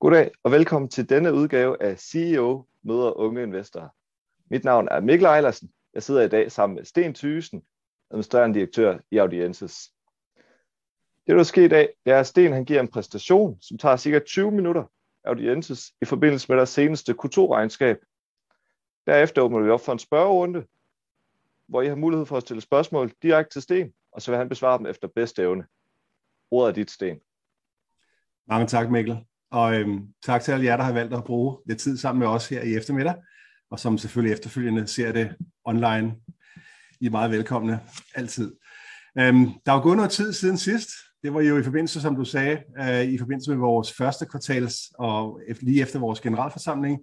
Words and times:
Goddag 0.00 0.30
og 0.42 0.50
velkommen 0.50 0.88
til 0.88 1.08
denne 1.08 1.34
udgave 1.34 1.82
af 1.82 1.98
CEO 1.98 2.66
møder 2.82 3.18
unge 3.18 3.42
investorer. 3.42 3.88
Mit 4.50 4.64
navn 4.64 4.88
er 4.90 5.00
Mikkel 5.00 5.26
Ejlersen. 5.26 5.72
Jeg 5.94 6.02
sidder 6.02 6.22
i 6.22 6.28
dag 6.28 6.52
sammen 6.52 6.76
med 6.76 6.84
Sten 6.84 7.14
Thysen, 7.14 7.62
administrerende 8.10 8.58
direktør 8.58 8.98
i 9.10 9.16
Audiences. 9.16 9.92
Det, 11.26 11.36
der 11.36 11.42
sker 11.42 11.64
i 11.64 11.68
dag, 11.68 11.88
det 12.04 12.12
er, 12.12 12.20
at 12.20 12.26
Sten 12.26 12.52
han 12.52 12.64
giver 12.64 12.80
en 12.80 12.88
præstation, 12.88 13.58
som 13.60 13.78
tager 13.78 13.96
cirka 13.96 14.18
20 14.18 14.50
minutter 14.50 14.84
af 15.24 15.28
Audiences 15.28 15.92
i 16.02 16.04
forbindelse 16.04 16.46
med 16.48 16.56
deres 16.56 16.70
seneste 16.70 17.14
Q2-regnskab. 17.24 17.96
Derefter 19.06 19.42
åbner 19.42 19.60
vi 19.60 19.70
op 19.70 19.80
for 19.80 19.92
en 19.92 19.98
spørgerunde, 19.98 20.66
hvor 21.68 21.82
I 21.82 21.88
har 21.88 21.96
mulighed 21.96 22.26
for 22.26 22.36
at 22.36 22.42
stille 22.42 22.60
spørgsmål 22.60 23.12
direkte 23.22 23.54
til 23.54 23.62
Sten, 23.62 23.92
og 24.12 24.22
så 24.22 24.30
vil 24.30 24.38
han 24.38 24.48
besvare 24.48 24.78
dem 24.78 24.86
efter 24.86 25.08
bedste 25.08 25.42
evne. 25.42 25.66
Ordet 26.50 26.70
er 26.70 26.74
dit, 26.74 26.90
Sten. 26.90 27.20
Mange 28.46 28.66
tak, 28.66 28.90
Mikkel. 28.90 29.24
Og 29.50 29.74
øhm, 29.74 30.00
tak 30.24 30.42
til 30.42 30.52
alle 30.52 30.64
jer, 30.64 30.76
der 30.76 30.84
har 30.84 30.92
valgt 30.92 31.14
at 31.14 31.24
bruge 31.24 31.56
lidt 31.66 31.78
tid 31.78 31.96
sammen 31.96 32.18
med 32.18 32.28
os 32.28 32.48
her 32.48 32.62
i 32.62 32.74
eftermiddag, 32.74 33.14
og 33.70 33.80
som 33.80 33.98
selvfølgelig 33.98 34.32
efterfølgende 34.32 34.86
ser 34.86 35.12
det 35.12 35.36
online. 35.64 36.14
I 37.00 37.06
er 37.06 37.10
meget 37.10 37.30
velkomne, 37.30 37.80
altid. 38.14 38.54
Øhm, 39.18 39.48
der 39.66 39.72
er 39.72 39.80
gået 39.80 39.96
noget 39.96 40.10
tid 40.10 40.32
siden 40.32 40.58
sidst. 40.58 40.88
Det 41.22 41.34
var 41.34 41.40
jo 41.40 41.58
i 41.58 41.62
forbindelse, 41.62 42.00
som 42.00 42.16
du 42.16 42.24
sagde, 42.24 42.62
øh, 42.80 43.04
i 43.04 43.18
forbindelse 43.18 43.50
med 43.50 43.58
vores 43.58 43.92
første 43.92 44.26
kvartals, 44.26 44.76
og 44.98 45.40
lige 45.62 45.82
efter 45.82 45.98
vores 45.98 46.20
generalforsamling, 46.20 47.00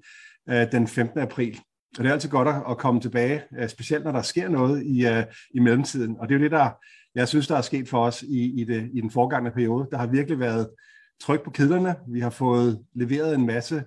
øh, 0.49 0.71
den 0.71 0.88
15. 0.88 1.20
april. 1.20 1.59
Og 1.98 2.04
det 2.04 2.09
er 2.09 2.13
altid 2.13 2.29
godt 2.29 2.48
at 2.70 2.77
komme 2.77 3.02
tilbage, 3.02 3.43
øh, 3.59 3.70
specielt 3.70 4.04
når 4.04 4.12
der 4.12 4.21
sker 4.21 4.49
noget 4.49 4.84
i, 4.85 5.07
øh, 5.07 5.23
i 5.54 5.59
mellemtiden. 5.59 6.16
Og 6.20 6.29
det 6.29 6.35
er 6.35 6.40
jo 6.40 6.43
det, 6.43 6.52
der 6.52 6.70
jeg 7.16 7.27
synes, 7.27 7.48
der 7.48 7.55
er 7.55 7.62
sket 7.62 7.90
for 7.90 8.05
os 8.05 8.23
i, 8.23 8.62
i, 8.62 8.63
det, 8.63 8.90
i 8.93 9.02
den 9.02 9.12
forgangne 9.12 9.52
periode. 9.52 9.88
Der 9.91 9.98
har 9.98 10.07
virkelig 10.07 10.40
været 10.40 10.70
tryk 11.20 11.44
på 11.44 11.49
kedlerne. 11.49 11.95
Vi 12.07 12.20
har 12.20 12.30
fået 12.30 12.85
leveret 12.94 13.35
en 13.35 13.45
masse 13.45 13.84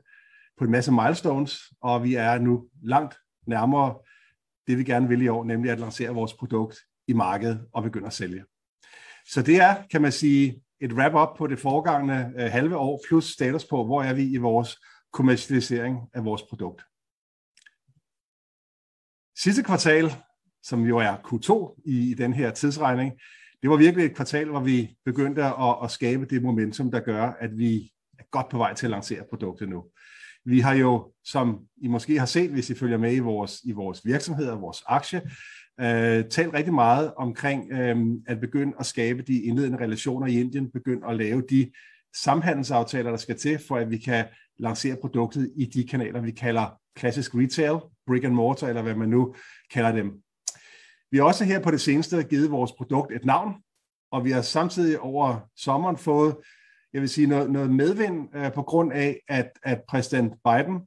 på 0.58 0.64
en 0.64 0.70
masse 0.70 0.92
milestones, 0.92 1.60
og 1.80 2.04
vi 2.04 2.14
er 2.14 2.38
nu 2.38 2.68
langt 2.82 3.14
nærmere 3.46 3.94
det, 4.66 4.78
vi 4.78 4.84
gerne 4.84 5.08
vil 5.08 5.22
i 5.22 5.28
år, 5.28 5.44
nemlig 5.44 5.72
at 5.72 5.80
lancere 5.80 6.14
vores 6.14 6.34
produkt 6.34 6.76
i 7.08 7.12
markedet 7.12 7.66
og 7.72 7.82
begynde 7.82 8.06
at 8.06 8.12
sælge. 8.12 8.44
Så 9.26 9.42
det 9.42 9.56
er, 9.56 9.82
kan 9.90 10.02
man 10.02 10.12
sige, 10.12 10.62
et 10.80 10.92
wrap-up 10.92 11.38
på 11.38 11.46
det 11.46 11.58
foregangne 11.58 12.32
øh, 12.38 12.50
halve 12.50 12.76
år, 12.76 13.00
plus 13.08 13.24
status 13.24 13.64
på, 13.64 13.84
hvor 13.84 14.02
er 14.02 14.14
vi 14.14 14.32
i 14.32 14.36
vores 14.36 14.78
kommercialisering 15.12 15.98
af 16.14 16.24
vores 16.24 16.42
produkt. 16.42 16.82
Sidste 19.38 19.62
kvartal, 19.62 20.12
som 20.62 20.82
jo 20.82 20.98
er 20.98 21.16
Q2 21.16 21.82
i, 21.86 22.10
i 22.10 22.14
den 22.14 22.32
her 22.32 22.50
tidsregning, 22.50 23.12
det 23.62 23.70
var 23.70 23.76
virkelig 23.76 24.06
et 24.06 24.14
kvartal, 24.14 24.48
hvor 24.48 24.60
vi 24.60 24.96
begyndte 25.04 25.44
at, 25.44 25.76
at 25.84 25.90
skabe 25.90 26.26
det 26.26 26.42
momentum, 26.42 26.90
der 26.90 27.00
gør, 27.00 27.32
at 27.40 27.58
vi 27.58 27.92
er 28.18 28.24
godt 28.30 28.48
på 28.48 28.58
vej 28.58 28.74
til 28.74 28.86
at 28.86 28.90
lancere 28.90 29.24
produktet 29.30 29.68
nu. 29.68 29.84
Vi 30.44 30.60
har 30.60 30.74
jo, 30.74 31.12
som 31.24 31.60
I 31.82 31.88
måske 31.88 32.18
har 32.18 32.26
set, 32.26 32.50
hvis 32.50 32.70
I 32.70 32.74
følger 32.74 32.98
med 32.98 33.14
i 33.14 33.18
vores, 33.18 33.60
i 33.64 33.72
vores 33.72 34.00
virksomheder, 34.04 34.56
vores 34.56 34.82
aktie, 34.86 35.22
øh, 35.80 36.24
talt 36.24 36.54
rigtig 36.54 36.74
meget 36.74 37.12
omkring 37.16 37.72
øh, 37.72 37.96
at 38.26 38.40
begynde 38.40 38.72
at 38.80 38.86
skabe 38.86 39.22
de 39.22 39.42
indledende 39.42 39.78
relationer 39.78 40.26
i 40.26 40.40
Indien, 40.40 40.70
begynde 40.70 41.06
at 41.06 41.16
lave 41.16 41.42
de 41.50 41.70
samhandelsaftaler, 42.16 43.10
der 43.10 43.16
skal 43.16 43.38
til, 43.38 43.58
for 43.68 43.76
at 43.76 43.90
vi 43.90 43.98
kan 43.98 44.24
lancere 44.58 44.96
produktet 45.00 45.52
i 45.56 45.64
de 45.64 45.86
kanaler, 45.88 46.20
vi 46.20 46.30
kalder 46.30 46.80
klassisk 46.96 47.34
retail, 47.34 47.78
brick 48.06 48.24
and 48.24 48.34
mortar, 48.34 48.68
eller 48.68 48.82
hvad 48.82 48.94
man 48.94 49.08
nu 49.08 49.34
kalder 49.72 49.92
dem. 49.92 50.12
Vi 51.10 51.18
har 51.18 51.24
også 51.24 51.44
her 51.44 51.62
på 51.62 51.70
det 51.70 51.80
seneste 51.80 52.22
givet 52.22 52.50
vores 52.50 52.72
produkt 52.72 53.12
et 53.12 53.24
navn, 53.24 53.54
og 54.12 54.24
vi 54.24 54.30
har 54.30 54.42
samtidig 54.42 55.00
over 55.00 55.40
sommeren 55.56 55.96
fået 55.96 56.36
jeg 56.92 57.00
vil 57.00 57.08
sige, 57.08 57.26
noget, 57.26 57.50
noget 57.50 57.70
medvind 57.70 58.36
øh, 58.36 58.52
på 58.52 58.62
grund 58.62 58.92
af, 58.92 59.20
at, 59.28 59.50
at 59.62 59.82
præsident 59.88 60.32
Biden 60.44 60.80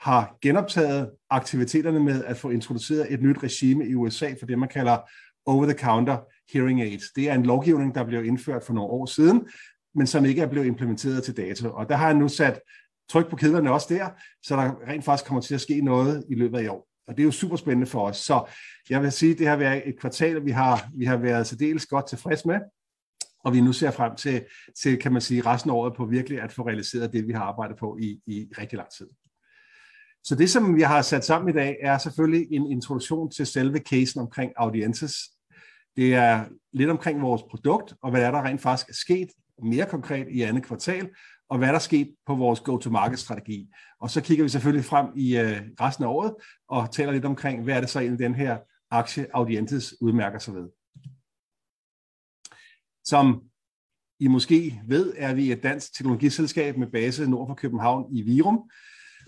har 0.00 0.36
genoptaget 0.42 1.10
aktiviteterne 1.30 2.00
med 2.00 2.24
at 2.24 2.36
få 2.36 2.50
introduceret 2.50 3.12
et 3.12 3.22
nyt 3.22 3.42
regime 3.42 3.88
i 3.88 3.94
USA 3.94 4.34
for 4.38 4.46
det, 4.46 4.58
man 4.58 4.68
kalder 4.68 4.98
over-the-counter 5.46 6.18
hearing 6.52 6.82
aids. 6.82 7.04
Det 7.16 7.30
er 7.30 7.34
en 7.34 7.46
lovgivning, 7.46 7.94
der 7.94 8.04
blev 8.04 8.24
indført 8.24 8.64
for 8.64 8.72
nogle 8.72 8.90
år 8.90 9.06
siden, 9.06 9.48
men 9.94 10.06
som 10.06 10.24
ikke 10.24 10.42
er 10.42 10.46
blevet 10.46 10.66
implementeret 10.66 11.24
til 11.24 11.36
dato. 11.36 11.70
Og 11.70 11.88
der 11.88 11.96
har 11.96 12.06
han 12.06 12.16
nu 12.16 12.28
sat 12.28 12.60
tryk 13.08 13.30
på 13.30 13.36
kedlerne 13.36 13.72
også 13.72 13.94
der, 13.94 14.08
så 14.42 14.56
der 14.56 14.88
rent 14.88 15.04
faktisk 15.04 15.26
kommer 15.26 15.40
til 15.40 15.54
at 15.54 15.60
ske 15.60 15.80
noget 15.80 16.24
i 16.30 16.34
løbet 16.34 16.58
af 16.58 16.62
i 16.62 16.66
år. 16.66 16.88
Og 17.06 17.16
det 17.16 17.22
er 17.22 17.24
jo 17.24 17.30
super 17.30 17.56
spændende 17.56 17.86
for 17.86 18.08
os. 18.08 18.16
Så 18.16 18.44
jeg 18.90 19.02
vil 19.02 19.12
sige, 19.12 19.32
at 19.32 19.38
det 19.38 19.46
har 19.46 19.56
været 19.56 19.88
et 19.88 20.00
kvartal, 20.00 20.44
vi 20.44 20.50
har, 20.50 20.88
vi 20.94 21.04
har 21.04 21.16
været 21.16 21.46
særdeles 21.46 21.86
godt 21.86 22.08
tilfreds 22.08 22.44
med, 22.44 22.60
og 23.44 23.52
vi 23.52 23.60
nu 23.60 23.72
ser 23.72 23.90
frem 23.90 24.16
til, 24.16 24.44
til, 24.82 24.98
kan 24.98 25.12
man 25.12 25.22
sige, 25.22 25.40
resten 25.40 25.70
af 25.70 25.74
året 25.74 25.94
på 25.96 26.06
virkelig 26.06 26.40
at 26.40 26.52
få 26.52 26.66
realiseret 26.66 27.12
det, 27.12 27.26
vi 27.26 27.32
har 27.32 27.42
arbejdet 27.42 27.76
på 27.76 27.98
i, 28.00 28.20
i 28.26 28.48
rigtig 28.58 28.76
lang 28.76 28.88
tid. 28.98 29.06
Så 30.24 30.34
det, 30.34 30.50
som 30.50 30.76
vi 30.76 30.82
har 30.82 31.02
sat 31.02 31.24
sammen 31.24 31.48
i 31.48 31.52
dag, 31.52 31.76
er 31.80 31.98
selvfølgelig 31.98 32.52
en 32.52 32.70
introduktion 32.70 33.30
til 33.30 33.46
selve 33.46 33.78
casen 33.78 34.20
omkring 34.20 34.52
audiences. 34.56 35.14
Det 35.96 36.14
er 36.14 36.44
lidt 36.72 36.90
omkring 36.90 37.22
vores 37.22 37.42
produkt, 37.50 37.94
og 38.02 38.10
hvad 38.10 38.22
er 38.22 38.30
der 38.30 38.42
rent 38.42 38.60
faktisk 38.60 38.88
er 38.88 38.94
sket 38.94 39.28
mere 39.62 39.86
konkret 39.86 40.26
i 40.30 40.42
andet 40.42 40.64
kvartal, 40.64 41.10
og 41.48 41.58
hvad 41.58 41.68
der 41.68 41.74
er 41.74 41.78
sket 41.78 42.14
på 42.26 42.34
vores 42.34 42.60
go-to-market-strategi. 42.60 43.68
Og 44.00 44.10
så 44.10 44.20
kigger 44.20 44.44
vi 44.44 44.48
selvfølgelig 44.48 44.84
frem 44.84 45.06
i 45.16 45.36
øh, 45.38 45.60
resten 45.80 46.04
af 46.04 46.08
året, 46.08 46.34
og 46.68 46.92
taler 46.92 47.12
lidt 47.12 47.24
omkring, 47.24 47.64
hvad 47.64 47.76
er 47.76 47.80
det 47.80 47.90
så 47.90 48.00
egentlig 48.00 48.26
den 48.26 48.34
her 48.34 48.58
aktie 48.90 49.26
Audientes 49.34 49.94
udmærker 50.00 50.38
sig 50.38 50.54
ved. 50.54 50.68
Som 53.04 53.42
I 54.20 54.28
måske 54.28 54.80
ved, 54.86 55.12
er 55.16 55.34
vi 55.34 55.52
et 55.52 55.62
dansk 55.62 55.94
teknologiselskab 55.96 56.76
med 56.76 56.86
base 56.86 57.30
nord 57.30 57.48
for 57.48 57.54
København 57.54 58.16
i 58.16 58.22
Virum, 58.22 58.70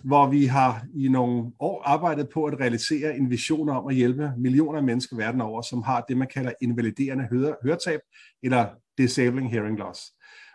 hvor 0.04 0.26
vi 0.26 0.46
har 0.46 0.86
i 0.94 1.08
nogle 1.08 1.52
år 1.60 1.82
arbejdet 1.82 2.28
på 2.28 2.44
at 2.44 2.60
realisere 2.60 3.16
en 3.16 3.30
vision 3.30 3.68
om 3.68 3.86
at 3.86 3.94
hjælpe 3.94 4.32
millioner 4.38 4.78
af 4.78 4.84
mennesker 4.84 5.16
verden 5.16 5.40
over, 5.40 5.62
som 5.62 5.82
har 5.82 6.04
det, 6.08 6.16
man 6.16 6.28
kalder 6.28 6.52
invaliderende 6.60 7.28
høretab 7.62 8.00
eller 8.42 8.68
disabling 8.98 9.50
hearing 9.50 9.78
loss. 9.78 10.00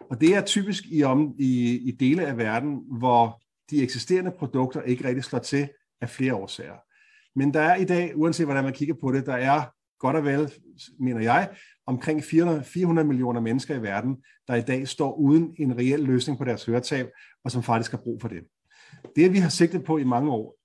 Og 0.09 0.21
det 0.21 0.35
er 0.35 0.41
typisk 0.41 0.83
i, 0.91 1.03
om, 1.03 1.35
i, 1.39 1.77
i 1.77 1.91
dele 1.91 2.25
af 2.25 2.37
verden, 2.37 2.79
hvor 2.99 3.41
de 3.69 3.83
eksisterende 3.83 4.31
produkter 4.31 4.81
ikke 4.81 5.07
rigtig 5.07 5.23
slår 5.23 5.39
til 5.39 5.69
af 6.01 6.09
flere 6.09 6.35
årsager. 6.35 6.75
Men 7.35 7.53
der 7.53 7.61
er 7.61 7.75
i 7.75 7.85
dag, 7.85 8.11
uanset 8.15 8.45
hvordan 8.45 8.63
man 8.63 8.73
kigger 8.73 8.95
på 9.01 9.11
det, 9.11 9.25
der 9.25 9.33
er 9.33 9.63
godt 9.99 10.15
og 10.15 10.25
vel, 10.25 10.53
mener 10.99 11.21
jeg, 11.21 11.49
omkring 11.85 12.23
400, 12.23 12.63
400 12.63 13.07
millioner 13.07 13.41
mennesker 13.41 13.75
i 13.75 13.81
verden, 13.81 14.17
der 14.47 14.55
i 14.55 14.61
dag 14.61 14.87
står 14.87 15.13
uden 15.13 15.55
en 15.57 15.77
reel 15.77 15.99
løsning 15.99 16.37
på 16.37 16.45
deres 16.45 16.65
høretab, 16.65 17.09
og 17.43 17.51
som 17.51 17.63
faktisk 17.63 17.91
har 17.91 17.97
brug 17.97 18.21
for 18.21 18.27
det. 18.27 18.43
Det, 19.15 19.33
vi 19.33 19.37
har 19.37 19.49
sigtet 19.49 19.83
på 19.83 19.97
i 19.97 20.03
mange 20.03 20.31
år, 20.31 20.57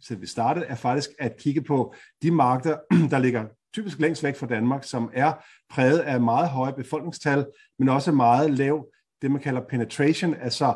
så 0.00 0.16
vi 0.16 0.26
startede, 0.26 0.66
er 0.66 0.74
faktisk 0.74 1.10
at 1.18 1.36
kigge 1.36 1.62
på 1.62 1.94
de 2.22 2.30
markeder, 2.30 2.78
der 3.10 3.18
ligger 3.18 3.44
typisk 3.74 4.00
længst 4.00 4.24
væk 4.24 4.36
fra 4.36 4.46
Danmark, 4.46 4.84
som 4.84 5.10
er 5.14 5.32
præget 5.70 5.98
af 5.98 6.20
meget 6.20 6.48
høje 6.48 6.72
befolkningstal, 6.72 7.46
men 7.78 7.88
også 7.88 8.12
meget 8.12 8.50
lav, 8.50 8.86
det 9.22 9.30
man 9.30 9.40
kalder 9.40 9.60
penetration, 9.70 10.34
altså 10.34 10.74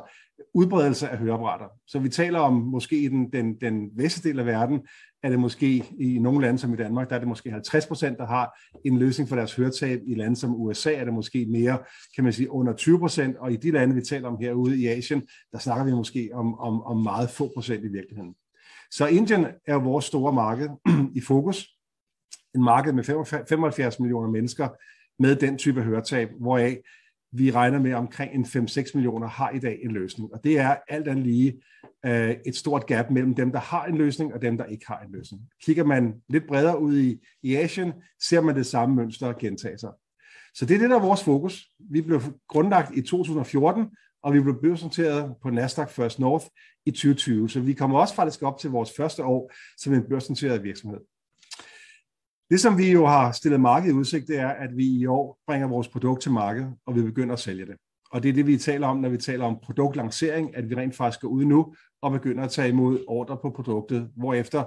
udbredelse 0.55 1.09
af 1.09 1.19
høreapparater. 1.19 1.67
Så 1.87 1.99
vi 1.99 2.09
taler 2.09 2.39
om 2.39 2.53
måske 2.53 2.99
i 2.99 3.09
den, 3.09 3.33
den, 3.33 3.55
den 3.61 3.91
vestlige 3.97 4.33
del 4.33 4.41
af 4.41 4.47
verden, 4.47 4.81
er 5.23 5.28
det 5.28 5.39
måske 5.39 5.84
i 6.01 6.19
nogle 6.19 6.41
lande 6.41 6.59
som 6.59 6.73
i 6.73 6.77
Danmark, 6.77 7.09
der 7.11 7.15
er 7.15 7.19
det 7.19 7.28
måske 7.28 7.51
50 7.51 7.87
procent, 7.87 8.19
der 8.19 8.27
har 8.27 8.59
en 8.84 8.99
løsning 8.99 9.28
for 9.28 9.37
deres 9.37 9.55
høretab. 9.55 10.01
I 10.07 10.15
lande 10.15 10.37
som 10.37 10.55
USA 10.55 10.95
er 10.95 11.05
det 11.05 11.15
måske 11.15 11.47
mere, 11.51 11.78
kan 12.15 12.25
man 12.25 12.33
sige, 12.33 12.51
under 12.51 12.72
20 12.72 12.99
procent, 12.99 13.37
og 13.37 13.53
i 13.53 13.57
de 13.57 13.71
lande, 13.71 13.95
vi 13.95 14.03
taler 14.03 14.28
om 14.28 14.39
herude 14.41 14.81
i 14.81 14.87
Asien, 14.87 15.22
der 15.53 15.59
snakker 15.59 15.84
vi 15.84 15.93
måske 15.93 16.31
om, 16.34 16.59
om, 16.59 16.83
om 16.83 17.03
meget 17.03 17.31
få 17.31 17.51
procent 17.55 17.84
i 17.84 17.89
virkeligheden. 17.89 18.34
Så 18.91 19.07
Indien 19.07 19.47
er 19.67 19.75
vores 19.75 20.05
store 20.05 20.33
marked 20.33 20.69
i 21.19 21.21
fokus. 21.21 21.69
En 22.55 22.62
marked 22.62 22.93
med 22.93 23.05
75 23.49 24.00
millioner 24.00 24.31
mennesker 24.31 24.69
med 25.19 25.37
den 25.37 25.59
type 25.59 25.83
høretab, 25.83 26.31
hvoraf 26.41 26.81
vi 27.33 27.50
regner 27.50 27.78
med 27.78 27.94
omkring 27.94 28.34
en 28.34 28.44
5-6 28.44 28.91
millioner 28.94 29.27
har 29.27 29.50
i 29.50 29.59
dag 29.59 29.78
en 29.83 29.91
løsning. 29.91 30.34
Og 30.34 30.45
det 30.45 30.59
er 30.59 30.77
alt 30.89 31.09
andet 31.09 31.24
lige 31.24 31.63
øh, 32.07 32.36
et 32.47 32.57
stort 32.57 32.86
gap 32.86 33.10
mellem 33.10 33.34
dem, 33.34 33.53
der 33.53 33.59
har 33.59 33.84
en 33.84 33.98
løsning, 33.98 34.34
og 34.34 34.42
dem, 34.42 34.59
der 34.59 34.65
ikke 34.65 34.86
har 34.86 35.01
en 35.01 35.13
løsning. 35.13 35.42
Kigger 35.63 35.84
man 35.84 36.15
lidt 36.28 36.47
bredere 36.48 36.80
ud 36.80 36.98
i, 36.98 37.19
i 37.42 37.57
Asien, 37.57 37.92
ser 38.22 38.41
man 38.41 38.57
det 38.57 38.66
samme 38.66 38.95
mønster 38.95 39.33
gentage 39.33 39.78
sig. 39.78 39.91
Så 40.54 40.66
det 40.66 40.74
er 40.74 40.78
det, 40.78 40.91
der 40.91 40.97
er 40.97 41.03
vores 41.03 41.24
fokus. 41.24 41.66
Vi 41.91 42.01
blev 42.01 42.21
grundlagt 42.48 42.97
i 42.97 43.03
2014, 43.03 43.86
og 44.22 44.34
vi 44.34 44.41
blev 44.41 44.63
børsnoteret 44.63 45.34
på 45.42 45.51
Nasdaq 45.51 45.91
First 45.91 46.19
North 46.19 46.47
i 46.86 46.91
2020. 46.91 47.48
Så 47.48 47.60
vi 47.60 47.72
kommer 47.72 47.98
også 47.98 48.15
faktisk 48.15 48.42
op 48.42 48.59
til 48.59 48.71
vores 48.71 48.91
første 48.97 49.24
år 49.24 49.53
som 49.78 49.95
en 49.95 50.09
børsnoteret 50.09 50.63
virksomhed. 50.63 51.01
Det, 52.50 52.60
som 52.60 52.78
vi 52.78 52.92
jo 52.92 53.06
har 53.06 53.32
stillet 53.32 53.60
markedet 53.60 53.92
i 53.92 53.97
udsigt, 53.97 54.28
det 54.28 54.38
er, 54.38 54.48
at 54.48 54.76
vi 54.76 54.86
i 54.86 55.06
år 55.06 55.38
bringer 55.47 55.68
vores 55.68 55.88
produkt 55.88 56.22
til 56.22 56.32
markedet, 56.32 56.74
og 56.86 56.94
vi 56.97 57.02
begynder 57.02 57.32
at 57.32 57.41
sælge 57.41 57.66
det. 57.66 57.76
Og 58.12 58.22
det 58.22 58.28
er 58.28 58.32
det, 58.32 58.47
vi 58.47 58.58
taler 58.58 58.86
om, 58.86 58.97
når 58.97 59.08
vi 59.08 59.18
taler 59.18 59.44
om 59.44 59.58
produktlancering, 59.62 60.56
at 60.56 60.70
vi 60.70 60.74
rent 60.74 60.97
faktisk 60.97 61.20
går 61.20 61.28
ud 61.28 61.44
nu 61.44 61.74
og 62.02 62.12
begynder 62.12 62.44
at 62.44 62.50
tage 62.50 62.68
imod 62.68 63.04
ordre 63.08 63.38
på 63.42 63.50
produktet, 63.50 64.10
hvorefter 64.16 64.64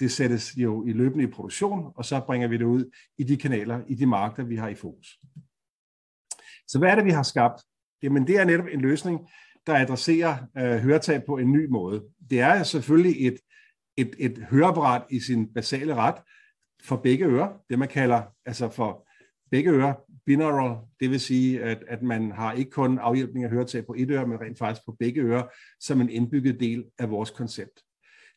det 0.00 0.12
sættes 0.12 0.56
jo 0.56 0.86
i 0.86 0.92
løbende 0.92 1.24
i 1.24 1.26
produktion, 1.26 1.92
og 1.96 2.04
så 2.04 2.20
bringer 2.20 2.48
vi 2.48 2.56
det 2.56 2.64
ud 2.64 2.90
i 3.18 3.24
de 3.24 3.36
kanaler, 3.36 3.80
i 3.88 3.94
de 3.94 4.06
markeder, 4.06 4.48
vi 4.48 4.56
har 4.56 4.68
i 4.68 4.74
fokus. 4.74 5.18
Så 6.68 6.78
hvad 6.78 6.90
er 6.90 6.94
det, 6.94 7.04
vi 7.04 7.10
har 7.10 7.22
skabt? 7.22 7.62
Jamen 8.02 8.26
det 8.26 8.36
er 8.36 8.44
netop 8.44 8.66
en 8.72 8.80
løsning, 8.80 9.20
der 9.66 9.74
adresserer 9.74 10.36
øh, 10.58 10.78
høretab 10.78 11.22
på 11.26 11.38
en 11.38 11.52
ny 11.52 11.68
måde. 11.70 12.04
Det 12.30 12.40
er 12.40 12.62
selvfølgelig 12.62 13.26
et, 13.26 13.36
et, 13.96 14.14
et 14.18 14.46
høreapparat 14.50 15.02
i 15.10 15.20
sin 15.20 15.52
basale 15.54 15.94
ret 15.94 16.16
for 16.82 16.96
begge 16.96 17.24
ører, 17.24 17.48
det 17.70 17.78
man 17.78 17.88
kalder 17.88 18.22
altså 18.46 18.68
for 18.68 19.08
begge 19.50 19.70
ører, 19.70 19.94
binaural, 20.26 20.76
det 21.00 21.10
vil 21.10 21.20
sige, 21.20 21.62
at, 21.62 21.84
at 21.88 22.02
man 22.02 22.32
har 22.32 22.52
ikke 22.52 22.70
kun 22.70 22.98
afhjælpning 22.98 23.44
af 23.44 23.50
høretab 23.50 23.86
på 23.86 23.94
et 23.98 24.10
øre, 24.10 24.26
men 24.26 24.40
rent 24.40 24.58
faktisk 24.58 24.86
på 24.86 24.96
begge 24.98 25.20
ører, 25.20 25.42
som 25.80 26.00
en 26.00 26.10
indbygget 26.10 26.60
del 26.60 26.84
af 26.98 27.10
vores 27.10 27.30
koncept. 27.30 27.80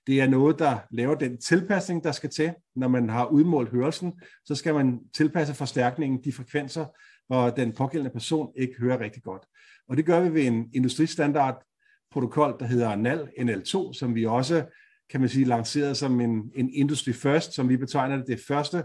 Det 0.07 0.21
er 0.21 0.27
noget, 0.27 0.59
der 0.59 0.77
laver 0.91 1.15
den 1.15 1.37
tilpasning, 1.37 2.03
der 2.03 2.11
skal 2.11 2.29
til. 2.29 2.53
Når 2.75 2.87
man 2.87 3.09
har 3.09 3.25
udmålt 3.25 3.69
hørelsen, 3.69 4.21
så 4.45 4.55
skal 4.55 4.73
man 4.73 4.99
tilpasse 5.13 5.53
forstærkningen, 5.53 6.23
de 6.23 6.33
frekvenser, 6.33 6.85
hvor 7.27 7.49
den 7.49 7.73
pågældende 7.73 8.11
person 8.11 8.53
ikke 8.55 8.73
hører 8.79 8.99
rigtig 8.99 9.23
godt. 9.23 9.45
Og 9.89 9.97
det 9.97 10.05
gør 10.05 10.21
vi 10.21 10.33
ved 10.33 10.47
en 10.47 10.69
industristandard 10.73 11.63
protokol, 12.11 12.55
der 12.59 12.65
hedder 12.65 12.95
NAL, 12.95 13.29
NL2, 13.39 13.93
som 13.93 14.15
vi 14.15 14.25
også, 14.25 14.65
kan 15.09 15.19
man 15.19 15.29
sige, 15.29 15.45
lanceret 15.45 15.97
som 15.97 16.21
en, 16.21 16.51
en 16.55 16.69
industry 16.73 17.11
first, 17.11 17.53
som 17.53 17.69
vi 17.69 17.77
betegner 17.77 18.17
det, 18.17 18.27
det 18.27 18.39
første 18.47 18.83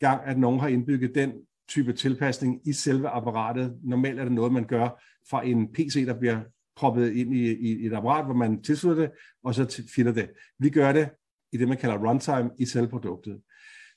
gang, 0.00 0.20
at 0.26 0.38
nogen 0.38 0.60
har 0.60 0.68
indbygget 0.68 1.14
den 1.14 1.32
type 1.68 1.92
tilpasning 1.92 2.68
i 2.68 2.72
selve 2.72 3.08
apparatet. 3.08 3.78
Normalt 3.84 4.20
er 4.20 4.24
det 4.24 4.32
noget, 4.32 4.52
man 4.52 4.64
gør 4.64 5.02
fra 5.30 5.46
en 5.46 5.72
PC, 5.72 6.06
der 6.06 6.18
bliver 6.18 6.40
proppet 6.76 7.12
ind 7.12 7.34
i, 7.34 7.52
i 7.52 7.86
et 7.86 7.92
apparat, 7.92 8.24
hvor 8.24 8.34
man 8.34 8.62
tilslutter 8.62 9.02
det, 9.02 9.12
og 9.44 9.54
så 9.54 9.82
finder 9.94 10.12
det. 10.12 10.30
Vi 10.58 10.70
gør 10.70 10.92
det 10.92 11.08
i 11.52 11.56
det, 11.56 11.68
man 11.68 11.78
kalder 11.78 12.08
runtime 12.08 12.50
i 12.58 12.64
selve 12.64 12.88
produktet. 12.88 13.40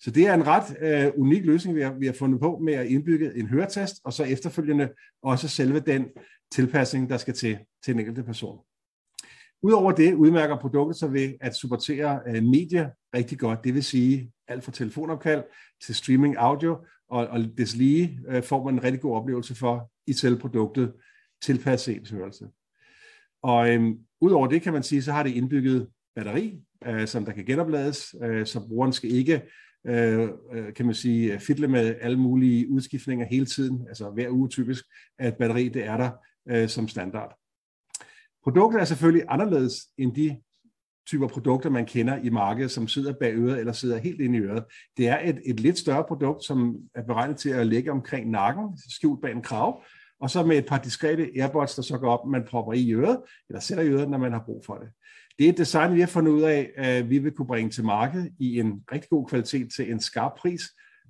Så 0.02 0.12
det 0.12 0.28
er 0.28 0.34
en 0.34 0.48
ret 0.48 0.78
øh, 0.81 1.12
unik 1.18 1.46
løsning, 1.46 1.76
vi 1.76 1.81
har, 1.81 1.94
vi 2.00 2.06
har 2.06 2.14
fundet 2.14 2.40
på 2.40 2.60
med 2.64 2.74
at 2.74 2.88
indbygge 2.88 3.36
en 3.36 3.48
høretest, 3.48 3.96
og 4.04 4.14
så 4.14 4.24
efterfølgende 4.24 4.90
også 5.24 5.48
selve 5.48 5.80
den 5.80 6.06
tilpasning, 6.52 7.10
der 7.10 7.18
skal 7.18 7.34
til 7.34 7.58
til 7.86 7.94
en 7.94 8.00
enkelt 8.00 8.26
person. 8.26 8.60
Udover 9.62 9.92
det 9.92 10.14
udmærker 10.14 10.60
produktet 10.60 10.96
sig 10.96 11.14
ved 11.14 11.34
at 11.42 11.56
supportere 11.56 12.20
øh, 12.28 12.44
medier 12.44 12.90
rigtig 13.16 13.40
godt, 13.40 13.64
det 13.64 13.74
vil 13.74 13.84
sige 13.84 14.32
alt 14.48 14.64
fra 14.64 14.72
telefonopkald 14.72 15.44
til 15.86 15.96
streaming 15.96 16.38
audio, 16.38 16.86
og, 17.10 17.28
og 17.28 17.40
deslige 17.58 18.20
øh, 18.28 18.44
får 18.44 18.64
man 18.64 18.74
en 18.74 18.84
rigtig 18.84 19.02
god 19.02 19.16
oplevelse 19.16 19.56
for 19.56 19.92
i 20.08 20.14
selve 20.14 20.40
produktet 20.40 20.94
tilpasset 21.42 21.96
ens 21.96 22.10
hørelse. 22.10 22.48
Og 23.44 23.70
øhm, 23.70 23.98
udover 24.22 24.48
det 24.48 24.62
kan 24.62 24.74
man 24.74 24.84
sige, 24.84 25.02
så 25.02 25.12
har 25.12 25.24
det 25.24 25.30
indbygget 25.30 25.88
batteri, 26.16 26.62
øh, 26.86 27.08
som 27.08 27.26
der 27.26 27.32
kan 27.32 27.46
genoplades, 27.46 28.16
øh, 28.24 28.46
så 28.46 28.68
brugeren 28.68 28.94
skal 28.94 29.12
ikke, 29.12 29.42
øh, 29.88 30.30
øh 30.54 30.74
kan 30.74 30.86
man 30.86 30.96
sige, 30.96 31.40
fiddle 31.40 31.68
med 31.68 31.96
alle 32.02 32.20
mulige 32.20 32.70
udskiftninger 32.70 33.26
hele 33.26 33.46
tiden, 33.46 33.86
altså 33.88 34.10
hver 34.10 34.30
uge 34.30 34.50
typisk, 34.50 34.86
at 35.20 35.38
batteri 35.38 35.70
det 35.70 35.86
er 35.86 35.98
der 35.98 36.12
øh, 36.50 36.70
som 36.70 36.88
standard. 36.88 37.39
Produktet 38.44 38.82
er 38.82 38.86
selvfølgelig 38.86 39.26
anderledes 39.30 39.74
end 39.98 40.16
de 40.16 40.38
typer 41.08 41.28
produkter, 41.28 41.70
man 41.70 41.86
kender 41.86 42.18
i 42.24 42.30
markedet, 42.30 42.72
som 42.72 42.88
sidder 42.88 43.14
bag 43.20 43.34
øret 43.36 43.60
eller 43.60 43.74
sidder 43.74 43.98
helt 43.98 44.22
inde 44.22 44.38
i 44.38 44.42
øret. 44.42 44.64
Det 44.98 45.08
er 45.08 45.20
et, 45.30 45.42
et 45.46 45.60
lidt 45.60 45.78
større 45.78 46.04
produkt, 46.08 46.44
som 46.44 46.76
er 46.96 47.04
beregnet 47.04 47.38
til 47.38 47.50
at 47.50 47.68
ligge 47.68 47.92
omkring 47.92 48.30
nakken, 48.30 48.78
skjult 48.90 49.22
bag 49.22 49.32
en 49.32 49.42
krav, 49.42 49.84
og 50.22 50.30
så 50.30 50.44
med 50.44 50.58
et 50.58 50.66
par 50.66 50.78
diskrete 50.78 51.30
airbots, 51.36 51.76
der 51.76 51.82
så 51.82 51.98
går 51.98 52.12
op, 52.12 52.28
man 52.28 52.44
propper 52.50 52.74
i 52.74 52.94
øret, 52.94 53.22
eller 53.50 53.60
sætter 53.60 53.84
i 53.84 53.88
øret, 53.88 54.10
når 54.10 54.18
man 54.18 54.32
har 54.32 54.44
brug 54.46 54.64
for 54.66 54.76
det. 54.76 54.90
Det 55.40 55.46
er 55.46 55.50
et 55.50 55.58
design, 55.58 55.96
vi 55.96 56.00
har 56.00 56.08
fundet 56.08 56.32
ud 56.32 56.42
af, 56.42 56.72
at 56.76 57.10
vi 57.10 57.18
vil 57.18 57.32
kunne 57.32 57.48
bringe 57.48 57.72
til 57.72 57.86
markedet 57.86 58.32
i 58.40 58.60
en 58.60 58.84
rigtig 58.92 59.10
god 59.10 59.28
kvalitet 59.28 59.72
til 59.76 59.92
en 59.92 60.00
skarp 60.00 60.32
pris, 60.38 60.62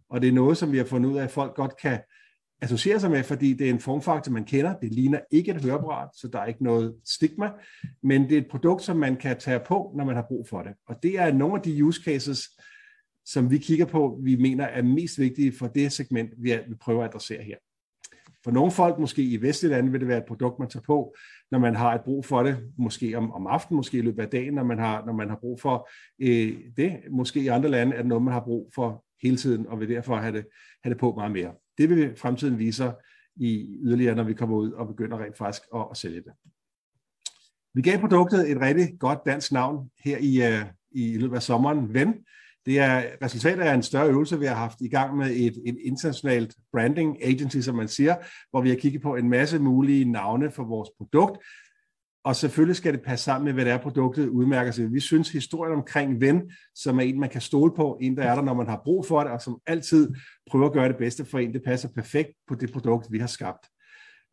og 0.10 0.22
det 0.22 0.28
er 0.28 0.34
noget, 0.34 0.58
som 0.58 0.72
vi 0.72 0.78
har 0.78 0.86
fundet 0.86 1.10
ud 1.10 1.18
af, 1.18 1.24
at 1.24 1.31
folk 1.31 1.56
godt 1.56 1.78
kan 1.81 2.00
associerer 2.61 3.00
sig 3.00 3.11
med, 3.11 3.23
fordi 3.23 3.53
det 3.53 3.67
er 3.67 3.73
en 3.73 3.79
formfaktor, 3.79 4.31
man 4.31 4.45
kender. 4.45 4.75
Det 4.75 4.94
ligner 4.94 5.19
ikke 5.31 5.51
et 5.51 5.63
høreapparat, 5.63 6.09
så 6.15 6.27
der 6.27 6.39
er 6.39 6.45
ikke 6.45 6.63
noget 6.63 6.95
stigma, 7.06 7.51
men 8.03 8.23
det 8.23 8.31
er 8.31 8.41
et 8.41 8.50
produkt, 8.51 8.83
som 8.83 8.97
man 8.97 9.15
kan 9.15 9.39
tage 9.39 9.59
på, 9.67 9.94
når 9.97 10.06
man 10.06 10.15
har 10.15 10.25
brug 10.27 10.47
for 10.47 10.61
det. 10.61 10.73
Og 10.88 10.95
det 11.03 11.19
er 11.19 11.33
nogle 11.33 11.56
af 11.56 11.61
de 11.61 11.83
use 11.83 12.03
cases, 12.03 12.50
som 13.25 13.51
vi 13.51 13.57
kigger 13.57 13.85
på, 13.85 14.19
vi 14.23 14.35
mener 14.35 14.65
er 14.65 14.81
mest 14.81 15.19
vigtige 15.19 15.51
for 15.51 15.67
det 15.67 15.91
segment, 15.91 16.33
vi 16.38 16.75
prøver 16.81 17.03
at 17.03 17.09
adressere 17.09 17.44
her. 17.44 17.56
For 18.44 18.51
nogle 18.51 18.71
folk, 18.71 19.00
måske 19.00 19.23
i 19.23 19.41
vestlige 19.41 19.71
lande, 19.71 19.91
vil 19.91 20.00
det 20.00 20.07
være 20.07 20.17
et 20.17 20.25
produkt, 20.27 20.59
man 20.59 20.69
tager 20.69 20.83
på, 20.83 21.15
når 21.51 21.59
man 21.59 21.75
har 21.75 21.95
et 21.95 22.01
brug 22.01 22.25
for 22.25 22.44
det, 22.44 22.57
måske 22.77 23.17
om, 23.17 23.31
om 23.31 23.47
aftenen, 23.47 23.75
måske 23.75 23.97
i 23.97 24.01
løbet 24.01 24.23
af 24.23 24.29
dagen, 24.29 24.53
når 24.53 24.63
man 24.63 24.79
har, 24.79 25.06
når 25.06 25.13
man 25.13 25.29
har 25.29 25.35
brug 25.35 25.61
for 25.61 25.89
øh, 26.21 26.57
det. 26.77 27.00
Måske 27.11 27.39
i 27.39 27.47
andre 27.47 27.69
lande 27.69 27.95
er 27.95 28.01
det 28.01 28.07
noget, 28.07 28.23
man 28.23 28.33
har 28.33 28.44
brug 28.44 28.71
for 28.75 29.06
hele 29.23 29.38
tiden, 29.38 29.67
og 29.67 29.79
vil 29.79 29.89
derfor 29.89 30.15
have 30.15 30.38
det, 30.38 30.45
have 30.83 30.94
det 30.94 31.00
på 31.00 31.13
meget 31.17 31.31
mere. 31.31 31.51
Det 31.80 31.90
vil 31.90 32.16
fremtiden 32.18 32.60
vise 32.60 32.92
i 33.36 33.78
yderligere, 33.81 34.16
når 34.16 34.24
vi 34.24 34.34
kommer 34.34 34.58
ud 34.58 34.72
og 34.72 34.88
begynder 34.88 35.18
rent 35.18 35.38
faktisk 35.38 35.62
at, 35.76 35.86
at 35.92 35.98
sælge 35.98 36.22
det. 36.22 36.31
Vi 37.74 37.81
gav 37.81 38.00
produktet 38.00 38.52
et 38.52 38.62
rigtig 38.62 39.00
godt 39.00 39.20
dansk 39.26 39.52
navn 39.52 39.90
her 40.06 40.18
i, 40.18 40.42
øh, 40.48 40.66
i 40.92 41.18
løbet 41.18 41.36
af 41.36 41.44
sommeren, 41.44 41.94
Ven. 41.94 42.14
Det 42.66 42.80
er 42.80 43.04
resultatet 43.24 43.64
af 43.64 43.74
en 43.74 43.84
større 43.84 44.10
øvelse, 44.10 44.40
vi 44.40 44.46
har 44.46 44.56
haft 44.56 44.81
i 44.81 44.88
gang 44.88 45.18
med 45.18 45.31
et, 45.31 45.62
et 45.66 45.78
internationalt 45.84 46.56
branding 46.72 47.24
agency, 47.24 47.58
som 47.58 47.76
man 47.76 47.88
siger, 47.88 48.16
hvor 48.50 48.62
vi 48.62 48.70
har 48.70 48.76
kigget 48.76 49.02
på 49.02 49.16
en 49.16 49.30
masse 49.30 49.60
mulige 49.60 50.06
navne 50.06 50.52
for 50.52 50.64
vores 50.64 50.90
produkt, 50.98 51.38
og 52.30 52.36
selvfølgelig 52.36 52.76
skal 52.76 52.94
det 52.94 53.02
passe 53.02 53.26
sammen 53.26 53.46
med, 53.46 53.54
hvad 53.54 53.66
det 53.66 53.74
er, 53.74 53.78
produktet 53.78 54.28
udmærker 54.28 54.72
sig. 54.72 54.94
Vi 54.94 55.00
synes, 55.00 55.31
historien 55.31 55.74
omkring 55.74 56.22
ven, 56.22 56.52
som 56.76 57.00
er 57.00 57.04
en, 57.04 57.20
man 57.20 57.30
kan 57.30 57.42
stole 57.42 57.72
på, 57.76 57.98
en, 58.02 58.18
der 58.18 58.24
er 58.24 58.36
der, 58.36 58.42
når 58.42 58.54
man 58.54 58.68
har 58.68 58.81
brug 58.84 59.06
for 59.06 59.24
det, 59.24 59.31
og 59.31 59.42
som 59.42 59.60
altid 59.68 60.10
prøver 60.50 60.66
at 60.66 60.74
gøre 60.74 60.88
det 60.88 60.98
bedste 60.98 61.26
for 61.26 61.40
en, 61.40 61.54
det 61.54 61.62
passer 61.66 61.90
perfekt 61.96 62.30
på 62.48 62.56
det 62.56 62.72
produkt, 62.72 63.08
vi 63.12 63.20
har 63.20 63.28
skabt. 63.28 63.68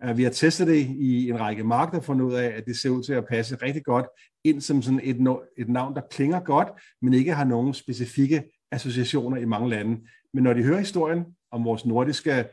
Øh, 0.05 0.17
vi 0.17 0.23
har 0.23 0.31
testet 0.31 0.67
det 0.67 0.87
i 0.99 1.29
en 1.31 1.41
række 1.41 1.65
markeder, 1.65 1.99
og 1.99 2.05
fundet 2.05 2.25
ud 2.25 2.33
af, 2.33 2.47
at 2.47 2.65
det 2.67 2.77
ser 2.77 2.91
ud 2.91 3.03
til 3.03 3.13
at 3.13 3.25
passe 3.31 3.57
rigtig 3.63 3.85
godt 3.85 4.07
ind 4.45 4.61
som 4.61 4.83
sådan 4.83 5.01
et, 5.03 5.17
et 5.59 5.69
navn, 5.69 5.95
der 5.95 6.03
klinger 6.11 6.41
godt, 6.41 6.69
men 7.03 7.15
ikke 7.15 7.35
har 7.35 7.45
nogen 7.45 7.75
specifikke 7.75 8.43
associationer 8.73 9.37
i 9.37 9.45
mange 9.45 9.71
lande. 9.71 10.01
Men 10.35 10.45
når 10.45 10.53
de 10.53 10.63
hører 10.63 10.79
historien 10.79 11.25
om 11.53 11.65
vores 11.65 11.87
nordiske 11.87 12.45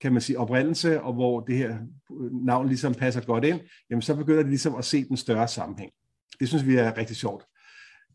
kan 0.00 0.12
man 0.12 0.22
sige, 0.22 0.38
oprindelse, 0.38 1.02
og 1.02 1.12
hvor 1.12 1.40
det 1.40 1.56
her 1.56 1.78
øh, 2.20 2.44
navn 2.44 2.68
ligesom 2.68 2.94
passer 2.94 3.20
godt 3.20 3.44
ind, 3.44 3.60
jamen 3.90 4.02
så 4.02 4.16
begynder 4.16 4.42
de 4.42 4.48
ligesom 4.48 4.74
at 4.74 4.84
se 4.84 5.04
den 5.04 5.16
større 5.16 5.48
sammenhæng. 5.48 5.92
Det 6.40 6.48
synes 6.48 6.66
vi 6.66 6.76
er 6.76 6.96
rigtig 6.96 7.16
sjovt. 7.16 7.44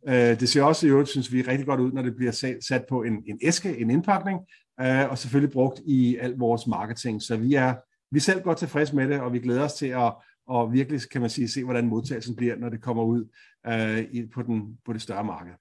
Øh, 0.08 0.40
det 0.40 0.50
ser 0.50 0.64
også 0.64 0.88
i 0.88 0.90
øvrigt, 0.90 1.10
synes 1.10 1.34
vi, 1.34 1.42
rigtig 1.42 1.66
godt 1.66 1.80
ud, 1.80 1.92
når 1.92 2.02
det 2.02 2.16
bliver 2.16 2.56
sat 2.68 2.86
på 2.90 3.04
en, 3.04 3.24
en 3.28 3.40
æske, 3.42 3.78
en 3.78 3.90
indpakning, 3.90 4.40
øh, 4.82 5.10
og 5.10 5.18
selvfølgelig 5.18 5.54
brugt 5.54 5.82
i 5.86 6.18
al 6.18 6.32
vores 6.32 6.68
marketing. 6.68 7.22
Så 7.22 7.38
vi 7.38 7.54
er, 7.54 7.76
vi 8.12 8.18
er 8.18 8.22
selv 8.22 8.42
godt 8.42 8.58
tilfredse 8.58 8.96
med 8.96 9.10
det, 9.10 9.20
og 9.20 9.34
vi 9.34 9.40
glæder 9.40 9.64
os 9.64 9.74
til 9.74 9.88
at 9.88 10.14
og 10.48 10.74
virkelig, 10.74 11.02
kan 11.12 11.22
man 11.22 11.30
sige, 11.30 11.48
se, 11.48 11.64
hvordan 11.64 11.88
modtagelsen 11.88 12.36
bliver, 12.36 12.56
når 12.56 12.70
det 12.70 12.82
kommer 12.82 13.04
ud 13.04 13.26
øh, 13.68 14.30
på, 14.34 14.42
den, 14.42 14.78
på 14.86 14.94
det 14.94 15.02
større 15.02 15.24
marked. 15.24 15.54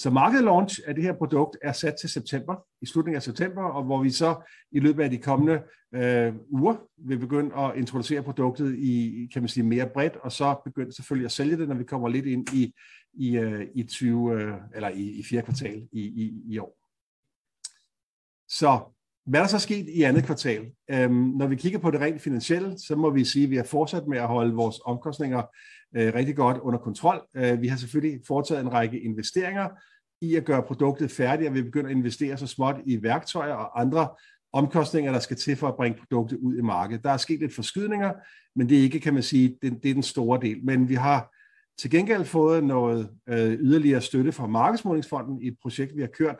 Så 0.00 0.10
market 0.10 0.44
launch 0.44 0.80
af 0.86 0.94
det 0.94 1.04
her 1.04 1.12
produkt 1.12 1.56
er 1.62 1.72
sat 1.72 1.94
til 2.00 2.08
september, 2.08 2.54
i 2.82 2.86
slutningen 2.86 3.16
af 3.16 3.22
september, 3.22 3.62
og 3.62 3.84
hvor 3.84 4.02
vi 4.02 4.10
så 4.10 4.50
i 4.72 4.80
løbet 4.80 5.02
af 5.02 5.10
de 5.10 5.18
kommende 5.18 5.62
øh, 5.94 6.34
uger 6.50 6.76
vil 6.98 7.18
begynde 7.18 7.56
at 7.56 7.76
introducere 7.76 8.22
produktet 8.22 8.78
i, 8.78 9.28
kan 9.32 9.42
man 9.42 9.48
sige, 9.48 9.64
mere 9.64 9.88
bredt, 9.88 10.16
og 10.16 10.32
så 10.32 10.60
begynde 10.64 10.92
selvfølgelig 10.92 11.24
at 11.24 11.32
sælge 11.32 11.56
det, 11.56 11.68
når 11.68 11.74
vi 11.74 11.84
kommer 11.84 12.08
lidt 12.08 12.26
ind 12.26 12.54
i, 12.54 12.74
i, 13.12 13.36
øh, 13.36 13.66
i 13.74 13.82
20, 13.82 14.32
øh, 14.32 14.54
eller 14.74 14.88
i, 14.88 15.10
i 15.10 15.22
fjerde 15.22 15.44
kvartal 15.44 15.88
i, 15.92 16.00
i, 16.00 16.42
i 16.46 16.58
år. 16.58 16.76
Så 18.48 18.80
hvad 19.26 19.40
er 19.40 19.44
der 19.44 19.50
så 19.50 19.58
sket 19.58 19.88
i 19.88 20.02
andet 20.02 20.24
kvartal? 20.24 20.70
Øhm, 20.90 21.12
når 21.12 21.46
vi 21.46 21.56
kigger 21.56 21.78
på 21.78 21.90
det 21.90 22.00
rent 22.00 22.22
finansielle, 22.22 22.78
så 22.78 22.96
må 22.96 23.10
vi 23.10 23.24
sige, 23.24 23.44
at 23.44 23.50
vi 23.50 23.56
har 23.56 23.64
fortsat 23.64 24.06
med 24.06 24.18
at 24.18 24.26
holde 24.26 24.54
vores 24.54 24.76
omkostninger 24.84 25.42
øh, 25.96 26.14
rigtig 26.14 26.36
godt 26.36 26.58
under 26.58 26.78
kontrol. 26.78 27.22
Øh, 27.36 27.62
vi 27.62 27.68
har 27.68 27.76
selvfølgelig 27.76 28.20
foretaget 28.26 28.60
en 28.60 28.72
række 28.72 29.00
investeringer 29.00 29.68
i 30.20 30.34
at 30.34 30.44
gøre 30.44 30.62
produktet 30.62 31.10
færdigt, 31.10 31.48
og 31.48 31.54
vi 31.54 31.62
begynder 31.62 31.90
at 31.90 31.96
investere 31.96 32.36
så 32.36 32.46
småt 32.46 32.76
i 32.86 33.02
værktøjer 33.02 33.54
og 33.54 33.80
andre 33.80 34.08
omkostninger, 34.52 35.12
der 35.12 35.18
skal 35.18 35.36
til 35.36 35.56
for 35.56 35.68
at 35.68 35.76
bringe 35.76 35.98
produktet 35.98 36.38
ud 36.38 36.56
i 36.56 36.62
markedet. 36.62 37.04
Der 37.04 37.10
er 37.10 37.16
sket 37.16 37.40
lidt 37.40 37.54
forskydninger, 37.54 38.12
men 38.56 38.68
det 38.68 38.78
er 38.78 38.82
ikke, 38.82 39.00
kan 39.00 39.14
man 39.14 39.22
sige, 39.22 39.58
det, 39.62 39.82
det 39.82 39.90
er 39.90 39.94
den 39.94 40.02
store 40.02 40.40
del. 40.40 40.64
Men 40.64 40.88
vi 40.88 40.94
har 40.94 41.34
til 41.80 41.90
gengæld 41.90 42.24
fået 42.24 42.64
noget 42.64 43.10
øh, 43.28 43.52
yderligere 43.52 44.00
støtte 44.00 44.32
fra 44.32 44.46
Markedsmålingsfonden 44.46 45.42
i 45.42 45.48
et 45.48 45.56
projekt, 45.62 45.96
vi 45.96 46.00
har 46.00 46.08
kørt 46.08 46.36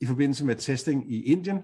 i 0.00 0.06
forbindelse 0.06 0.44
med 0.44 0.56
testing 0.56 1.12
i 1.12 1.22
Indien. 1.22 1.58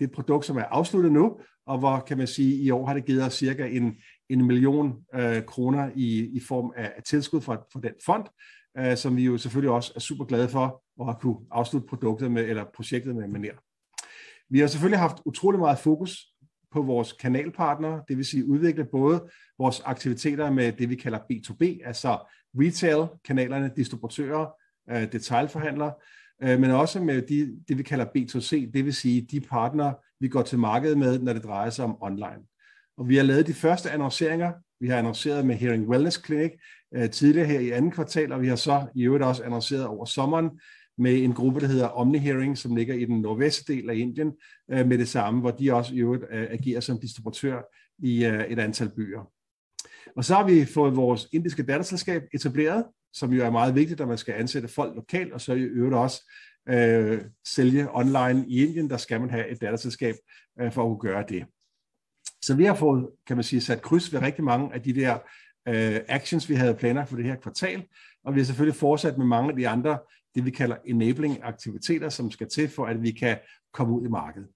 Det 0.00 0.06
er 0.06 0.08
et 0.08 0.14
produkt, 0.14 0.44
som 0.44 0.56
er 0.56 0.64
afsluttet 0.64 1.12
nu, 1.12 1.36
og 1.66 1.78
hvor 1.78 2.00
kan 2.00 2.18
man 2.18 2.26
sige, 2.26 2.62
i 2.62 2.70
år 2.70 2.86
har 2.86 2.94
det 2.94 3.04
givet 3.04 3.24
os 3.24 3.34
cirka 3.34 3.66
en, 3.66 3.96
en 4.28 4.46
million 4.46 4.96
øh, 5.14 5.44
kroner 5.44 5.90
i, 5.94 6.30
i 6.36 6.40
form 6.40 6.72
af, 6.76 6.92
af 6.96 7.02
tilskud 7.02 7.40
fra, 7.40 7.54
fra 7.72 7.80
den 7.80 7.92
fond, 8.06 8.26
øh, 8.78 8.96
som 8.96 9.16
vi 9.16 9.24
jo 9.24 9.38
selvfølgelig 9.38 9.70
også 9.70 9.92
er 9.96 10.00
super 10.00 10.24
glade 10.24 10.48
for 10.48 10.82
at 11.00 11.06
have 11.06 11.16
kunne 11.20 11.36
afslutte 11.50 11.88
produktet 11.88 12.30
med, 12.30 12.44
eller 12.44 12.64
projektet 12.74 13.16
med 13.16 13.28
Maner. 13.28 13.52
Vi 14.50 14.58
har 14.58 14.66
selvfølgelig 14.66 14.98
haft 14.98 15.16
utrolig 15.24 15.60
meget 15.60 15.78
fokus 15.78 16.26
på 16.72 16.82
vores 16.82 17.12
kanalpartnere, 17.12 18.02
det 18.08 18.16
vil 18.16 18.24
sige 18.24 18.46
udvikle 18.46 18.84
både 18.84 19.28
vores 19.58 19.80
aktiviteter 19.84 20.50
med 20.50 20.72
det, 20.72 20.90
vi 20.90 20.94
kalder 20.94 21.18
B2B, 21.18 21.86
altså 21.86 22.18
retail-kanalerne, 22.54 23.70
distributører, 23.76 24.46
øh, 24.90 25.12
detailforhandlere, 25.12 25.92
øh, 26.42 26.60
men 26.60 26.70
også 26.70 27.00
med 27.00 27.22
de, 27.22 27.56
det, 27.68 27.78
vi 27.78 27.82
kalder 27.82 28.04
B2C, 28.04 28.70
det 28.74 28.84
vil 28.84 28.94
sige 28.94 29.22
de 29.30 29.40
partnere, 29.40 29.94
vi 30.20 30.28
går 30.28 30.42
til 30.42 30.58
markedet 30.58 30.98
med, 30.98 31.18
når 31.18 31.32
det 31.32 31.44
drejer 31.44 31.70
sig 31.70 31.84
om 31.84 32.02
online. 32.02 32.42
Og 32.98 33.08
vi 33.08 33.16
har 33.16 33.22
lavet 33.22 33.46
de 33.46 33.54
første 33.54 33.90
annonceringer 33.90 34.52
Vi 34.80 34.88
har 34.88 34.98
annonceret 34.98 35.46
med 35.46 35.56
Hearing 35.56 35.88
Wellness 35.88 36.24
Clinic 36.24 36.50
øh, 36.94 37.10
tidligere 37.10 37.46
her 37.46 37.60
i 37.60 37.70
anden 37.70 37.90
kvartal, 37.90 38.32
og 38.32 38.42
vi 38.42 38.48
har 38.48 38.56
så 38.56 38.86
i 38.94 39.02
øvrigt 39.02 39.24
også 39.24 39.42
annonceret 39.42 39.86
over 39.86 40.04
sommeren 40.04 40.50
med 40.98 41.24
en 41.24 41.32
gruppe, 41.32 41.60
der 41.60 41.66
hedder 41.66 41.86
Omni 41.86 42.18
Hearing, 42.18 42.58
som 42.58 42.76
ligger 42.76 42.94
i 42.94 43.04
den 43.04 43.20
nordvestlige 43.20 43.80
del 43.80 43.90
af 43.90 43.94
Indien, 43.94 44.32
øh, 44.70 44.86
med 44.86 44.98
det 44.98 45.08
samme, 45.08 45.40
hvor 45.40 45.50
de 45.50 45.74
også 45.74 45.94
i 45.94 45.98
øvrigt 45.98 46.24
øh, 46.30 46.46
agerer 46.50 46.80
som 46.80 47.00
distributør 47.00 47.60
i 47.98 48.24
øh, 48.24 48.44
et 48.44 48.58
antal 48.58 48.88
byer. 48.88 49.30
Og 50.16 50.24
så 50.24 50.34
har 50.34 50.46
vi 50.46 50.64
fået 50.64 50.96
vores 50.96 51.28
indiske 51.32 51.62
datterselskab 51.62 52.22
etableret, 52.34 52.84
som 53.12 53.32
jo 53.32 53.44
er 53.44 53.50
meget 53.50 53.74
vigtigt, 53.74 54.00
at 54.00 54.08
man 54.08 54.18
skal 54.18 54.34
ansætte 54.34 54.68
folk 54.68 54.96
lokalt, 54.96 55.32
og 55.32 55.40
så 55.40 55.52
i 55.52 55.60
øvrigt 55.60 55.94
også 55.94 56.30
øh, 56.68 57.20
sælge 57.46 57.96
online 57.96 58.44
i 58.48 58.66
Indien, 58.66 58.90
der 58.90 58.96
skal 58.96 59.20
man 59.20 59.30
have 59.30 59.48
et 59.48 59.60
datterselskab 59.60 60.14
øh, 60.60 60.72
for 60.72 60.82
at 60.82 60.88
kunne 60.88 61.10
gøre 61.10 61.24
det. 61.28 61.44
Så 62.42 62.54
vi 62.54 62.64
har 62.64 62.74
fået, 62.74 63.08
kan 63.26 63.36
man 63.36 63.44
sige, 63.44 63.60
sat 63.60 63.82
kryds 63.82 64.12
ved 64.12 64.22
rigtig 64.22 64.44
mange 64.44 64.74
af 64.74 64.82
de 64.82 64.94
der 64.94 65.18
øh, 65.68 66.00
actions, 66.08 66.48
vi 66.48 66.54
havde 66.54 66.74
planer 66.74 67.04
for 67.04 67.16
det 67.16 67.24
her 67.24 67.36
kvartal, 67.36 67.86
og 68.24 68.34
vi 68.34 68.40
har 68.40 68.44
selvfølgelig 68.44 68.76
fortsat 68.76 69.18
med 69.18 69.26
mange 69.26 69.50
af 69.50 69.56
de 69.56 69.68
andre, 69.68 69.98
det 70.34 70.44
vi 70.44 70.50
kalder 70.50 70.76
enabling 70.84 71.38
aktiviteter, 71.42 72.08
som 72.08 72.30
skal 72.30 72.48
til 72.48 72.68
for, 72.68 72.86
at 72.86 73.02
vi 73.02 73.10
kan 73.10 73.38
komme 73.72 73.94
ud 73.94 74.06
i 74.06 74.08
markedet. 74.08 74.48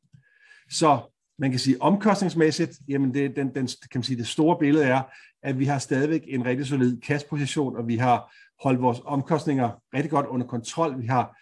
Så 0.71 1.01
man 1.39 1.51
kan 1.51 1.61
sige 1.61 1.83
omkostningsmæssigt, 1.83 2.73
jamen 2.89 3.15
det, 3.15 3.37
den, 3.37 3.55
den, 3.55 3.67
kan 3.67 3.99
man 3.99 4.03
sige, 4.03 4.17
det 4.17 4.27
store 4.27 4.59
billede 4.59 4.85
er, 4.85 5.03
at 5.43 5.59
vi 5.59 5.65
har 5.65 5.79
stadigvæk 5.79 6.23
en 6.27 6.45
rigtig 6.45 6.67
solid 6.67 7.01
kasseposition, 7.01 7.77
og 7.77 7.89
vi 7.89 7.97
har 7.97 8.35
holdt 8.63 8.83
vores 8.83 9.01
omkostninger 9.05 9.71
rigtig 9.95 10.11
godt 10.11 10.27
under 10.27 10.47
kontrol. 10.47 11.01
Vi 11.01 11.07
har 11.07 11.37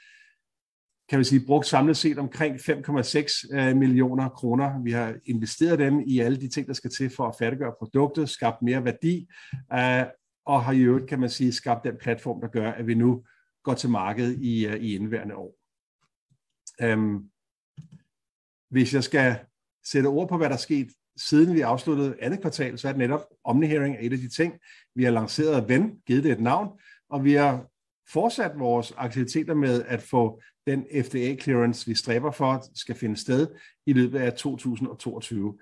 kan 1.09 1.19
vi 1.19 1.25
sige, 1.25 1.47
brugt 1.47 1.67
samlet 1.67 1.97
set 1.97 2.19
omkring 2.19 2.55
5,6 2.57 3.57
øh, 3.57 3.77
millioner 3.77 4.29
kroner. 4.29 4.83
Vi 4.83 4.93
har 4.93 5.15
investeret 5.25 5.79
dem 5.79 6.01
i 6.07 6.19
alle 6.19 6.41
de 6.41 6.49
ting, 6.49 6.67
der 6.67 6.73
skal 6.73 6.91
til 6.91 7.11
for 7.11 7.29
at 7.29 7.35
færdiggøre 7.39 7.75
produktet, 7.79 8.31
skabt 8.31 8.63
mere 8.63 8.85
værdi, 8.85 9.29
øh, 9.73 10.05
og 10.47 10.65
har 10.65 10.73
i 10.73 10.81
øvrigt, 10.81 11.09
kan 11.09 11.21
man 11.21 11.31
sige, 11.31 11.53
skabt 11.53 11.85
den 11.85 11.97
platform, 12.01 12.41
der 12.41 12.49
gør, 12.49 12.73
at 12.73 12.87
vi 12.87 12.95
nu 12.95 13.25
går 13.65 13.75
til 13.75 13.91
markedet 13.91 14.39
i, 14.39 14.67
øh, 14.67 14.77
i 14.77 14.95
indværende 14.95 15.35
år. 15.35 15.55
Øhm, 16.83 17.31
hvis 18.71 18.95
jeg 18.95 19.05
skal 19.05 19.39
sætte 19.85 20.07
ord 20.07 20.29
på, 20.29 20.37
hvad 20.37 20.49
der 20.49 20.55
er 20.55 20.59
sket 20.59 20.89
siden 21.17 21.55
vi 21.55 21.61
afsluttede 21.61 22.17
andet 22.21 22.41
kvartal, 22.41 22.79
så 22.79 22.89
er 22.89 22.93
det 22.93 22.99
netop 22.99 23.25
Omnihearing 23.45 23.97
er 23.97 24.01
et 24.01 24.13
af 24.13 24.19
de 24.19 24.29
ting. 24.29 24.55
Vi 24.95 25.05
har 25.05 25.11
lanceret 25.11 25.69
Ven, 25.69 26.01
givet 26.07 26.25
det 26.25 26.33
et 26.33 26.41
navn, 26.41 26.69
og 27.13 27.25
vi 27.25 27.33
har 27.33 27.67
fortsat 28.13 28.59
vores 28.59 28.93
aktiviteter 28.97 29.55
med 29.55 29.83
at 29.89 30.03
få 30.03 30.41
den 30.67 30.85
FDA-clearance, 30.95 31.87
vi 31.87 31.95
stræber 31.95 32.31
for, 32.31 32.65
skal 32.75 32.95
finde 32.95 33.17
sted 33.17 33.49
i 33.87 33.93
løbet 33.93 34.19
af 34.19 34.33
2022. 34.33 35.59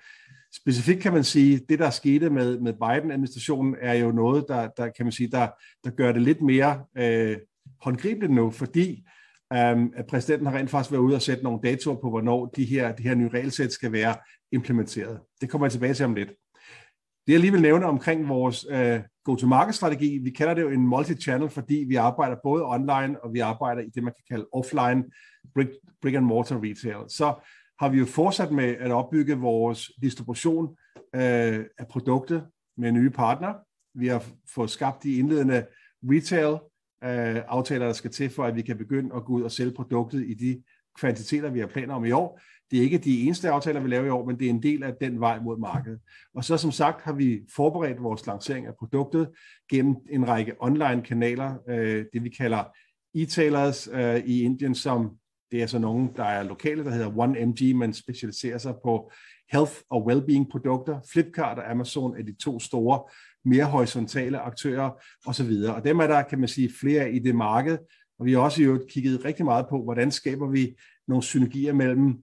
Specifikt 0.54 1.00
kan 1.00 1.12
man 1.12 1.24
sige, 1.24 1.60
det 1.68 1.78
der 1.78 1.90
skete 1.90 2.30
med, 2.30 2.60
med 2.60 2.72
Biden-administrationen, 2.72 3.76
er 3.80 3.94
jo 3.94 4.10
noget, 4.12 4.44
der, 4.48 4.68
der 4.76 4.88
kan 4.88 5.06
man 5.06 5.12
sige, 5.12 5.30
der, 5.30 5.48
der 5.84 5.90
gør 5.90 6.12
det 6.12 6.22
lidt 6.22 6.42
mere 6.42 6.84
øh, 6.98 7.36
håndgribeligt 7.80 8.32
nu, 8.32 8.50
fordi 8.50 9.04
um, 9.54 9.92
at 9.96 10.06
præsidenten 10.08 10.46
har 10.46 10.58
rent 10.58 10.70
faktisk 10.70 10.92
været 10.92 11.02
ude 11.02 11.14
og 11.14 11.22
sætte 11.22 11.44
nogle 11.44 11.60
datoer 11.62 11.96
på, 12.00 12.10
hvornår 12.10 12.46
de 12.46 12.64
her, 12.64 12.92
de 12.92 13.02
her 13.02 13.14
nye 13.14 13.28
regelsæt 13.28 13.72
skal 13.72 13.92
være 13.92 14.16
implementeret. 14.52 15.20
Det 15.40 15.50
kommer 15.50 15.66
jeg 15.66 15.72
tilbage 15.72 15.94
til 15.94 16.04
om 16.04 16.14
lidt. 16.14 16.30
Det 17.26 17.32
jeg 17.32 17.40
lige 17.40 17.52
vil 17.52 17.62
nævne 17.62 17.86
omkring 17.86 18.28
vores 18.28 18.66
øh, 18.70 19.00
go-to-market-strategi, 19.24 20.18
vi 20.18 20.30
kalder 20.30 20.54
det 20.54 20.62
jo 20.62 20.70
en 20.70 20.94
multi-channel, 20.94 21.48
fordi 21.48 21.84
vi 21.88 21.94
arbejder 21.94 22.36
både 22.42 22.64
online, 22.66 23.24
og 23.24 23.32
vi 23.32 23.38
arbejder 23.38 23.82
i 23.82 23.88
det, 23.94 24.02
man 24.02 24.12
kan 24.12 24.24
kalde 24.36 24.48
offline 24.52 25.04
brick, 25.54 25.70
brick 26.02 26.16
and 26.16 26.24
mortar 26.24 26.56
retail. 26.56 27.04
Så 27.08 27.34
har 27.80 27.88
vi 27.88 27.98
jo 27.98 28.06
fortsat 28.06 28.52
med 28.52 28.76
at 28.78 28.90
opbygge 28.90 29.38
vores 29.38 29.90
distribution 30.02 30.76
øh, 31.14 31.64
af 31.78 31.88
produkter 31.90 32.40
med 32.76 32.92
nye 32.92 33.10
partnere. 33.10 33.54
Vi 33.94 34.06
har 34.06 34.24
fået 34.54 34.70
skabt 34.70 35.02
de 35.02 35.14
indledende 35.14 35.66
retail 36.02 36.58
øh, 37.04 37.42
aftaler, 37.48 37.86
der 37.86 37.92
skal 37.92 38.10
til 38.10 38.30
for, 38.30 38.44
at 38.44 38.56
vi 38.56 38.62
kan 38.62 38.78
begynde 38.78 39.14
at 39.16 39.24
gå 39.24 39.32
ud 39.32 39.42
og 39.42 39.50
sælge 39.50 39.72
produktet 39.72 40.24
i 40.26 40.34
de 40.34 40.62
kvantiteter, 40.98 41.50
vi 41.50 41.60
har 41.60 41.66
planer 41.66 41.94
om 41.94 42.04
i 42.04 42.10
år. 42.10 42.40
Det 42.70 42.78
er 42.78 42.82
ikke 42.82 42.98
de 42.98 43.22
eneste 43.22 43.50
aftaler, 43.50 43.80
vi 43.80 43.88
laver 43.88 44.06
i 44.06 44.10
år, 44.10 44.26
men 44.26 44.38
det 44.38 44.46
er 44.46 44.50
en 44.50 44.62
del 44.62 44.82
af 44.82 44.94
den 45.00 45.20
vej 45.20 45.40
mod 45.40 45.58
markedet. 45.58 46.00
Og 46.34 46.44
så 46.44 46.56
som 46.56 46.72
sagt 46.72 47.02
har 47.02 47.12
vi 47.12 47.40
forberedt 47.54 48.02
vores 48.02 48.26
lancering 48.26 48.66
af 48.66 48.72
produktet 48.78 49.30
gennem 49.70 49.96
en 50.10 50.28
række 50.28 50.54
online 50.60 51.02
kanaler, 51.02 51.54
øh, 51.68 52.04
det 52.12 52.24
vi 52.24 52.28
kalder 52.28 52.64
e-tailers 53.16 53.88
øh, 53.92 54.24
i 54.26 54.42
Indien, 54.42 54.74
som 54.74 55.10
det 55.50 55.62
er 55.62 55.66
så 55.66 55.78
nogen, 55.78 56.10
der 56.16 56.24
er 56.24 56.42
lokale, 56.42 56.84
der 56.84 56.90
hedder 56.90 57.10
1MG, 57.10 57.76
men 57.76 57.94
specialiserer 57.94 58.58
sig 58.58 58.74
på 58.84 59.12
health 59.52 59.72
og 59.90 60.10
well-being 60.10 60.50
produkter. 60.50 61.00
Flipkart 61.12 61.58
og 61.58 61.70
Amazon 61.70 62.16
er 62.18 62.22
de 62.22 62.34
to 62.34 62.60
store 62.60 63.02
mere 63.44 63.64
horisontale 63.64 64.38
aktører 64.38 64.90
osv. 65.26 65.52
Og 65.76 65.84
dem 65.84 65.98
er 65.98 66.06
der, 66.06 66.22
kan 66.22 66.38
man 66.38 66.48
sige, 66.48 66.70
flere 66.80 67.12
i 67.12 67.18
det 67.18 67.34
marked, 67.34 67.78
og 68.18 68.26
vi 68.26 68.32
har 68.32 68.40
også 68.40 68.62
jo 68.62 68.80
kigget 68.88 69.24
rigtig 69.24 69.44
meget 69.44 69.66
på, 69.70 69.82
hvordan 69.82 70.10
skaber 70.10 70.46
vi 70.50 70.76
nogle 71.08 71.22
synergier 71.22 71.72
mellem 71.72 72.22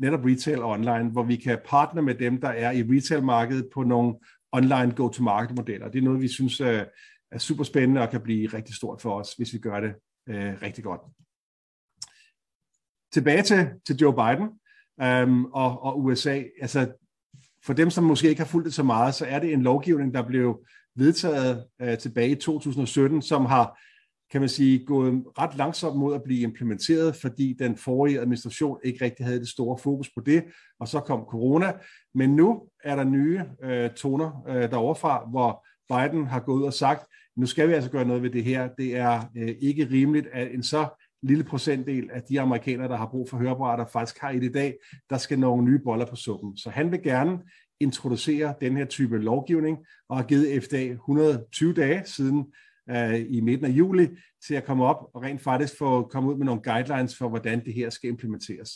netop 0.00 0.24
retail 0.24 0.62
og 0.62 0.70
online, 0.70 1.10
hvor 1.10 1.22
vi 1.22 1.36
kan 1.36 1.58
partner 1.64 2.02
med 2.02 2.14
dem, 2.14 2.40
der 2.40 2.48
er 2.48 2.70
i 2.70 2.82
retailmarkedet 2.82 3.68
på 3.74 3.82
nogle 3.82 4.14
online 4.52 4.92
go-to-market-modeller. 4.96 5.88
Det 5.88 5.98
er 5.98 6.02
noget, 6.02 6.20
vi 6.20 6.28
synes 6.28 6.60
øh, 6.60 6.82
er 7.32 7.38
super 7.38 7.64
spændende 7.64 8.00
og 8.00 8.10
kan 8.10 8.20
blive 8.20 8.46
rigtig 8.46 8.74
stort 8.74 9.00
for 9.02 9.20
os, 9.20 9.32
hvis 9.32 9.52
vi 9.52 9.58
gør 9.58 9.80
det 9.80 9.94
øh, 10.28 10.62
rigtig 10.62 10.84
godt. 10.84 11.00
Tilbage 13.12 13.42
til, 13.42 13.68
til 13.86 13.96
Joe 13.96 14.14
Biden 14.14 14.48
øhm, 15.02 15.44
og, 15.44 15.82
og 15.82 16.04
USA. 16.04 16.42
Altså, 16.60 16.92
for 17.64 17.72
dem, 17.72 17.90
som 17.90 18.04
måske 18.04 18.28
ikke 18.28 18.40
har 18.40 18.46
fulgt 18.46 18.64
det 18.64 18.74
så 18.74 18.82
meget, 18.82 19.14
så 19.14 19.26
er 19.26 19.38
det 19.38 19.52
en 19.52 19.62
lovgivning, 19.62 20.14
der 20.14 20.22
blev 20.22 20.64
vedtaget 20.96 21.66
øh, 21.80 21.98
tilbage 21.98 22.30
i 22.30 22.34
2017, 22.34 23.22
som 23.22 23.46
har, 23.46 23.78
kan 24.30 24.40
man 24.40 24.48
sige, 24.48 24.86
gået 24.86 25.24
ret 25.38 25.56
langsomt 25.56 25.96
mod 25.96 26.14
at 26.14 26.22
blive 26.22 26.40
implementeret, 26.40 27.16
fordi 27.16 27.56
den 27.58 27.76
forrige 27.76 28.20
administration 28.20 28.78
ikke 28.84 29.04
rigtig 29.04 29.26
havde 29.26 29.40
det 29.40 29.48
store 29.48 29.78
fokus 29.78 30.10
på 30.16 30.20
det, 30.26 30.44
og 30.80 30.88
så 30.88 31.00
kom 31.00 31.24
corona. 31.30 31.72
Men 32.14 32.36
nu 32.36 32.62
er 32.84 32.96
der 32.96 33.04
nye 33.04 33.42
øh, 33.62 33.90
toner 33.90 34.44
øh, 34.48 34.70
deroverfra, 34.70 35.28
hvor 35.30 35.66
Biden 35.88 36.26
har 36.26 36.40
gået 36.40 36.60
ud 36.60 36.62
og 36.62 36.72
sagt, 36.72 37.06
nu 37.36 37.46
skal 37.46 37.68
vi 37.68 37.72
altså 37.72 37.90
gøre 37.90 38.04
noget 38.04 38.22
ved 38.22 38.30
det 38.30 38.44
her. 38.44 38.68
Det 38.78 38.96
er 38.96 39.22
øh, 39.36 39.54
ikke 39.60 39.88
rimeligt, 39.90 40.26
at 40.32 40.54
en 40.54 40.62
så 40.62 40.88
lille 41.22 41.44
procentdel 41.44 42.10
af 42.12 42.22
de 42.22 42.40
amerikanere, 42.40 42.88
der 42.88 42.96
har 42.96 43.06
brug 43.06 43.30
for 43.30 43.36
høreapparater, 43.36 43.86
faktisk 43.86 44.20
har 44.20 44.30
i 44.30 44.38
det 44.38 44.48
i 44.48 44.52
dag, 44.52 44.74
der 45.10 45.18
skal 45.18 45.38
nogle 45.38 45.64
nye 45.64 45.78
boller 45.78 46.06
på 46.06 46.16
suppen. 46.16 46.56
Så 46.56 46.70
han 46.70 46.92
vil 46.92 47.02
gerne 47.02 47.38
introducere 47.80 48.54
den 48.60 48.76
her 48.76 48.84
type 48.84 49.18
lovgivning, 49.18 49.78
og 50.08 50.16
har 50.16 50.24
givet 50.24 50.64
FDA 50.64 50.82
120 50.82 51.74
dage 51.74 52.02
siden 52.06 52.44
uh, 52.90 53.34
i 53.36 53.40
midten 53.40 53.66
af 53.66 53.70
juli 53.70 54.08
til 54.46 54.54
at 54.54 54.64
komme 54.64 54.84
op 54.84 55.10
og 55.14 55.22
rent 55.22 55.40
faktisk 55.40 55.78
få 55.78 56.08
komme 56.08 56.30
ud 56.30 56.36
med 56.36 56.46
nogle 56.46 56.62
guidelines 56.62 57.16
for, 57.16 57.28
hvordan 57.28 57.64
det 57.64 57.74
her 57.74 57.90
skal 57.90 58.10
implementeres. 58.10 58.70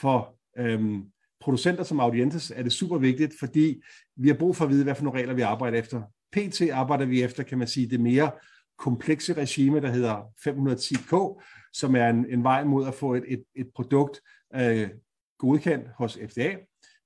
For 0.00 0.38
øhm, 0.58 1.02
producenter 1.40 1.84
som 1.84 2.00
Audientes 2.00 2.52
er 2.56 2.62
det 2.62 2.72
super 2.72 2.98
vigtigt, 2.98 3.34
fordi 3.38 3.82
vi 4.16 4.28
har 4.28 4.34
brug 4.34 4.56
for 4.56 4.64
at 4.64 4.70
vide, 4.70 4.84
hvad 4.84 4.94
for 4.94 5.04
nogle 5.04 5.20
regler 5.20 5.34
vi 5.34 5.42
arbejder 5.42 5.78
efter. 5.78 6.02
PT 6.32 6.70
arbejder 6.72 7.04
vi 7.04 7.22
efter, 7.22 7.42
kan 7.42 7.58
man 7.58 7.68
sige, 7.68 7.90
det 7.90 8.00
mere 8.00 8.30
komplekse 8.78 9.32
regime, 9.32 9.80
der 9.80 9.90
hedder 9.90 10.16
510K, 10.48 11.42
som 11.72 11.96
er 11.96 12.08
en, 12.08 12.26
en 12.30 12.44
vej 12.44 12.64
mod 12.64 12.86
at 12.86 12.94
få 12.94 13.14
et, 13.14 13.24
et, 13.28 13.44
et 13.54 13.66
produkt 13.74 14.20
øh, 14.54 14.88
godkendt 15.38 15.88
hos 15.98 16.18
FDA. 16.28 16.56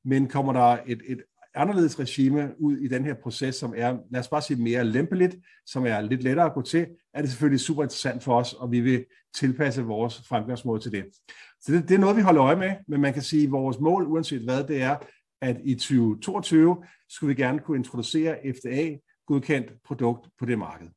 Men 0.05 0.29
kommer 0.29 0.53
der 0.53 0.79
et, 0.87 1.03
et 1.07 1.23
anderledes 1.55 1.99
regime 2.01 2.55
ud 2.61 2.77
i 2.77 2.89
den 2.89 3.05
her 3.05 3.15
proces, 3.15 3.55
som 3.55 3.75
er, 3.77 3.97
lad 4.11 4.21
os 4.21 4.29
bare 4.29 4.43
sige, 4.43 4.63
mere 4.63 4.85
lempeligt, 4.85 5.37
som 5.67 5.87
er 5.87 6.01
lidt 6.01 6.23
lettere 6.23 6.47
at 6.47 6.55
gå 6.55 6.63
til, 6.63 6.87
er 7.15 7.21
det 7.21 7.31
selvfølgelig 7.31 7.61
super 7.61 7.83
interessant 7.83 8.23
for 8.23 8.39
os, 8.39 8.53
og 8.53 8.73
vi 8.73 8.81
vil 8.81 9.05
tilpasse 9.35 9.83
vores 9.83 10.23
fremgangsmåde 10.29 10.83
til 10.83 10.93
det. 10.93 11.05
Så 11.61 11.73
det, 11.73 11.89
det 11.89 11.95
er 11.95 11.99
noget, 11.99 12.17
vi 12.17 12.23
holder 12.23 12.45
øje 12.45 12.57
med, 12.57 12.73
men 12.89 13.01
man 13.01 13.13
kan 13.13 13.23
sige, 13.23 13.45
at 13.45 13.51
vores 13.51 13.81
mål, 13.81 14.07
uanset 14.07 14.41
hvad 14.43 14.65
det 14.65 14.83
er, 14.83 14.97
at 15.43 15.57
i 15.65 15.75
2022 15.75 16.85
skulle 17.09 17.35
vi 17.37 17.43
gerne 17.43 17.59
kunne 17.59 17.77
introducere 17.79 18.37
FDA-godkendt 18.55 19.73
produkt 19.85 20.29
på 20.39 20.47
det 20.47 20.59
marked. 20.59 20.89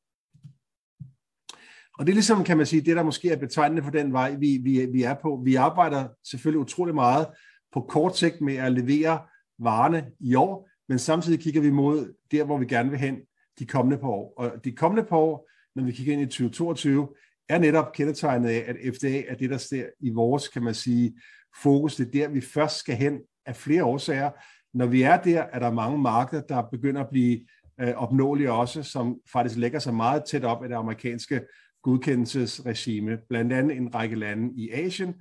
Og 2.00 2.08
det 2.08 2.12
er 2.12 2.15
ligesom, 2.15 2.43
kan 2.43 2.58
man 2.58 2.65
sige, 2.65 2.81
det 2.81 2.96
der 2.96 3.03
måske 3.03 3.29
er 3.29 3.38
betegnende 3.38 3.84
for 3.84 3.91
den 3.91 4.13
vej, 4.13 4.36
vi, 4.36 4.60
vi, 4.63 4.86
vi 4.86 5.03
er 5.03 5.13
på. 5.13 5.41
Vi 5.46 5.55
arbejder 5.55 6.08
selvfølgelig 6.24 6.62
utrolig 6.62 6.96
meget 6.96 7.27
på 7.74 7.81
kort 7.81 8.17
sigt 8.17 8.41
med 8.41 8.55
at 8.55 8.72
levere 8.72 9.20
varerne 9.62 10.06
i 10.20 10.36
år, 10.36 10.70
men 10.89 11.00
samtidig 11.00 11.39
kigger 11.39 11.62
vi 11.62 11.70
mod 11.70 12.13
der, 12.32 12.44
hvor 12.44 12.58
vi 12.58 12.65
gerne 12.65 12.89
vil 12.89 13.00
hen 13.00 13.18
de 13.60 13.65
kommende 13.65 13.98
par 13.98 14.08
år. 14.08 14.34
Og 14.38 14.51
de 14.63 14.72
kommende 14.72 15.03
par 15.03 15.18
år, 15.18 15.50
når 15.75 15.84
vi 15.84 15.91
kigger 15.91 16.13
ind 16.13 16.22
i 16.22 16.25
2022, 16.25 17.10
er 17.50 17.60
netop 17.60 17.94
kendetegnet 17.94 18.50
af, 18.50 18.63
at 18.68 18.96
FDA 18.96 19.22
er 19.27 19.36
det, 19.36 19.50
der 19.50 19.58
ser 19.58 19.86
i 20.00 20.10
vores, 20.10 20.48
kan 20.48 20.63
man 20.63 20.74
sige, 20.74 21.22
fokus. 21.62 21.96
Det 21.96 22.08
er 22.08 22.12
der, 22.12 22.27
vi 22.27 22.41
først 22.41 22.77
skal 22.77 22.96
hen 22.96 23.20
af 23.46 23.56
flere 23.56 23.84
årsager. 23.84 24.32
Når 24.74 24.86
vi 24.86 25.01
er 25.01 25.18
der, 25.18 25.41
er 25.41 25.60
der 25.60 25.72
mange 25.72 25.98
markeder, 25.98 26.41
der 26.41 26.63
begynder 26.72 27.01
at 27.01 27.10
blive 27.10 27.39
øh, 27.82 27.94
opnåelige 27.96 28.51
også, 28.51 28.84
som 28.84 29.20
faktisk 29.32 29.58
lægger 29.58 29.80
sig 29.80 29.94
meget 29.94 30.24
tæt 30.25 30.44
op 30.44 30.63
af 30.63 30.70
det 30.70 30.75
amerikanske 30.75 31.41
godkendelsesregime. 31.84 33.18
Blandt 33.30 33.53
andet 33.53 33.77
en 33.77 33.96
række 33.96 34.15
lande 34.15 34.53
i 34.56 34.72
Asien, 34.72 35.15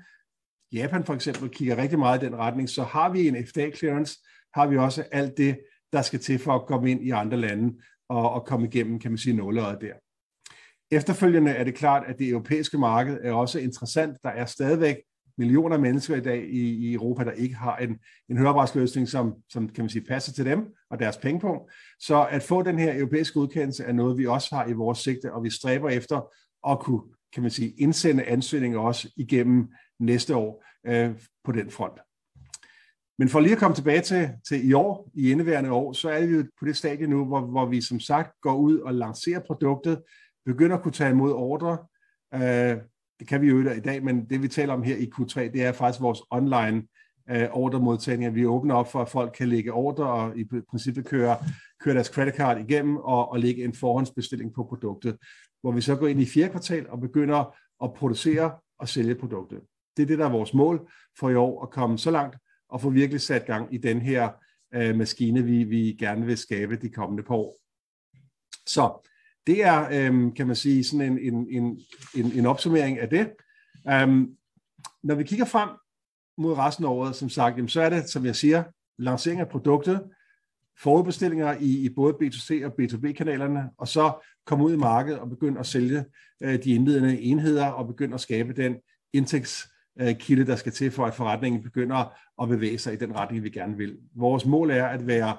Japan 0.72 1.04
for 1.04 1.14
eksempel 1.14 1.48
kigger 1.48 1.76
rigtig 1.76 1.98
meget 1.98 2.22
i 2.22 2.26
den 2.26 2.36
retning, 2.36 2.68
så 2.68 2.82
har 2.82 3.08
vi 3.08 3.28
en 3.28 3.46
FDA 3.46 3.70
clearance, 3.70 4.18
har 4.54 4.66
vi 4.66 4.76
også 4.76 5.04
alt 5.12 5.36
det 5.36 5.60
der 5.92 6.02
skal 6.02 6.20
til 6.20 6.38
for 6.38 6.52
at 6.52 6.66
komme 6.66 6.90
ind 6.90 7.02
i 7.02 7.10
andre 7.10 7.36
lande 7.36 7.80
og, 8.08 8.32
og 8.32 8.46
komme 8.46 8.66
igennem, 8.66 8.98
kan 8.98 9.10
man 9.10 9.18
sige, 9.18 9.36
nåleøjet 9.36 9.80
der. 9.80 9.94
Efterfølgende 10.90 11.50
er 11.50 11.64
det 11.64 11.74
klart, 11.74 12.02
at 12.06 12.18
det 12.18 12.28
europæiske 12.28 12.78
marked 12.78 13.18
er 13.22 13.32
også 13.32 13.58
interessant. 13.58 14.16
Der 14.22 14.30
er 14.30 14.46
stadigvæk 14.46 14.96
millioner 15.38 15.76
af 15.76 15.82
mennesker 15.82 16.16
i 16.16 16.20
dag 16.20 16.44
i, 16.44 16.88
i 16.88 16.94
Europa, 16.94 17.24
der 17.24 17.30
ikke 17.30 17.54
har 17.54 17.76
en, 17.76 17.98
en 18.28 18.36
høreapparatsløsning, 18.36 19.08
som, 19.08 19.34
som 19.48 19.68
kan 19.68 19.84
man 19.84 19.90
sige, 19.90 20.04
passer 20.04 20.32
til 20.32 20.44
dem 20.44 20.66
og 20.90 20.98
deres 20.98 21.16
pengepunkt. 21.16 21.72
Så 22.00 22.26
at 22.30 22.42
få 22.42 22.62
den 22.62 22.78
her 22.78 22.98
europæiske 22.98 23.36
udkendelse 23.36 23.84
er 23.84 23.92
noget, 23.92 24.18
vi 24.18 24.26
også 24.26 24.54
har 24.54 24.66
i 24.66 24.72
vores 24.72 24.98
sigte, 24.98 25.32
og 25.32 25.44
vi 25.44 25.50
stræber 25.50 25.88
efter 25.88 26.20
at 26.68 26.78
kunne 26.78 27.02
kan 27.32 27.42
man 27.42 27.50
sige, 27.50 27.70
indsende 27.70 28.24
ansøgninger 28.24 28.78
også 28.78 29.12
igennem 29.16 29.68
næste 30.00 30.36
år 30.36 30.64
øh, 30.86 31.10
på 31.44 31.52
den 31.52 31.70
front. 31.70 31.98
Men 33.18 33.28
for 33.28 33.40
lige 33.40 33.52
at 33.52 33.58
komme 33.58 33.74
tilbage 33.74 34.00
til, 34.00 34.30
til 34.48 34.68
i 34.68 34.72
år, 34.72 35.10
i 35.14 35.30
indeværende 35.30 35.72
år, 35.72 35.92
så 35.92 36.10
er 36.10 36.26
vi 36.26 36.36
jo 36.36 36.44
på 36.58 36.64
det 36.64 36.76
stadie 36.76 37.06
nu, 37.06 37.24
hvor, 37.24 37.40
hvor 37.40 37.66
vi 37.66 37.80
som 37.80 38.00
sagt 38.00 38.40
går 38.42 38.54
ud 38.54 38.78
og 38.78 38.94
lancerer 38.94 39.40
produktet, 39.40 40.02
begynder 40.46 40.76
at 40.76 40.82
kunne 40.82 40.92
tage 40.92 41.10
imod 41.10 41.32
ordre. 41.32 41.78
Øh, 42.34 42.76
det 43.20 43.28
kan 43.28 43.40
vi 43.40 43.48
jo 43.48 43.70
i 43.70 43.80
dag, 43.80 44.04
men 44.04 44.24
det 44.24 44.42
vi 44.42 44.48
taler 44.48 44.74
om 44.74 44.82
her 44.82 44.96
i 44.96 45.10
Q3, 45.14 45.40
det 45.40 45.64
er 45.64 45.72
faktisk 45.72 46.00
vores 46.00 46.22
online 46.30 46.82
øh, 47.30 47.48
ordremodtagning. 47.52 48.34
Vi 48.34 48.46
åbner 48.46 48.74
op 48.74 48.92
for, 48.92 49.02
at 49.02 49.08
folk 49.08 49.34
kan 49.38 49.48
lægge 49.48 49.72
ordre 49.72 50.06
og 50.12 50.38
i 50.38 50.44
princippet 50.70 51.06
køre, 51.06 51.36
køre 51.80 51.94
deres 51.94 52.06
credit 52.06 52.34
card 52.34 52.58
igennem 52.58 52.96
og, 52.96 53.32
og 53.32 53.40
lægge 53.40 53.64
en 53.64 53.74
forhåndsbestilling 53.74 54.54
på 54.54 54.64
produktet, 54.64 55.16
hvor 55.60 55.72
vi 55.72 55.80
så 55.80 55.96
går 55.96 56.06
ind 56.06 56.20
i 56.20 56.26
fjerde 56.26 56.50
kvartal 56.50 56.90
og 56.90 57.00
begynder 57.00 57.56
at 57.84 57.92
producere 57.92 58.52
og 58.78 58.88
sælge 58.88 59.14
produktet. 59.14 59.60
Det 59.96 60.02
er 60.02 60.06
det, 60.06 60.18
der 60.18 60.24
er 60.24 60.30
vores 60.30 60.54
mål 60.54 60.90
for 61.18 61.30
i 61.30 61.34
år, 61.34 61.62
at 61.62 61.70
komme 61.70 61.98
så 61.98 62.10
langt 62.10 62.36
og 62.68 62.80
få 62.80 62.90
virkelig 62.90 63.20
sat 63.20 63.46
gang 63.46 63.74
i 63.74 63.78
den 63.78 64.00
her 64.00 64.30
øh, 64.74 64.96
maskine, 64.96 65.42
vi, 65.42 65.64
vi 65.64 65.96
gerne 65.98 66.26
vil 66.26 66.38
skabe 66.38 66.76
de 66.76 66.88
kommende 66.88 67.22
par 67.22 67.34
år. 67.34 67.56
Så 68.66 69.08
det 69.46 69.64
er, 69.64 69.88
øhm, 69.92 70.32
kan 70.32 70.46
man 70.46 70.56
sige, 70.56 70.84
sådan 70.84 71.12
en, 71.12 71.18
en, 71.18 71.46
en, 71.50 71.80
en, 72.14 72.32
en 72.32 72.46
opsummering 72.46 72.98
af 72.98 73.08
det. 73.08 73.32
Um, 74.04 74.36
når 75.02 75.14
vi 75.14 75.24
kigger 75.24 75.44
frem 75.44 75.68
mod 76.38 76.58
resten 76.58 76.84
af 76.84 76.88
året, 76.88 77.16
som 77.16 77.28
sagt, 77.28 77.56
jamen, 77.56 77.68
så 77.68 77.82
er 77.82 77.90
det, 77.90 78.08
som 78.08 78.26
jeg 78.26 78.36
siger, 78.36 78.64
lancering 78.98 79.40
af 79.40 79.48
produktet, 79.48 80.10
forudbestillinger 80.82 81.56
i, 81.60 81.84
i 81.84 81.88
både 81.88 82.14
B2C 82.14 82.64
og 82.64 82.72
B2B-kanalerne, 82.80 83.70
og 83.78 83.88
så 83.88 84.12
komme 84.46 84.64
ud 84.64 84.72
i 84.72 84.76
markedet 84.76 85.18
og 85.18 85.28
begynde 85.30 85.60
at 85.60 85.66
sælge 85.66 86.04
øh, 86.42 86.64
de 86.64 86.70
indledende 86.70 87.20
enheder 87.20 87.66
og 87.66 87.86
begynde 87.86 88.14
at 88.14 88.20
skabe 88.20 88.52
den 88.52 88.76
indtægts 89.12 89.68
Øh, 90.00 90.16
kilde, 90.16 90.46
der 90.46 90.56
skal 90.56 90.72
til 90.72 90.90
for, 90.90 91.06
at 91.06 91.14
forretningen 91.14 91.62
begynder 91.62 92.18
at 92.42 92.48
bevæge 92.48 92.78
sig 92.78 92.92
i 92.92 92.96
den 92.96 93.14
retning, 93.14 93.44
vi 93.44 93.50
gerne 93.50 93.76
vil. 93.76 93.98
Vores 94.14 94.46
mål 94.46 94.70
er 94.70 94.86
at 94.86 95.06
være 95.06 95.36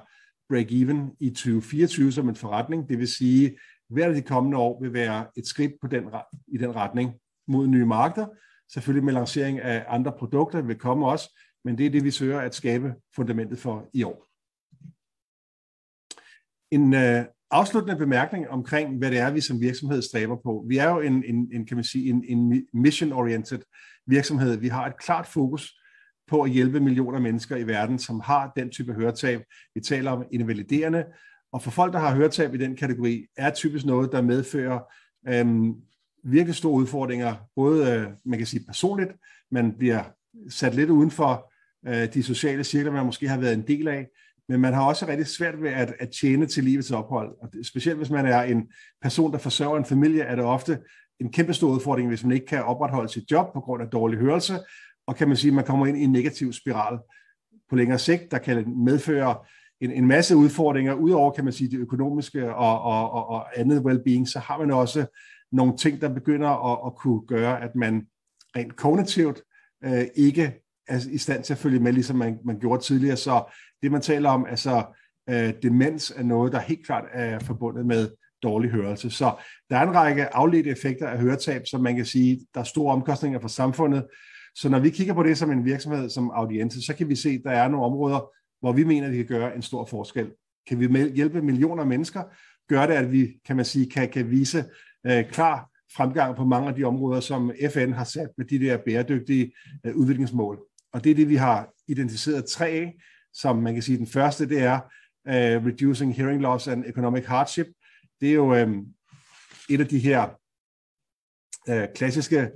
break-even 0.52 1.16
i 1.20 1.30
2024 1.30 2.12
som 2.12 2.28
en 2.28 2.36
forretning, 2.36 2.88
det 2.88 2.98
vil 2.98 3.08
sige, 3.08 3.58
hver 3.88 4.06
af 4.06 4.14
de 4.14 4.22
kommende 4.22 4.58
år 4.58 4.80
vil 4.82 4.92
være 4.92 5.26
et 5.36 5.46
skridt 5.46 5.72
på 5.80 5.86
den, 5.86 6.04
i 6.48 6.58
den 6.58 6.76
retning 6.76 7.14
mod 7.48 7.66
nye 7.66 7.86
markeder. 7.86 8.26
Selvfølgelig 8.72 9.04
med 9.04 9.12
lancering 9.12 9.60
af 9.60 9.84
andre 9.88 10.12
produkter 10.18 10.62
vil 10.62 10.78
komme 10.78 11.06
også, 11.06 11.38
men 11.64 11.78
det 11.78 11.86
er 11.86 11.90
det, 11.90 12.04
vi 12.04 12.10
søger 12.10 12.40
at 12.40 12.54
skabe 12.54 12.94
fundamentet 13.16 13.58
for 13.58 13.90
i 13.94 14.02
år. 14.02 14.26
En 16.70 16.94
øh, 16.94 17.24
afsluttende 17.52 17.96
bemærkning 17.96 18.48
omkring, 18.48 18.98
hvad 18.98 19.10
det 19.10 19.18
er, 19.18 19.30
vi 19.30 19.40
som 19.40 19.60
virksomhed 19.60 20.02
stræber 20.02 20.36
på. 20.36 20.64
Vi 20.68 20.76
er 20.76 20.90
jo 20.90 21.00
en, 21.00 21.24
en, 21.24 21.48
en 21.52 21.66
kan 21.66 21.76
man 21.76 21.84
sige, 21.84 22.10
en, 22.10 22.24
en 22.28 22.66
mission-oriented 22.74 23.60
virksomhed. 24.06 24.56
Vi 24.56 24.68
har 24.68 24.86
et 24.86 24.98
klart 24.98 25.26
fokus 25.26 25.72
på 26.28 26.42
at 26.42 26.50
hjælpe 26.50 26.80
millioner 26.80 27.16
af 27.16 27.22
mennesker 27.22 27.56
i 27.56 27.66
verden, 27.66 27.98
som 27.98 28.20
har 28.20 28.52
den 28.56 28.70
type 28.70 28.92
høretab. 28.92 29.42
Vi 29.74 29.80
taler 29.80 30.10
om 30.10 30.24
invaliderende, 30.32 31.04
og 31.52 31.62
for 31.62 31.70
folk, 31.70 31.92
der 31.92 31.98
har 31.98 32.14
høretab 32.14 32.54
i 32.54 32.58
den 32.58 32.76
kategori, 32.76 33.26
er 33.36 33.50
typisk 33.50 33.86
noget, 33.86 34.12
der 34.12 34.22
medfører 34.22 34.80
øhm, 35.28 35.74
virkelig 36.24 36.54
store 36.54 36.72
udfordringer, 36.72 37.34
både, 37.56 37.92
øh, 37.92 38.06
man 38.24 38.38
kan 38.38 38.46
sige 38.46 38.64
personligt, 38.66 39.10
man 39.50 39.72
bliver 39.78 40.02
sat 40.48 40.74
lidt 40.74 40.90
uden 40.90 41.10
for 41.10 41.52
øh, 41.86 42.14
de 42.14 42.22
sociale 42.22 42.64
cirkler, 42.64 42.92
man 42.92 43.06
måske 43.06 43.28
har 43.28 43.38
været 43.38 43.54
en 43.54 43.66
del 43.66 43.88
af, 43.88 44.08
men 44.48 44.60
man 44.60 44.74
har 44.74 44.84
også 44.84 45.06
rigtig 45.08 45.26
svært 45.26 45.62
ved 45.62 45.70
at, 45.70 45.94
at 45.98 46.10
tjene 46.20 46.46
til 46.46 46.64
livets 46.64 46.90
ophold. 46.90 47.34
Og 47.42 47.48
det, 47.52 47.66
specielt 47.66 47.98
hvis 47.98 48.10
man 48.10 48.26
er 48.26 48.42
en 48.42 48.68
person, 49.02 49.32
der 49.32 49.38
forsørger 49.38 49.78
en 49.78 49.84
familie, 49.84 50.22
er 50.22 50.34
det 50.34 50.44
ofte 50.44 50.78
en 51.20 51.32
kæmpe 51.32 51.54
stor 51.54 51.68
udfordring, 51.68 52.08
hvis 52.08 52.24
man 52.24 52.32
ikke 52.32 52.46
kan 52.46 52.64
opretholde 52.64 53.08
sit 53.08 53.30
job 53.30 53.52
på 53.52 53.60
grund 53.60 53.82
af 53.82 53.88
dårlig 53.88 54.18
hørelse, 54.18 54.58
og 55.06 55.16
kan 55.16 55.28
man 55.28 55.36
sige, 55.36 55.50
at 55.50 55.54
man 55.54 55.64
kommer 55.64 55.86
ind 55.86 55.98
i 55.98 56.02
en 56.02 56.12
negativ 56.12 56.52
spiral 56.52 56.98
på 57.70 57.76
længere 57.76 57.98
sigt, 57.98 58.30
der 58.30 58.38
kan 58.38 58.78
medføre 58.84 59.36
en, 59.80 59.90
en 59.90 60.06
masse 60.06 60.36
udfordringer. 60.36 60.94
Udover, 60.94 61.32
kan 61.32 61.44
man 61.44 61.52
sige, 61.52 61.70
det 61.70 61.78
økonomiske 61.78 62.54
og, 62.54 62.82
og, 62.82 63.10
og, 63.10 63.28
og 63.28 63.60
andet 63.60 63.80
well-being, 63.80 64.26
så 64.26 64.38
har 64.38 64.58
man 64.58 64.70
også 64.70 65.06
nogle 65.52 65.76
ting, 65.76 66.00
der 66.00 66.14
begynder 66.14 66.72
at, 66.72 66.86
at 66.86 66.96
kunne 66.96 67.26
gøre, 67.26 67.62
at 67.62 67.74
man 67.74 68.06
rent 68.56 68.76
kognitivt 68.76 69.42
øh, 69.84 70.04
ikke 70.14 70.54
er 70.88 71.00
i 71.10 71.18
stand 71.18 71.44
til 71.44 71.52
at 71.52 71.58
følge 71.58 71.80
med, 71.80 71.92
ligesom 71.92 72.16
man, 72.16 72.38
man 72.44 72.58
gjorde 72.58 72.82
tidligere. 72.82 73.16
Så 73.16 73.54
det, 73.82 73.92
man 73.92 74.00
taler 74.00 74.30
om, 74.30 74.46
altså 74.50 74.84
øh, 75.30 75.52
demens, 75.62 76.12
er 76.16 76.22
noget, 76.22 76.52
der 76.52 76.60
helt 76.60 76.86
klart 76.86 77.04
er 77.12 77.38
forbundet 77.38 77.86
med 77.86 78.08
dårlig 78.42 78.70
hørelse. 78.70 79.10
Så 79.10 79.32
der 79.70 79.76
er 79.76 79.82
en 79.82 79.94
række 79.94 80.34
afledte 80.34 80.70
effekter 80.70 81.08
af 81.08 81.18
høretab, 81.18 81.62
som 81.66 81.80
man 81.80 81.96
kan 81.96 82.04
sige, 82.04 82.46
der 82.54 82.60
er 82.60 82.64
store 82.64 82.92
omkostninger 82.92 83.40
for 83.40 83.48
samfundet. 83.48 84.06
Så 84.54 84.68
når 84.68 84.78
vi 84.78 84.90
kigger 84.90 85.14
på 85.14 85.22
det 85.22 85.38
som 85.38 85.50
en 85.50 85.64
virksomhed 85.64 86.10
som 86.10 86.30
audience, 86.30 86.82
så 86.82 86.94
kan 86.94 87.08
vi 87.08 87.14
se, 87.14 87.28
at 87.28 87.40
der 87.44 87.50
er 87.50 87.68
nogle 87.68 87.86
områder, 87.86 88.30
hvor 88.60 88.72
vi 88.72 88.84
mener, 88.84 89.06
at 89.06 89.12
vi 89.12 89.16
kan 89.16 89.26
gøre 89.26 89.56
en 89.56 89.62
stor 89.62 89.84
forskel. 89.84 90.30
Kan 90.68 90.80
vi 90.80 91.10
hjælpe 91.14 91.42
millioner 91.42 91.82
af 91.82 91.88
mennesker, 91.88 92.22
gør 92.68 92.86
det, 92.86 92.94
at 92.94 93.12
vi, 93.12 93.28
kan 93.46 93.56
man 93.56 93.64
sige, 93.64 93.90
kan, 93.90 94.08
kan 94.08 94.30
vise 94.30 94.64
øh, 95.06 95.24
klar 95.30 95.68
fremgang 95.96 96.36
på 96.36 96.44
mange 96.44 96.68
af 96.68 96.74
de 96.74 96.84
områder, 96.84 97.20
som 97.20 97.52
FN 97.72 97.92
har 97.92 98.04
sat 98.04 98.28
med 98.38 98.46
de 98.46 98.58
der 98.58 98.76
bæredygtige 98.86 99.52
øh, 99.86 99.96
udviklingsmål. 99.96 100.58
Og 100.92 101.04
det 101.04 101.10
er 101.10 101.14
det, 101.14 101.28
vi 101.28 101.36
har 101.36 101.68
identificeret 101.88 102.44
tre 102.44 102.66
af, 102.68 102.94
som 103.32 103.56
man 103.56 103.74
kan 103.74 103.82
sige, 103.82 103.98
den 103.98 104.06
første, 104.06 104.48
det 104.48 104.62
er 104.62 104.80
uh, 105.24 105.66
Reducing 105.66 106.14
Hearing 106.14 106.40
Loss 106.40 106.68
and 106.68 106.84
Economic 106.86 107.24
Hardship. 107.26 107.66
Det 108.20 108.28
er 108.28 108.34
jo 108.34 108.62
um, 108.62 108.86
et 109.70 109.80
af 109.80 109.86
de 109.88 109.98
her 109.98 110.28
uh, 111.68 111.94
klassiske 111.94 112.50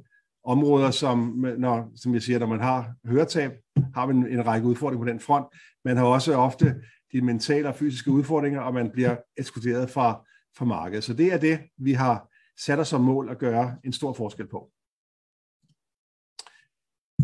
områder, 0.45 0.91
som, 0.91 1.19
når, 1.59 1.93
som 1.97 2.15
jeg 2.15 2.23
siger, 2.23 2.39
når 2.39 2.47
man 2.47 2.61
har 2.61 2.95
høretab, 3.05 3.53
har 3.95 4.07
man 4.07 4.17
en, 4.27 4.47
række 4.47 4.67
udfordringer 4.67 5.05
på 5.05 5.11
den 5.11 5.21
front. 5.21 5.47
Man 5.85 5.97
har 5.97 6.05
også 6.05 6.35
ofte 6.35 6.83
de 7.13 7.21
mentale 7.21 7.69
og 7.69 7.75
fysiske 7.75 8.11
udfordringer, 8.11 8.61
og 8.61 8.75
man 8.75 8.91
bliver 8.91 9.17
ekskluderet 9.37 9.91
fra, 9.91 10.27
fra 10.57 10.65
markedet. 10.65 11.05
Så 11.05 11.15
det 11.15 11.33
er 11.33 11.39
det, 11.39 11.61
vi 11.77 11.93
har 11.93 12.29
sat 12.59 12.79
os 12.79 12.89
som 12.89 13.01
mål 13.01 13.29
at 13.29 13.39
gøre 13.39 13.77
en 13.85 13.93
stor 13.93 14.13
forskel 14.13 14.49
på. 14.49 14.71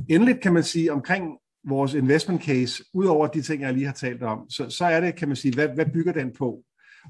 Endelig 0.09 0.41
kan 0.41 0.53
man 0.53 0.63
sige 0.63 0.93
omkring 0.93 1.39
vores 1.65 1.95
investment 1.95 2.43
case, 2.43 2.85
udover 2.95 3.27
de 3.27 3.43
ting, 3.43 3.63
jeg 3.63 3.73
lige 3.73 3.87
har 3.87 3.93
talt 3.93 4.23
om, 4.23 4.51
så, 4.51 4.71
så 4.71 4.85
er 4.85 5.01
det, 5.01 5.17
kan 5.17 5.29
man 5.29 5.37
sige, 5.37 5.55
hvad, 5.55 5.69
hvad 5.69 5.87
bygger 5.87 6.13
den 6.13 6.33
på? 6.39 6.63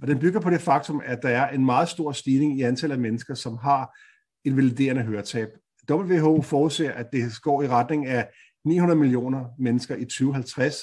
Og 0.03 0.09
den 0.09 0.19
bygger 0.19 0.41
på 0.41 0.51
det 0.51 0.61
faktum, 0.61 1.03
at 1.05 1.23
der 1.23 1.29
er 1.29 1.49
en 1.49 1.65
meget 1.65 1.89
stor 1.89 2.13
stigning 2.13 2.59
i 2.59 2.63
antallet 2.63 2.97
af 2.97 3.01
mennesker, 3.01 3.35
som 3.35 3.57
har 3.57 3.99
invaliderende 4.45 5.03
høretab. 5.03 5.49
WHO 5.91 6.43
forudser, 6.43 6.93
at 6.93 7.07
det 7.13 7.43
går 7.43 7.63
i 7.63 7.69
retning 7.69 8.07
af 8.07 8.29
900 8.65 9.01
millioner 9.01 9.45
mennesker 9.59 9.97
i 9.97 10.05
2050, 10.05 10.77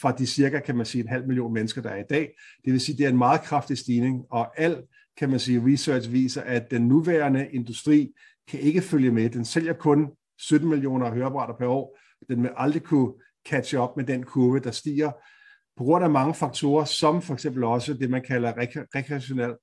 fra 0.00 0.12
de 0.12 0.26
cirka, 0.26 0.60
kan 0.60 0.76
man 0.76 0.86
sige, 0.86 1.02
en 1.02 1.08
halv 1.08 1.26
million 1.26 1.52
mennesker, 1.52 1.82
der 1.82 1.90
er 1.90 2.00
i 2.00 2.06
dag. 2.10 2.30
Det 2.64 2.72
vil 2.72 2.80
sige, 2.80 2.98
det 2.98 3.04
er 3.04 3.10
en 3.10 3.18
meget 3.18 3.42
kraftig 3.42 3.78
stigning, 3.78 4.24
og 4.30 4.60
al, 4.60 4.82
kan 5.16 5.30
man 5.30 5.38
sige, 5.38 5.72
research 5.72 6.12
viser, 6.12 6.42
at 6.42 6.70
den 6.70 6.88
nuværende 6.88 7.48
industri 7.52 8.12
kan 8.48 8.60
ikke 8.60 8.80
følge 8.80 9.10
med. 9.10 9.30
Den 9.30 9.44
sælger 9.44 9.72
kun 9.72 10.10
17 10.38 10.68
millioner 10.68 11.14
høreapparater 11.14 11.54
per 11.54 11.66
år. 11.66 11.98
Den 12.28 12.42
vil 12.42 12.50
aldrig 12.56 12.82
kunne 12.82 13.12
catch 13.48 13.76
up 13.76 13.90
med 13.96 14.04
den 14.04 14.22
kurve, 14.22 14.60
der 14.60 14.70
stiger 14.70 15.10
på 15.76 15.84
grund 15.84 16.04
af 16.04 16.10
mange 16.10 16.34
faktorer, 16.34 16.84
som 16.84 17.22
for 17.22 17.34
eksempel 17.34 17.64
også 17.64 17.94
det, 17.94 18.10
man 18.10 18.22
kalder 18.22 18.52
rekreationel 18.94 19.54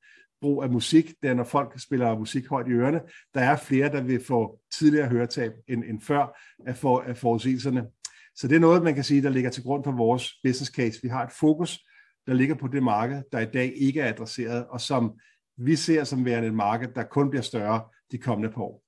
brug 0.42 0.64
af 0.64 0.70
musik, 0.70 1.14
det 1.22 1.30
er, 1.30 1.34
når 1.34 1.44
folk 1.44 1.80
spiller 1.80 2.18
musik 2.20 2.48
højt 2.48 2.68
i 2.68 2.72
ørerne, 2.72 3.02
der 3.34 3.42
er 3.42 3.56
flere, 3.56 3.92
der 3.92 4.02
vil 4.02 4.26
få 4.26 4.60
tidligere 4.74 5.08
høretab 5.08 5.52
end, 5.68 5.84
end 5.84 6.02
før 6.02 6.40
af, 6.68 6.78
for, 6.78 7.00
af 7.00 7.18
forudsigelserne. 7.18 7.88
Så 8.36 8.48
det 8.48 8.56
er 8.56 8.60
noget, 8.60 8.84
man 8.84 8.96
kan 8.96 9.04
sige, 9.04 9.24
der 9.24 9.30
ligger 9.30 9.50
til 9.50 9.64
grund 9.64 9.84
for 9.84 9.92
vores 9.92 10.34
business 10.44 10.72
case. 10.72 11.00
Vi 11.04 11.08
har 11.08 11.24
et 11.24 11.32
fokus, 11.32 11.80
der 12.28 12.34
ligger 12.34 12.56
på 12.56 12.68
det 12.68 12.84
marked, 12.84 13.24
der 13.32 13.40
i 13.40 13.46
dag 13.46 13.74
ikke 13.76 14.02
er 14.02 14.10
adresseret, 14.10 14.68
og 14.68 14.82
som 14.82 15.20
vi 15.58 15.76
ser 15.76 16.04
som 16.04 16.26
værende 16.26 16.48
et 16.48 16.54
marked, 16.54 16.88
der 16.96 17.04
kun 17.04 17.30
bliver 17.30 17.44
større 17.44 17.84
de 18.12 18.18
kommende 18.18 18.54
par 18.54 18.62
år. 18.62 18.84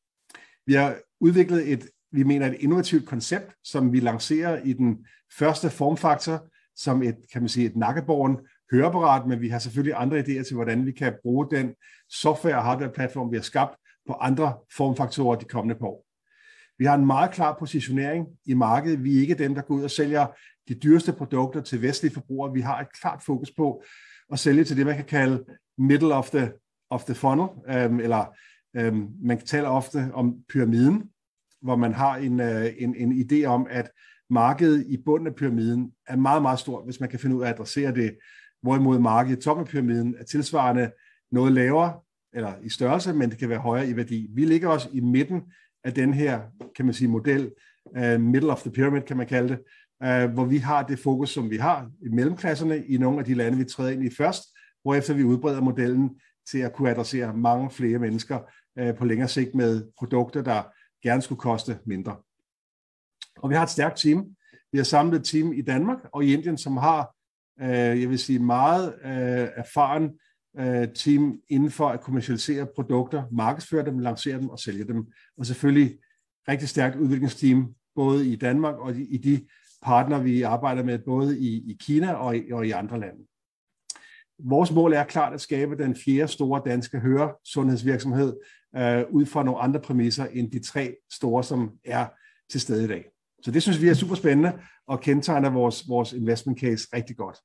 Vi 0.65 0.73
har 0.73 0.97
udviklet 1.19 1.71
et, 1.71 1.89
vi 2.11 2.23
mener, 2.23 2.47
et 2.47 2.57
innovativt 2.59 3.05
koncept, 3.05 3.53
som 3.63 3.93
vi 3.93 3.99
lancerer 3.99 4.61
i 4.63 4.73
den 4.73 5.05
første 5.39 5.69
formfaktor, 5.69 6.47
som 6.75 7.03
et, 7.03 7.15
kan 7.33 7.41
man 7.41 7.49
sige, 7.49 7.65
et 7.65 7.75
nakkeborgen 7.75 8.37
høreapparat, 8.71 9.27
men 9.27 9.41
vi 9.41 9.49
har 9.49 9.59
selvfølgelig 9.59 9.93
andre 9.97 10.19
idéer 10.19 10.43
til, 10.43 10.55
hvordan 10.55 10.85
vi 10.85 10.91
kan 10.91 11.13
bruge 11.21 11.47
den 11.51 11.75
software- 12.09 12.55
og 12.55 12.63
hardware-platform, 12.63 13.31
vi 13.31 13.37
har 13.37 13.43
skabt 13.43 13.75
på 14.07 14.13
andre 14.13 14.53
formfaktorer 14.77 15.35
de 15.35 15.45
kommende 15.45 15.75
par 15.75 15.87
år. 15.87 16.05
Vi 16.77 16.85
har 16.85 16.95
en 16.95 17.05
meget 17.05 17.31
klar 17.31 17.55
positionering 17.59 18.27
i 18.45 18.53
markedet. 18.53 19.03
Vi 19.03 19.17
er 19.17 19.21
ikke 19.21 19.33
dem, 19.33 19.55
der 19.55 19.61
går 19.61 19.75
ud 19.75 19.83
og 19.83 19.91
sælger 19.91 20.27
de 20.67 20.73
dyreste 20.73 21.13
produkter 21.13 21.61
til 21.61 21.81
vestlige 21.81 22.13
forbrugere. 22.13 22.53
Vi 22.53 22.61
har 22.61 22.79
et 22.79 22.87
klart 23.01 23.23
fokus 23.23 23.51
på 23.51 23.83
at 24.31 24.39
sælge 24.39 24.63
til 24.63 24.77
det, 24.77 24.85
man 24.85 24.95
kan 24.95 25.05
kalde 25.05 25.45
middle 25.77 26.13
of 26.13 26.29
the, 26.29 26.51
of 26.89 27.03
the 27.03 27.15
funnel, 27.15 27.47
øhm, 27.69 27.99
eller 27.99 28.25
øhm, 28.75 29.07
man 29.23 29.39
taler 29.39 29.69
ofte 29.69 30.09
om 30.13 30.35
pyramiden, 30.49 31.09
hvor 31.61 31.75
man 31.75 31.93
har 31.93 32.15
en, 32.15 32.39
øh, 32.39 32.65
en, 32.77 32.95
en 32.95 33.11
idé 33.11 33.45
om, 33.45 33.67
at 33.69 33.91
markedet 34.29 34.85
i 34.87 34.97
bunden 35.05 35.27
af 35.27 35.35
pyramiden 35.35 35.91
er 36.07 36.15
meget, 36.15 36.41
meget 36.41 36.59
stort, 36.59 36.85
hvis 36.85 36.99
man 36.99 37.09
kan 37.09 37.19
finde 37.19 37.35
ud 37.35 37.41
af 37.41 37.47
at 37.47 37.53
adressere 37.53 37.95
det, 37.95 38.17
hvorimod 38.61 38.99
markedet 38.99 39.37
i 39.37 39.41
toppen 39.41 39.65
af 39.65 39.71
pyramiden 39.71 40.15
er 40.19 40.23
tilsvarende 40.23 40.91
noget 41.31 41.53
lavere, 41.53 41.93
eller 42.33 42.53
i 42.63 42.69
størrelse, 42.69 43.13
men 43.13 43.29
det 43.29 43.37
kan 43.37 43.49
være 43.49 43.59
højere 43.59 43.89
i 43.89 43.95
værdi. 43.95 44.27
Vi 44.33 44.45
ligger 44.45 44.69
også 44.69 44.89
i 44.93 44.99
midten 44.99 45.41
af 45.83 45.93
den 45.93 46.13
her, 46.13 46.41
kan 46.75 46.85
man 46.85 46.93
sige, 46.93 47.07
model, 47.07 47.51
uh, 47.85 48.21
middle 48.21 48.51
of 48.51 48.61
the 48.61 48.71
pyramid, 48.71 49.01
kan 49.01 49.17
man 49.17 49.27
kalde 49.27 49.49
det, 49.49 49.59
uh, 50.25 50.33
hvor 50.33 50.45
vi 50.45 50.57
har 50.57 50.83
det 50.83 50.99
fokus, 50.99 51.29
som 51.29 51.49
vi 51.49 51.57
har 51.57 51.91
i 52.05 52.09
mellemklasserne 52.09 52.85
i 52.85 52.97
nogle 52.97 53.19
af 53.19 53.25
de 53.25 53.33
lande, 53.33 53.57
vi 53.57 53.63
træder 53.63 53.91
ind 53.91 54.03
i 54.03 54.15
først, 54.17 54.43
hvorefter 54.81 55.13
vi 55.13 55.23
udbreder 55.23 55.61
modellen 55.61 56.09
til 56.51 56.59
at 56.59 56.73
kunne 56.73 56.89
adressere 56.89 57.37
mange 57.37 57.71
flere 57.71 57.99
mennesker 57.99 58.39
uh, 58.81 58.95
på 58.95 59.05
længere 59.05 59.27
sigt 59.27 59.55
med 59.55 59.83
produkter, 59.97 60.41
der 60.41 60.63
gerne 61.03 61.21
skulle 61.21 61.39
koste 61.39 61.79
mindre. 61.85 62.15
Og 63.37 63.49
vi 63.49 63.55
har 63.55 63.63
et 63.63 63.69
stærkt 63.69 63.97
team. 63.97 64.35
Vi 64.71 64.77
har 64.77 64.85
samlet 64.85 65.19
et 65.19 65.25
team 65.25 65.53
i 65.53 65.61
Danmark 65.61 65.97
og 66.13 66.23
i 66.23 66.33
Indien, 66.33 66.57
som 66.57 66.77
har, 66.77 67.15
øh, 67.61 68.01
jeg 68.01 68.09
vil 68.09 68.19
sige, 68.19 68.39
meget 68.39 68.93
øh, 69.05 69.47
erfaren 69.55 70.19
øh, 70.59 70.87
team 70.95 71.39
inden 71.49 71.71
for 71.71 71.89
at 71.89 72.01
kommercialisere 72.01 72.67
produkter, 72.75 73.23
markedsføre 73.31 73.85
dem, 73.85 73.99
lancere 73.99 74.37
dem 74.37 74.49
og 74.49 74.59
sælge 74.59 74.83
dem. 74.83 75.07
Og 75.37 75.45
selvfølgelig 75.45 75.99
rigtig 76.47 76.69
stærkt 76.69 76.95
udviklingsteam, 76.95 77.75
både 77.95 78.27
i 78.27 78.35
Danmark 78.35 78.75
og 78.75 78.95
i 78.95 79.17
de 79.17 79.47
partner, 79.81 80.19
vi 80.19 80.41
arbejder 80.41 80.83
med, 80.83 80.99
både 80.99 81.39
i, 81.39 81.71
i 81.71 81.77
Kina 81.81 82.13
og 82.13 82.37
i, 82.37 82.51
og 82.51 82.67
i 82.67 82.71
andre 82.71 82.99
lande. 82.99 83.25
Vores 84.39 84.71
mål 84.71 84.93
er 84.93 85.03
klart 85.03 85.33
at 85.33 85.41
skabe 85.41 85.77
den 85.77 85.95
fjerde 85.95 86.27
store 86.27 86.61
danske 86.65 86.99
høresundhedsvirksomhed 86.99 88.37
øh, 88.75 89.03
ud 89.09 89.25
fra 89.25 89.43
nogle 89.43 89.59
andre 89.59 89.79
præmisser 89.79 90.25
end 90.25 90.51
de 90.51 90.59
tre 90.59 90.95
store, 91.11 91.43
som 91.43 91.71
er 91.85 92.07
til 92.51 92.61
stede 92.61 92.83
i 92.83 92.87
dag. 92.87 93.05
Så 93.43 93.51
det 93.51 93.61
synes 93.61 93.81
vi 93.81 93.87
er 93.87 93.93
super 93.93 94.15
spændende 94.15 94.53
og 94.87 95.01
kendetegner 95.01 95.49
vores, 95.49 95.89
vores 95.89 96.13
investment 96.13 96.59
case 96.59 96.87
rigtig 96.93 97.17
godt. 97.17 97.37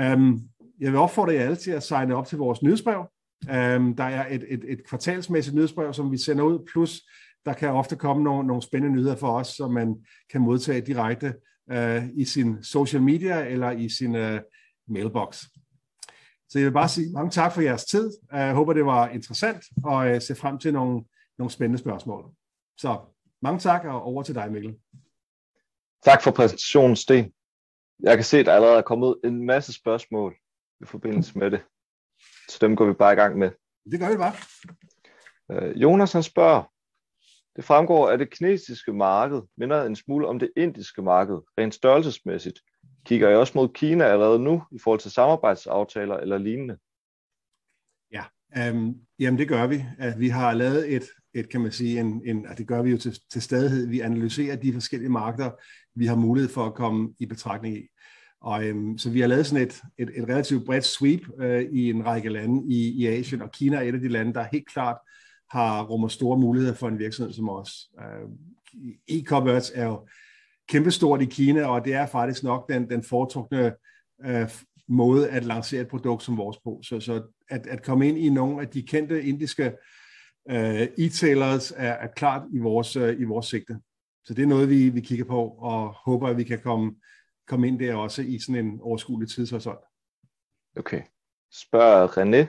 Øhm, 0.00 0.40
jeg 0.80 0.92
vil 0.92 1.00
opfordre 1.00 1.34
jer 1.34 1.44
alle 1.44 1.56
til 1.56 1.70
at 1.70 1.82
signe 1.82 2.16
op 2.16 2.26
til 2.26 2.38
vores 2.38 2.62
nyhedsbrev. 2.62 3.04
Øhm, 3.50 3.96
der 3.96 4.04
er 4.04 4.34
et, 4.34 4.44
et, 4.48 4.64
et 4.68 4.86
kvartalsmæssigt 4.88 5.54
nyhedsbrev, 5.54 5.92
som 5.92 6.12
vi 6.12 6.18
sender 6.18 6.44
ud, 6.44 6.58
plus 6.72 7.00
der 7.46 7.52
kan 7.52 7.68
ofte 7.68 7.96
komme 7.96 8.24
nogle, 8.24 8.46
nogle 8.46 8.62
spændende 8.62 8.96
nyheder 8.96 9.16
for 9.16 9.38
os, 9.38 9.48
som 9.48 9.72
man 9.72 9.96
kan 10.30 10.40
modtage 10.40 10.80
direkte 10.80 11.34
øh, 11.70 12.02
i 12.14 12.24
sin 12.24 12.64
social 12.64 13.02
media 13.02 13.46
eller 13.46 13.70
i 13.70 13.88
sin 13.88 14.14
øh, 14.14 14.40
mailbox. 14.88 15.44
Så 16.54 16.58
jeg 16.58 16.66
vil 16.66 16.72
bare 16.72 16.88
sige 16.88 17.12
mange 17.12 17.30
tak 17.30 17.52
for 17.52 17.60
jeres 17.60 17.84
tid. 17.84 18.10
Jeg 18.32 18.54
håber, 18.54 18.72
det 18.72 18.86
var 18.86 19.08
interessant, 19.08 19.64
og 19.84 20.08
jeg 20.08 20.22
ser 20.22 20.34
frem 20.34 20.58
til 20.58 20.72
nogle, 20.72 21.04
nogle 21.38 21.50
spændende 21.50 21.78
spørgsmål. 21.78 22.30
Så 22.78 23.00
mange 23.42 23.58
tak, 23.58 23.84
og 23.84 24.02
over 24.02 24.22
til 24.22 24.34
dig, 24.34 24.52
Mikkel. 24.52 24.76
Tak 26.04 26.22
for 26.22 26.30
præsentationen, 26.30 26.96
Sten. 26.96 27.32
Jeg 28.00 28.16
kan 28.16 28.24
se, 28.24 28.38
at 28.38 28.46
der 28.46 28.52
allerede 28.52 28.78
er 28.78 28.82
kommet 28.82 29.16
en 29.24 29.46
masse 29.46 29.72
spørgsmål 29.72 30.36
i 30.80 30.84
forbindelse 30.84 31.38
med 31.38 31.50
det. 31.50 31.62
Så 32.48 32.58
dem 32.60 32.76
går 32.76 32.86
vi 32.86 32.92
bare 32.92 33.12
i 33.12 33.16
gang 33.16 33.38
med. 33.38 33.50
Det 33.90 34.00
gør 34.00 34.10
vi 34.10 34.16
bare. 34.16 34.34
Øh, 35.52 35.82
Jonas 35.82 36.12
han 36.12 36.22
spørger, 36.22 36.62
det 37.56 37.64
fremgår, 37.64 38.08
at 38.08 38.18
det 38.18 38.30
kinesiske 38.30 38.92
marked 38.92 39.42
minder 39.56 39.84
en 39.84 39.96
smule 39.96 40.28
om 40.28 40.38
det 40.38 40.50
indiske 40.56 41.02
marked, 41.02 41.36
rent 41.58 41.74
størrelsesmæssigt. 41.74 42.60
Kigger 43.04 43.30
I 43.30 43.34
også 43.34 43.52
mod 43.56 43.68
Kina 43.68 44.04
allerede 44.04 44.38
nu 44.38 44.62
i 44.72 44.78
forhold 44.78 45.00
til 45.00 45.10
samarbejdsaftaler 45.10 46.16
eller 46.16 46.38
lignende? 46.38 46.76
Ja, 48.12 48.24
øhm, 48.58 48.94
jamen 49.18 49.38
det 49.38 49.48
gør 49.48 49.66
vi. 49.66 49.84
At 49.98 50.20
vi 50.20 50.28
har 50.28 50.54
lavet 50.54 50.94
et, 50.94 51.04
et 51.34 51.48
kan 51.48 51.60
man 51.60 51.72
sige, 51.72 52.00
en, 52.00 52.22
en, 52.24 52.46
og 52.46 52.58
det 52.58 52.66
gør 52.66 52.82
vi 52.82 52.90
jo 52.90 52.98
til, 52.98 53.20
til 53.30 53.42
stadighed. 53.42 53.88
Vi 53.88 54.00
analyserer 54.00 54.56
de 54.56 54.72
forskellige 54.72 55.10
markeder, 55.10 55.50
vi 55.94 56.06
har 56.06 56.16
mulighed 56.16 56.50
for 56.50 56.66
at 56.66 56.74
komme 56.74 57.14
i 57.18 57.26
betragtning 57.26 57.76
i. 57.76 57.88
Og, 58.40 58.64
øhm, 58.64 58.98
så 58.98 59.10
vi 59.10 59.20
har 59.20 59.26
lavet 59.26 59.46
sådan 59.46 59.66
et, 59.66 59.82
et, 59.98 60.10
et 60.16 60.28
relativt 60.28 60.66
bredt 60.66 60.84
sweep 60.84 61.20
øh, 61.38 61.62
i 61.62 61.90
en 61.90 62.06
række 62.06 62.28
lande 62.28 62.74
i, 62.74 63.02
i 63.02 63.06
Asien, 63.06 63.42
og 63.42 63.52
Kina 63.52 63.76
er 63.76 63.80
et 63.80 63.94
af 63.94 64.00
de 64.00 64.08
lande, 64.08 64.34
der 64.34 64.46
helt 64.52 64.68
klart 64.68 64.96
har 65.50 65.84
rummer 65.84 66.08
store 66.08 66.38
muligheder 66.38 66.74
for 66.74 66.88
en 66.88 66.98
virksomhed 66.98 67.32
som 67.32 67.48
os. 67.48 67.90
Øh, 68.00 68.28
e-commerce 69.10 69.78
er 69.78 69.84
jo 69.84 70.06
kæmpestort 70.68 71.22
i 71.22 71.24
Kina, 71.24 71.66
og 71.66 71.84
det 71.84 71.94
er 71.94 72.06
faktisk 72.06 72.42
nok 72.42 72.68
den, 72.68 72.90
den 72.90 73.02
foretrukne 73.02 73.74
øh, 74.24 74.50
måde 74.88 75.30
at 75.30 75.44
lancere 75.44 75.80
et 75.80 75.88
produkt 75.88 76.22
som 76.22 76.36
vores 76.36 76.58
på. 76.64 76.80
Så, 76.82 77.00
så 77.00 77.22
at, 77.48 77.66
at 77.66 77.82
komme 77.82 78.08
ind 78.08 78.18
i 78.18 78.28
nogle 78.28 78.62
af 78.62 78.68
de 78.68 78.82
kendte 78.82 79.22
indiske 79.22 79.72
øh, 80.50 80.82
e-tailers 80.82 81.72
er, 81.76 81.92
er 81.92 82.06
klart 82.16 82.42
i 82.52 82.58
vores, 82.58 82.96
øh, 82.96 83.20
i 83.20 83.24
vores 83.24 83.46
sigte. 83.46 83.78
Så 84.24 84.34
det 84.34 84.42
er 84.42 84.46
noget, 84.46 84.70
vi, 84.70 84.88
vi 84.88 85.00
kigger 85.00 85.24
på, 85.24 85.48
og 85.48 85.94
håber, 86.04 86.28
at 86.28 86.36
vi 86.36 86.44
kan 86.44 86.60
komme, 86.60 86.94
komme 87.48 87.68
ind 87.68 87.78
der 87.78 87.94
også 87.94 88.22
i 88.22 88.38
sådan 88.38 88.66
en 88.66 88.80
overskuelig 88.80 89.28
tidshorisont. 89.30 89.78
Okay. 90.76 91.02
Spørger 91.52 92.08
René, 92.08 92.46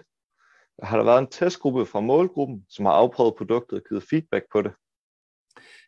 har 0.83 0.97
der 0.97 1.05
været 1.05 1.19
en 1.19 1.27
testgruppe 1.31 1.85
fra 1.85 1.99
målgruppen, 1.99 2.65
som 2.69 2.85
har 2.85 2.91
afprøvet 2.91 3.35
produktet 3.37 3.79
og 3.79 3.85
givet 3.89 4.03
feedback 4.09 4.45
på 4.51 4.61
det? 4.61 4.71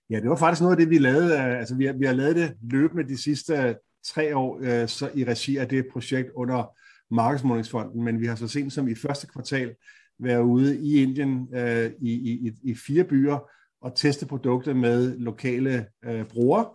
Ja, 0.10 0.20
det 0.20 0.30
var 0.30 0.36
faktisk 0.36 0.62
noget 0.62 0.76
af 0.76 0.78
det, 0.78 0.90
vi 0.90 0.98
lavede. 0.98 1.34
Øh, 1.34 1.60
altså, 1.60 1.76
vi 1.76 1.86
har, 1.86 1.94
vi 1.94 2.06
har 2.06 2.14
lavet 2.14 2.36
det 2.36 2.54
løbende 2.62 3.08
de 3.08 3.18
sidste 3.18 3.54
øh, 3.54 3.76
tre 4.06 4.36
år 4.36 4.60
øh, 4.62 4.88
så 4.88 5.10
i 5.16 5.24
regi 5.24 5.58
af 5.58 5.68
det 5.68 5.88
projekt 5.92 6.30
under 6.36 6.78
Markedsmålingsfonden, 7.12 8.04
men 8.04 8.22
vi 8.22 8.26
har 8.26 8.36
så 8.36 8.48
sent 8.48 8.74
som 8.74 8.88
i 8.88 8.96
første 8.96 9.28
kvartal 9.28 9.76
været 10.20 10.42
ude 10.42 10.80
i 10.80 11.04
Indien 11.04 11.48
øh, 11.56 11.92
i, 12.02 12.12
i, 12.12 12.52
i 12.64 12.76
fire 12.76 13.04
byer 13.04 13.50
og 13.82 13.96
teste 13.96 14.26
produkter 14.26 14.74
med 14.74 15.18
lokale 15.20 15.86
øh, 16.06 16.26
brugere, 16.26 16.70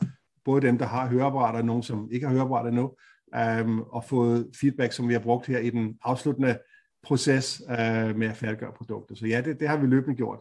både 0.45 0.67
dem, 0.67 0.79
der 0.79 0.87
har 0.87 1.09
høreapparater 1.09 1.59
og 1.59 1.65
nogen, 1.65 1.83
som 1.83 2.09
ikke 2.13 2.27
har 2.27 2.35
høreapparater 2.35 2.69
endnu, 2.69 2.93
øh, 3.35 3.79
og 3.79 4.05
fået 4.05 4.51
feedback, 4.61 4.93
som 4.93 5.09
vi 5.09 5.13
har 5.13 5.21
brugt 5.21 5.47
her 5.47 5.59
i 5.59 5.71
den 5.71 5.99
afsluttende 6.03 6.59
proces 7.03 7.63
øh, 7.71 8.17
med 8.17 8.27
at 8.27 8.37
færdiggøre 8.37 8.73
produkter. 8.73 9.15
Så 9.15 9.27
ja, 9.27 9.41
det, 9.41 9.61
det 9.61 9.69
har 9.69 9.77
vi 9.77 9.87
løbende 9.87 10.17
gjort. 10.17 10.41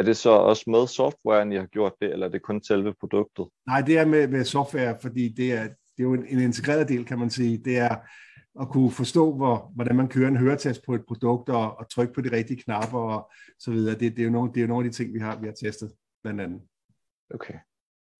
Er 0.00 0.04
det 0.04 0.16
så 0.16 0.30
også 0.30 0.64
med 0.66 0.86
softwaren, 0.86 1.52
I 1.52 1.56
har 1.56 1.66
gjort 1.66 1.92
det, 2.00 2.12
eller 2.12 2.26
er 2.26 2.30
det 2.30 2.42
kun 2.42 2.62
selve 2.62 2.94
produktet? 3.00 3.46
Nej, 3.66 3.80
det 3.80 3.98
er 3.98 4.04
med, 4.04 4.28
med 4.28 4.44
software, 4.44 4.96
fordi 5.02 5.28
det 5.28 5.52
er, 5.52 5.62
det 5.62 5.98
er 5.98 6.02
jo 6.02 6.14
en, 6.14 6.26
en 6.26 6.40
integreret 6.40 6.88
del, 6.88 7.04
kan 7.04 7.18
man 7.18 7.30
sige. 7.30 7.58
Det 7.64 7.78
er 7.78 7.96
at 8.60 8.68
kunne 8.68 8.90
forstå, 8.90 9.34
hvor, 9.34 9.72
hvordan 9.74 9.96
man 9.96 10.08
kører 10.08 10.28
en 10.28 10.36
høretest 10.36 10.82
på 10.86 10.94
et 10.94 11.04
produkt, 11.08 11.48
og, 11.48 11.78
og 11.78 11.90
trykke 11.90 12.12
på 12.12 12.20
de 12.20 12.36
rigtige 12.36 12.62
knapper, 12.62 12.98
og 12.98 13.30
så 13.58 13.70
videre. 13.70 13.94
Det, 13.94 14.16
det, 14.16 14.18
er 14.18 14.24
jo 14.24 14.30
nogle, 14.30 14.50
det 14.50 14.56
er 14.56 14.60
jo 14.60 14.66
nogle 14.66 14.86
af 14.86 14.92
de 14.92 14.96
ting, 14.96 15.14
vi 15.14 15.18
har, 15.18 15.40
vi 15.40 15.46
har 15.46 15.54
testet, 15.54 15.92
blandt 16.22 16.40
andet. 16.40 16.60
Okay. 17.34 17.54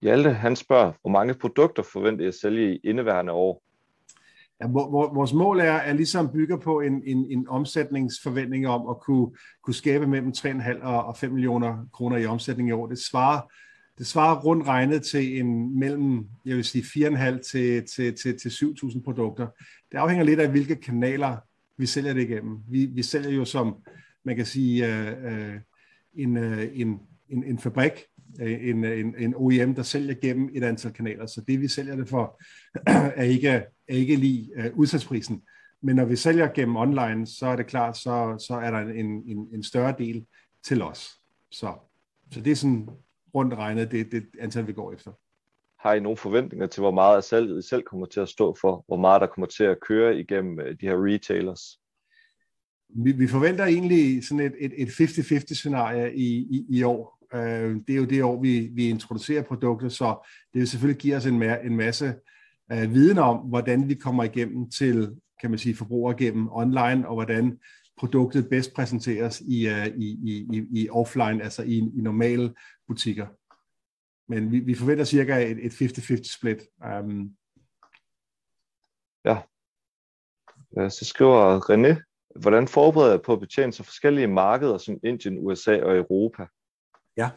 Hjalte, 0.03 0.31
han 0.33 0.57
spørger, 0.57 0.93
hvor 1.01 1.11
mange 1.11 1.35
produkter 1.35 1.83
forventer 1.83 2.25
I 2.25 2.29
at 2.29 2.35
sælge 2.35 2.75
i 2.75 2.81
indeværende 2.85 3.33
år? 3.33 3.63
Ja, 4.63 4.67
vores 4.67 5.33
mål 5.33 5.61
er, 5.61 5.73
at 5.73 5.97
ligesom 5.97 6.33
bygger 6.33 6.57
på 6.57 6.81
en, 6.81 7.03
en, 7.07 7.27
en 7.31 7.49
omsætningsforventning 7.49 8.69
om 8.69 8.89
at 8.91 9.01
kunne, 9.01 9.31
kunne 9.63 9.75
skabe 9.75 10.07
mellem 10.07 10.33
3,5 10.37 10.85
og 10.85 11.17
5 11.17 11.33
millioner 11.33 11.89
kroner 11.93 12.17
i 12.17 12.27
omsætning 12.27 12.69
i 12.69 12.73
år. 12.73 12.87
Det 12.87 12.99
svarer, 12.99 13.53
det 13.99 14.07
svarer 14.07 14.41
rundt 14.41 14.67
regnet 14.67 15.03
til 15.03 15.41
en 15.41 15.79
mellem, 15.79 16.27
jeg 16.45 16.57
vil 16.57 16.65
sige, 16.65 17.09
4,5 17.09 17.51
til, 17.51 17.85
til, 17.95 18.15
til, 18.23 18.39
til 18.39 18.49
7.000 18.49 19.03
produkter. 19.05 19.47
Det 19.93 19.99
afhænger 19.99 20.25
lidt 20.25 20.41
af, 20.41 20.51
hvilke 20.51 20.77
kanaler 20.77 21.37
vi 21.79 21.87
sælger 21.87 22.13
det 22.13 22.23
igennem. 22.23 22.59
Vi, 22.69 22.87
vi 22.87 23.03
sælger 23.03 23.31
jo 23.31 23.45
som, 23.45 23.77
man 24.25 24.37
kan 24.37 24.47
sige, 24.47 24.87
øh, 24.87 25.25
øh 25.25 25.55
en, 26.15 26.37
øh, 26.37 26.69
en, 26.73 27.01
en, 27.29 27.45
en 27.45 27.59
fabrik, 27.59 27.93
øh, 28.41 28.69
en, 28.69 28.85
en, 28.85 29.15
en 29.19 29.35
OEM, 29.37 29.75
der 29.75 29.83
sælger 29.83 30.15
gennem 30.15 30.51
et 30.55 30.65
antal 30.65 30.93
kanaler. 30.93 31.27
Så 31.27 31.41
det, 31.49 31.61
vi 31.61 31.69
sælger 31.69 31.97
det 31.97 32.09
for, 32.09 32.43
er 33.21 33.23
ikke, 33.23 33.63
ikke 33.91 34.17
lige 34.17 34.51
uh, 34.59 34.79
udsatsprisen. 34.79 35.43
Men 35.83 35.97
når 35.97 36.05
vi 36.05 36.17
sælger 36.17 36.49
gennem 36.49 36.77
online, 36.77 37.27
så 37.27 37.47
er 37.47 37.57
det 37.57 37.67
klart, 37.67 37.97
så, 37.97 38.45
så 38.49 38.55
er 38.55 38.71
der 38.71 38.79
en, 38.79 39.23
en, 39.27 39.49
en 39.53 39.63
større 39.63 39.95
del 39.99 40.27
til 40.65 40.83
os. 40.83 41.09
Så, 41.51 41.75
så 42.33 42.41
det 42.41 42.51
er 42.51 42.57
sådan 42.57 42.89
rundt 43.35 43.55
regnet 43.55 43.91
det, 43.91 44.13
det 44.13 44.27
antal, 44.41 44.67
vi 44.67 44.73
går 44.73 44.93
efter. 44.93 45.13
Har 45.81 45.95
I 45.95 46.01
nogle 46.01 46.17
forventninger 46.17 46.67
til, 46.67 46.81
hvor 46.81 46.91
meget 46.91 47.17
af 47.17 47.25
salget 47.25 47.65
I 47.65 47.69
selv 47.69 47.83
kommer 47.83 48.07
til 48.07 48.21
at 48.21 48.29
stå 48.29 48.57
for? 48.61 48.85
Hvor 48.87 48.97
meget 48.97 49.21
der 49.21 49.27
kommer 49.27 49.47
til 49.47 49.65
at 49.65 49.81
køre 49.81 50.17
igennem 50.17 50.57
de 50.57 50.87
her 50.87 51.05
retailers? 51.07 51.81
Vi, 52.89 53.13
vi 53.13 53.27
forventer 53.27 53.65
egentlig 53.65 54.25
sådan 54.25 54.41
et, 54.41 54.55
et, 54.59 54.73
et 54.77 54.89
50-50 54.89 55.55
scenarie 55.55 56.17
i, 56.17 56.37
i, 56.39 56.67
i 56.69 56.83
år. 56.83 57.19
Øh, 57.35 57.77
det 57.87 57.91
er 57.91 57.97
jo 57.97 58.05
det 58.05 58.23
år, 58.23 58.43
vi, 58.43 58.71
vi 58.73 58.89
introducerer 58.89 59.43
produktet, 59.43 59.93
så 59.93 60.29
det 60.53 60.59
vil 60.59 60.69
selvfølgelig 60.69 61.01
give 61.01 61.17
os 61.17 61.27
en, 61.27 61.43
en 61.43 61.77
masse 61.77 62.15
øh, 62.73 62.95
viden 62.95 63.19
om, 63.19 63.37
hvordan 63.37 63.89
vi 63.89 63.95
kommer 63.95 64.25
igennem 64.25 64.71
til, 64.71 65.17
kan 65.41 65.51
man 65.51 65.59
sige, 65.59 65.77
forbrugere 65.77 66.17
gennem 66.17 66.49
online, 66.53 67.09
og 67.09 67.15
hvordan 67.15 67.59
produktet 67.99 68.49
bedst 68.49 68.75
præsenteres 68.75 69.41
i, 69.41 69.69
uh, 69.69 69.87
i, 69.87 70.09
i, 70.53 70.67
i 70.73 70.91
offline, 70.91 71.43
altså 71.43 71.63
i, 71.63 71.79
i 71.79 72.01
normale 72.01 72.55
butikker. 72.89 73.27
Men 74.29 74.53
vi, 74.53 74.61
vi 74.61 74.75
forventer 74.75 75.05
cirka 75.05 75.51
et, 75.51 75.67
et 75.67 75.83
50-50 75.83 76.37
split. 76.37 76.63
Um, 77.01 77.37
ja. 79.25 79.39
Så 80.89 81.05
skriver 81.05 81.71
René, 81.71 82.03
hvordan 82.41 82.69
forbereder 82.69 83.11
jeg 83.11 83.23
på 83.23 83.33
at 83.33 83.41
betjene 83.41 83.73
så 83.73 83.83
forskellige 83.83 84.27
markeder 84.27 84.79
som 84.79 84.99
Indien, 85.05 85.39
USA 85.39 85.83
og 85.83 85.97
Europa? 85.97 86.47
Ja, 87.17 87.31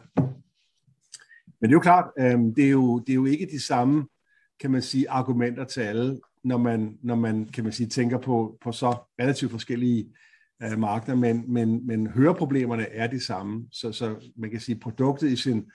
men 1.64 1.70
det 1.70 1.74
er 1.74 1.78
jo 1.78 1.80
klart, 1.80 2.12
øh, 2.18 2.38
det, 2.56 2.64
er 2.64 2.70
jo, 2.70 2.98
det 2.98 3.10
er 3.10 3.14
jo 3.14 3.24
ikke 3.24 3.46
de 3.46 3.60
samme, 3.60 4.08
kan 4.64 4.70
man 4.70 4.82
sige, 4.82 5.10
argumenter 5.10 5.64
til 5.64 5.80
alle, 5.80 6.20
når 6.44 6.56
man, 6.58 6.98
når 7.02 7.14
man 7.14 7.46
kan 7.46 7.64
man 7.64 7.72
sige, 7.72 7.86
tænker 7.86 8.18
på, 8.18 8.58
på 8.62 8.72
så 8.72 8.96
relativt 9.20 9.50
forskellige 9.50 10.14
øh, 10.62 10.78
markeder, 10.78 11.16
men, 11.16 11.52
men, 11.52 11.86
men 11.86 12.06
høreproblemerne 12.06 12.82
er 12.82 13.06
de 13.06 13.24
samme. 13.24 13.68
Så, 13.72 13.92
så 13.92 14.30
man 14.36 14.50
kan 14.50 14.60
sige, 14.60 14.78
produktet 14.78 15.30
i 15.30 15.36
sin 15.36 15.70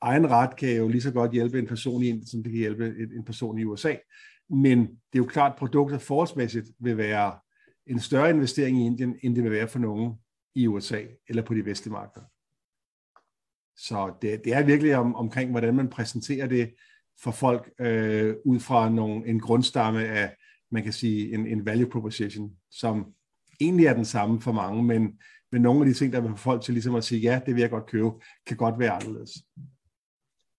egen 0.00 0.30
ret 0.30 0.56
kan 0.56 0.76
jo 0.76 0.88
lige 0.88 1.00
så 1.00 1.12
godt 1.12 1.32
hjælpe 1.32 1.58
en 1.58 1.66
person 1.66 2.02
i 2.02 2.08
Indien, 2.08 2.26
som 2.26 2.42
det 2.42 2.52
kan 2.52 2.58
hjælpe 2.58 2.94
en 3.16 3.24
person 3.24 3.58
i 3.58 3.64
USA. 3.64 3.94
Men 4.50 4.80
det 4.80 4.88
er 5.14 5.18
jo 5.18 5.26
klart, 5.26 5.52
at 5.52 5.58
produktet 5.58 6.02
forholdsmæssigt 6.02 6.66
vil 6.78 6.96
være 6.96 7.38
en 7.86 8.00
større 8.00 8.30
investering 8.30 8.78
i 8.78 8.86
Indien, 8.86 9.18
end 9.22 9.36
det 9.36 9.44
vil 9.44 9.52
være 9.52 9.68
for 9.68 9.78
nogen 9.78 10.14
i 10.54 10.66
USA 10.66 11.02
eller 11.28 11.42
på 11.42 11.54
de 11.54 11.64
vestlige 11.64 11.92
markeder. 11.92 12.26
Så 13.76 14.14
det, 14.22 14.44
det 14.44 14.54
er 14.54 14.62
virkelig 14.62 14.96
om, 14.96 15.14
omkring, 15.14 15.50
hvordan 15.50 15.74
man 15.74 15.88
præsenterer 15.88 16.46
det 16.46 16.74
for 17.22 17.30
folk 17.30 17.70
øh, 17.80 18.36
ud 18.44 18.60
fra 18.60 18.88
nogle, 18.88 19.26
en 19.26 19.40
grundstamme 19.40 20.04
af, 20.04 20.36
man 20.70 20.82
kan 20.82 20.92
sige, 20.92 21.34
en, 21.34 21.46
en 21.46 21.66
value 21.66 21.90
proposition, 21.90 22.56
som 22.70 23.14
egentlig 23.60 23.86
er 23.86 23.94
den 23.94 24.04
samme 24.04 24.40
for 24.40 24.52
mange, 24.52 24.82
men, 24.82 25.18
men 25.52 25.62
nogle 25.62 25.80
af 25.80 25.86
de 25.86 25.94
ting, 25.94 26.12
der 26.12 26.20
vil 26.20 26.30
få 26.30 26.36
folk 26.36 26.62
til 26.62 26.74
ligesom 26.74 26.94
at 26.94 27.04
sige, 27.04 27.20
ja, 27.20 27.40
det 27.46 27.54
vil 27.54 27.60
jeg 27.60 27.70
godt 27.70 27.86
købe, 27.86 28.10
kan 28.46 28.56
godt 28.56 28.78
være 28.78 28.90
anderledes. 28.90 29.30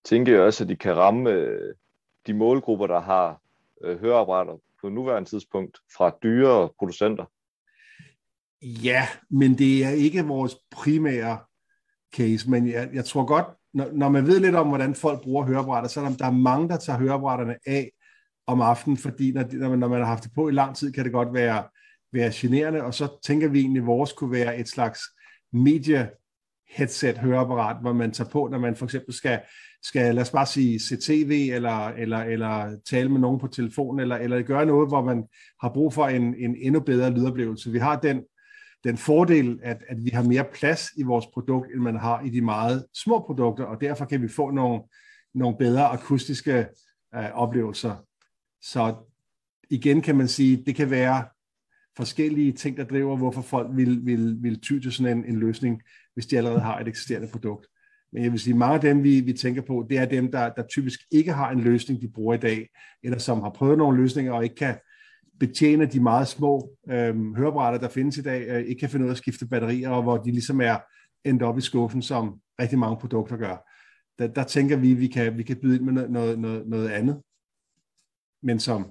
Tænker 0.06 0.34
jeg 0.34 0.42
også, 0.42 0.64
at 0.64 0.70
de 0.70 0.76
kan 0.76 0.98
ramme 0.98 1.30
øh, 1.30 1.76
de 2.28 2.34
målgrupper, 2.34 2.88
der 2.88 3.00
har 3.02 3.42
øh, 3.84 4.00
høreapparater 4.00 4.58
på 4.82 4.90
nuværende 4.90 5.30
tidspunkt 5.30 5.78
fra 5.98 6.18
dyre 6.24 6.70
producenter? 6.80 7.26
Ja, 8.62 9.08
men 9.30 9.58
det 9.58 9.86
er 9.86 9.90
ikke 9.90 10.26
vores 10.26 10.58
primære 10.72 11.40
case, 12.16 12.50
men 12.50 12.68
jeg, 12.68 12.90
jeg 12.94 13.06
tror 13.06 13.26
godt, 13.26 13.46
når, 13.76 13.90
når 13.94 14.10
man 14.10 14.28
ved 14.28 14.40
lidt 14.40 14.56
om, 14.56 14.68
hvordan 14.68 14.96
folk 14.96 15.22
bruger 15.22 15.46
høreapparater, 15.46 15.88
så 15.88 16.02
er 16.02 16.10
der, 16.10 16.16
der 16.16 16.26
er 16.26 16.32
mange, 16.32 16.70
der 16.70 16.78
tager 16.78 17.00
høreapparaterne 17.00 17.56
af 17.66 17.92
om 18.48 18.62
aftenen, 18.62 18.98
fordi 18.98 19.32
når, 19.32 19.44
når, 19.52 19.70
man, 19.70 19.80
når 19.80 19.88
man 19.88 20.00
har 20.00 20.06
haft 20.06 20.24
det 20.24 20.32
på 20.36 20.50
i 20.50 20.52
lang 20.52 20.76
tid, 20.76 20.92
kan 20.92 21.04
det 21.04 21.12
godt 21.12 21.34
være, 21.34 21.64
være 22.14 22.32
generende, 22.34 22.84
og 22.84 22.94
så 22.94 23.20
tænker 23.24 23.48
vi 23.48 23.60
egentlig, 23.60 23.82
at 23.82 23.86
vores 23.88 24.14
kunne 24.14 24.32
være 24.32 24.60
et 24.60 24.68
slags 24.68 25.00
medie 25.54 26.10
headset 26.70 27.18
høreapparat, 27.18 27.78
hvor 27.82 27.94
man 27.94 28.12
tager 28.12 28.30
på, 28.30 28.48
når 28.52 28.60
man 28.60 28.76
for 28.76 28.86
eksempel 28.86 29.14
skal, 29.14 29.40
skal 29.84 30.16
lad 30.16 30.22
os 30.22 30.32
bare 30.32 30.46
sige, 30.46 30.80
se 30.80 30.98
tv, 30.98 31.50
eller, 31.54 31.88
eller, 31.88 32.18
eller 32.18 32.78
tale 32.90 33.10
med 33.10 33.20
nogen 33.20 33.40
på 33.40 33.48
telefon, 33.48 34.00
eller, 34.00 34.16
eller 34.16 34.42
gøre 34.42 34.66
noget, 34.66 34.90
hvor 34.90 35.04
man 35.04 35.24
har 35.62 35.72
brug 35.74 35.94
for 35.94 36.08
en, 36.08 36.36
en 36.38 36.56
endnu 36.60 36.80
bedre 36.80 37.12
lydoplevelse. 37.12 37.72
Vi 37.72 37.80
har 37.80 38.00
den 38.00 38.22
den 38.86 38.98
fordel, 38.98 39.60
at, 39.64 39.84
at 39.88 40.06
vi 40.06 40.10
har 40.10 40.24
mere 40.24 40.46
plads 40.54 40.88
i 40.98 41.04
vores 41.04 41.26
produkt, 41.34 41.72
end 41.74 41.82
man 41.82 41.96
har 41.96 42.22
i 42.22 42.30
de 42.30 42.42
meget 42.42 42.86
små 42.94 43.20
produkter, 43.20 43.64
og 43.64 43.82
derfor 43.82 44.06
kan 44.06 44.22
vi 44.22 44.28
få 44.28 44.52
nogle, 44.52 44.82
nogle 45.34 45.58
bedre 45.58 45.88
akustiske 45.88 46.68
øh, 47.16 47.32
oplevelser. 47.34 47.96
Så 48.62 48.96
igen 49.70 50.02
kan 50.02 50.16
man 50.16 50.28
sige, 50.28 50.64
det 50.66 50.76
kan 50.76 50.90
være 50.90 51.26
forskellige 51.98 52.52
ting, 52.52 52.78
der 52.78 52.84
driver, 52.84 53.18
hvorfor 53.18 53.42
folk 53.42 53.68
vil, 53.72 54.06
vil, 54.06 54.38
vil 54.40 54.62
ty 54.62 54.80
til 54.80 54.92
sådan 54.92 55.18
en, 55.18 55.26
en 55.26 55.40
løsning, 55.40 55.82
hvis 56.14 56.26
de 56.26 56.38
allerede 56.38 56.60
har 56.60 56.80
et 56.80 56.88
eksisterende 56.88 57.28
produkt. 57.28 57.68
Men 58.14 58.24
jeg 58.24 58.32
vil 58.32 58.40
sige, 58.40 58.54
mange 58.54 58.76
af 58.76 58.82
dem, 58.82 59.04
vi, 59.04 59.20
vi 59.20 59.34
tænker 59.34 59.62
på, 59.62 59.86
det 59.90 59.98
er 59.98 60.06
dem, 60.06 60.32
der, 60.32 60.50
der 60.50 60.64
typisk 60.68 61.00
ikke 61.12 61.34
har 61.34 61.52
en 61.52 61.62
løsning, 61.62 62.02
de 62.02 62.08
bruger 62.08 62.34
i 62.34 62.38
dag, 62.38 62.70
eller 63.04 63.18
som 63.18 63.42
har 63.42 63.50
prøvet 63.50 63.78
nogle 63.78 63.98
løsninger 63.98 64.34
og 64.34 64.44
ikke 64.44 64.56
kan, 64.56 64.76
betjene 65.40 65.86
de 65.86 66.00
meget 66.00 66.28
små 66.28 66.70
øh, 66.90 67.36
høreapparater, 67.36 67.78
der 67.80 67.90
findes 67.90 68.18
i 68.18 68.22
dag, 68.22 68.48
øh, 68.48 68.66
ikke 68.66 68.80
kan 68.80 68.90
finde 68.90 69.04
ud 69.04 69.10
af 69.10 69.14
at 69.14 69.18
skifte 69.18 69.48
batterier, 69.48 69.90
og 69.90 70.04
hvor 70.04 70.18
de 70.18 70.32
ligesom 70.32 70.62
er 70.62 70.78
endt 71.24 71.44
op 71.44 71.58
i 71.58 71.62
skuffen, 71.62 72.02
som 72.02 72.40
rigtig 72.60 72.80
mange 72.80 72.98
produkter 72.98 73.38
gør. 73.38 73.70
Der, 74.20 74.28
der 74.28 74.44
tænker 74.44 74.78
vi, 74.78 74.92
at 74.92 75.00
vi 75.00 75.08
kan, 75.08 75.38
vi 75.38 75.44
kan 75.44 75.58
byde 75.62 75.76
ind 75.76 75.84
med 75.84 75.94
noget, 75.94 76.12
noget, 76.12 76.40
noget, 76.40 76.68
noget 76.68 76.90
andet, 76.90 77.22
men 78.44 78.60
som 78.60 78.86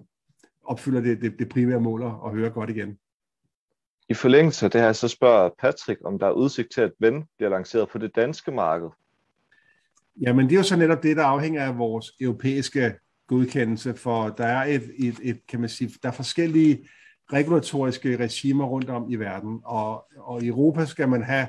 opfylder 0.65 1.01
det, 1.01 1.21
det, 1.21 1.39
det 1.39 1.49
primære 1.49 1.81
mål 1.81 2.03
at 2.03 2.31
høre 2.31 2.51
godt 2.51 2.71
igen. 2.71 2.99
I 4.09 4.15
forlængelse 4.15 4.65
af 4.65 4.71
det 4.71 4.81
her, 4.81 4.93
så 4.93 5.09
spørger 5.09 5.51
Patrick, 5.59 6.01
om 6.05 6.19
der 6.19 6.27
er 6.27 6.33
udsigt 6.33 6.69
til, 6.75 6.81
at 6.81 6.93
Ven 7.01 7.25
bliver 7.37 7.51
lanceret 7.51 7.89
på 7.89 7.99
det 7.99 8.17
danske 8.17 8.53
marked. 8.53 8.89
Jamen, 10.21 10.47
det 10.47 10.53
er 10.53 10.57
jo 10.57 10.63
så 10.63 10.77
netop 10.77 11.03
det, 11.03 11.17
der 11.17 11.25
afhænger 11.25 11.65
af 11.65 11.79
vores 11.79 12.13
europæiske 12.21 12.95
godkendelse, 13.29 13.95
for 13.95 14.29
der 14.29 14.47
er 14.47 14.65
et, 14.65 14.91
et, 14.99 15.15
et 15.23 15.47
kan 15.47 15.61
man 15.61 15.69
sige, 15.69 15.91
der 16.03 16.09
er 16.09 16.13
forskellige 16.13 16.89
regulatoriske 17.33 18.17
regimer 18.17 18.65
rundt 18.65 18.91
om 18.91 19.11
i 19.11 19.17
verden, 19.17 19.61
og, 19.65 20.05
og 20.17 20.43
i 20.43 20.47
Europa 20.47 20.85
skal 20.85 21.09
man 21.09 21.23
have 21.23 21.47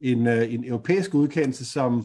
en, 0.00 0.26
øh, 0.26 0.54
en 0.54 0.64
europæisk 0.64 1.10
godkendelse, 1.10 1.64
som 1.64 2.04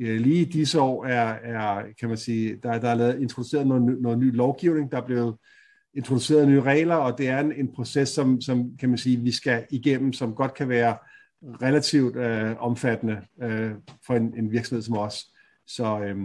øh, 0.00 0.20
lige 0.20 0.40
i 0.40 0.44
disse 0.44 0.80
år 0.80 1.04
er, 1.04 1.34
er 1.42 1.82
kan 2.00 2.08
man 2.08 2.18
sige, 2.18 2.56
der, 2.62 2.78
der 2.78 2.88
er 2.88 2.94
lavet, 2.94 3.20
introduceret 3.20 3.66
noget, 3.66 4.02
noget 4.02 4.18
ny 4.18 4.36
lovgivning, 4.36 4.92
der 4.92 4.96
er 4.96 5.06
blevet 5.06 5.36
introduceret 5.94 6.48
nye 6.48 6.60
regler, 6.60 6.94
og 6.94 7.18
det 7.18 7.28
er 7.28 7.40
en, 7.40 7.52
en 7.52 7.72
proces, 7.72 8.08
som, 8.08 8.40
som 8.40 8.76
kan 8.76 8.88
man 8.88 8.98
sige, 8.98 9.20
vi 9.20 9.32
skal 9.32 9.66
igennem, 9.70 10.12
som 10.12 10.34
godt 10.34 10.54
kan 10.54 10.68
være 10.68 10.96
relativt 11.62 12.16
øh, 12.16 12.56
omfattende 12.58 13.20
øh, 13.42 13.70
for 14.06 14.14
en, 14.14 14.34
en 14.38 14.50
virksomhed 14.50 14.82
som 14.82 14.96
os. 14.96 15.24
Så, 15.66 16.00
øh, 16.00 16.16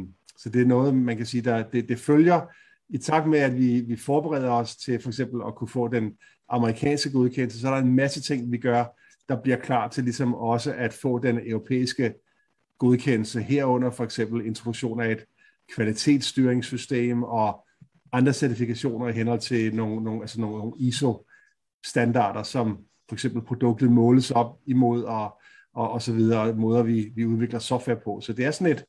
så 0.44 0.50
det 0.50 0.62
er 0.62 0.66
noget, 0.66 0.96
man 0.96 1.18
kan 1.18 1.26
sige, 1.26 1.42
der 1.42 1.64
det, 1.64 1.90
det 1.90 2.00
følger 2.00 2.42
i 2.90 2.98
takt 2.98 3.28
med, 3.28 3.40
at 3.40 3.58
vi, 3.58 3.82
vi 3.82 3.96
forbereder 3.96 4.52
os 4.52 4.76
til 4.76 5.02
for 5.02 5.10
eksempel 5.10 5.42
at 5.48 5.56
kunne 5.56 5.68
få 5.68 5.88
den 5.88 6.14
amerikanske 6.50 7.12
godkendelse, 7.12 7.60
så 7.60 7.68
er 7.68 7.72
der 7.72 7.82
en 7.82 7.96
masse 7.96 8.22
ting, 8.22 8.52
vi 8.52 8.58
gør, 8.58 8.86
der 9.30 9.42
bliver 9.42 9.58
klar 9.58 9.88
til 9.88 10.04
ligesom 10.04 10.36
også 10.36 10.74
at 10.74 10.94
få 10.94 11.20
den 11.20 11.40
europæiske 11.46 12.14
godkendelse 12.78 13.42
herunder 13.42 13.92
for 13.92 14.04
eksempel 14.04 14.46
introduktion 14.46 15.02
af 15.02 15.12
et 15.12 15.26
kvalitetsstyringssystem 15.76 17.24
og 17.24 17.66
andre 18.12 18.34
certifikationer 18.34 19.08
i 19.08 19.12
henhold 19.12 19.40
til 19.40 19.76
nogle, 19.76 20.04
nogle, 20.04 20.22
altså 20.22 20.42
nogle, 20.42 20.74
ISO-standarder, 20.78 22.44
som 22.44 22.78
for 23.10 23.16
eksempel 23.16 23.42
produktet 23.42 23.92
måles 23.92 24.32
op 24.32 24.60
imod 24.66 25.04
og, 25.04 25.40
og, 25.74 25.92
og 25.92 26.02
så 26.02 26.14
videre, 26.14 26.54
måder 26.54 26.84
vi, 26.84 27.12
vi 27.16 27.26
udvikler 27.26 27.60
software 27.60 28.00
på. 28.04 28.22
Så 28.22 28.34
det 28.34 28.46
er 28.46 28.52
sådan 28.52 28.72
et, 28.72 28.86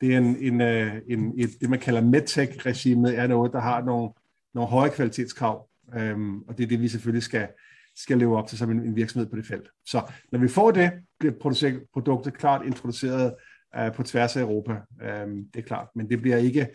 det 0.00 0.14
er 0.14 0.18
en, 0.18 0.36
en, 0.36 0.60
øh, 0.60 1.02
en, 1.08 1.34
et, 1.38 1.50
det, 1.60 1.70
man 1.70 1.78
kalder 1.78 2.00
medtech-regimet, 2.00 3.18
er 3.18 3.26
noget, 3.26 3.52
der 3.52 3.60
har 3.60 3.84
nogle, 3.84 4.10
nogle 4.54 4.70
høje 4.70 4.90
kvalitetskrav, 4.90 5.68
øhm, 5.94 6.42
og 6.42 6.58
det 6.58 6.64
er 6.64 6.68
det, 6.68 6.80
vi 6.80 6.88
selvfølgelig 6.88 7.22
skal, 7.22 7.48
skal 7.96 8.18
leve 8.18 8.38
op 8.38 8.48
til 8.48 8.58
som 8.58 8.70
en, 8.70 8.80
en 8.80 8.96
virksomhed 8.96 9.30
på 9.30 9.36
det 9.36 9.46
felt. 9.46 9.68
Så 9.86 10.02
når 10.32 10.38
vi 10.38 10.48
får 10.48 10.70
det, 10.70 10.92
bliver 11.18 11.34
produktet 11.92 12.34
klart 12.34 12.66
introduceret 12.66 13.34
øh, 13.76 13.94
på 13.94 14.02
tværs 14.02 14.36
af 14.36 14.40
Europa. 14.40 14.80
øhm, 15.02 15.44
det 15.54 15.60
er 15.60 15.66
klart, 15.66 15.88
men 15.94 16.10
det 16.10 16.20
bliver 16.20 16.36
ikke, 16.36 16.68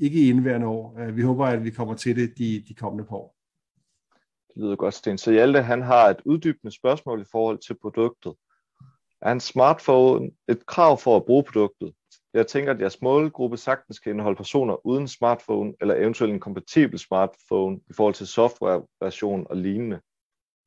ikke 0.00 0.20
i 0.20 0.28
indværende 0.28 0.66
år. 0.66 1.00
Øh, 1.00 1.16
vi 1.16 1.22
håber, 1.22 1.46
at 1.46 1.64
vi 1.64 1.70
kommer 1.70 1.94
til 1.94 2.16
det 2.16 2.38
de, 2.38 2.64
de 2.68 2.74
kommende 2.74 3.04
par 3.04 3.16
år. 3.16 3.34
Det 4.54 4.62
lyder 4.62 4.76
godt, 4.76 4.94
Sten. 4.94 5.18
Så 5.18 5.30
Hjalte, 5.30 5.62
han 5.62 5.82
har 5.82 6.08
et 6.08 6.20
uddybende 6.24 6.74
spørgsmål 6.74 7.20
i 7.20 7.24
forhold 7.32 7.58
til 7.66 7.76
produktet. 7.82 8.34
Er 9.22 9.32
en 9.32 9.40
smartphone 9.40 10.30
et 10.48 10.66
krav 10.66 10.98
for 10.98 11.16
at 11.16 11.24
bruge 11.24 11.44
produktet? 11.44 11.92
Jeg 12.34 12.46
tænker, 12.46 12.72
at 12.72 12.80
jeres 12.80 13.02
målgruppe 13.02 13.56
sagtens 13.56 13.98
kan 13.98 14.12
indeholde 14.12 14.36
personer 14.36 14.86
uden 14.86 15.08
smartphone, 15.08 15.72
eller 15.80 15.94
eventuelt 15.94 16.32
en 16.32 16.40
kompatibel 16.40 16.98
smartphone 16.98 17.76
i 17.90 17.92
forhold 17.92 18.14
til 18.14 18.26
softwareversion 18.26 19.46
og 19.50 19.56
lignende. 19.56 20.00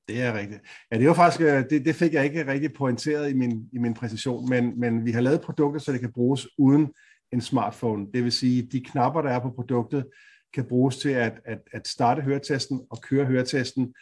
Det 0.07 0.21
er 0.21 0.39
rigtigt. 0.39 0.61
Ja, 0.91 0.97
det 0.97 1.07
var 1.07 1.13
faktisk, 1.13 1.41
øh, 1.41 1.69
det, 1.69 1.85
det 1.85 1.95
fik 1.95 2.13
jeg 2.13 2.25
ikke 2.25 2.47
rigtig 2.47 2.73
pointeret 2.73 3.29
i 3.29 3.33
min, 3.33 3.69
i 3.73 3.77
min 3.77 3.93
præsentation, 3.93 4.49
men, 4.49 4.79
men 4.79 5.05
vi 5.05 5.11
har 5.11 5.21
lavet 5.21 5.41
produkter, 5.41 5.79
så 5.79 5.91
det 5.91 5.99
kan 5.99 6.11
bruges 6.11 6.47
uden 6.57 6.93
en 7.33 7.41
smartphone. 7.41 8.07
Det 8.13 8.23
vil 8.23 8.31
sige, 8.31 8.61
de 8.71 8.79
knapper, 8.79 9.21
der 9.21 9.29
er 9.29 9.39
på 9.39 9.49
produktet, 9.49 10.05
kan 10.53 10.65
bruges 10.65 10.97
til 10.97 11.09
at, 11.09 11.33
at, 11.45 11.59
at 11.71 11.87
starte 11.87 12.21
høretesten 12.21 12.81
og 12.89 13.01
køre 13.01 13.25
høretesten 13.25 13.93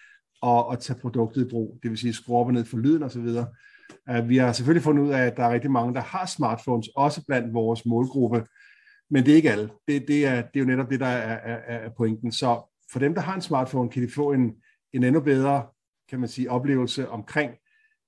og, 0.42 0.68
og 0.68 0.80
tage 0.80 1.00
produktet 1.00 1.46
i 1.46 1.50
brug. 1.50 1.80
Det 1.84 1.92
vil 1.92 1.98
sige, 1.98 2.14
skrue 2.14 2.38
op 2.38 2.48
og 2.48 2.54
ned 2.54 2.66
for 2.66 2.78
lyden 2.78 3.04
osv. 3.04 3.28
Vi 4.28 4.38
har 4.38 4.52
selvfølgelig 4.52 4.84
fundet 4.84 5.04
ud 5.04 5.10
af, 5.10 5.26
at 5.26 5.38
der 5.38 5.44
er 5.44 5.54
rigtig 5.54 5.72
mange, 5.72 5.94
der 5.94 6.02
har 6.02 6.26
smartphones, 6.26 6.88
også 6.96 7.26
blandt 7.26 7.54
vores 7.54 7.86
målgruppe, 7.86 8.46
men 9.10 9.26
det 9.26 9.32
er 9.32 9.36
ikke 9.36 9.52
alle. 9.52 9.70
Det, 9.88 10.08
det, 10.08 10.26
er, 10.26 10.36
det 10.36 10.56
er 10.56 10.60
jo 10.60 10.66
netop 10.66 10.90
det, 10.90 11.00
der 11.00 11.06
er, 11.06 11.54
er, 11.54 11.78
er 11.78 11.90
pointen. 11.98 12.32
Så 12.32 12.76
for 12.92 13.00
dem, 13.00 13.14
der 13.14 13.22
har 13.22 13.36
en 13.36 13.42
smartphone, 13.42 13.90
kan 13.90 14.04
de 14.04 14.12
få 14.16 14.32
en, 14.32 14.56
en 14.94 15.04
endnu 15.04 15.22
bedre 15.22 15.66
kan 16.10 16.20
man 16.20 16.30
sige, 16.30 16.52
oplevelse 16.52 17.10
omkring 17.10 17.52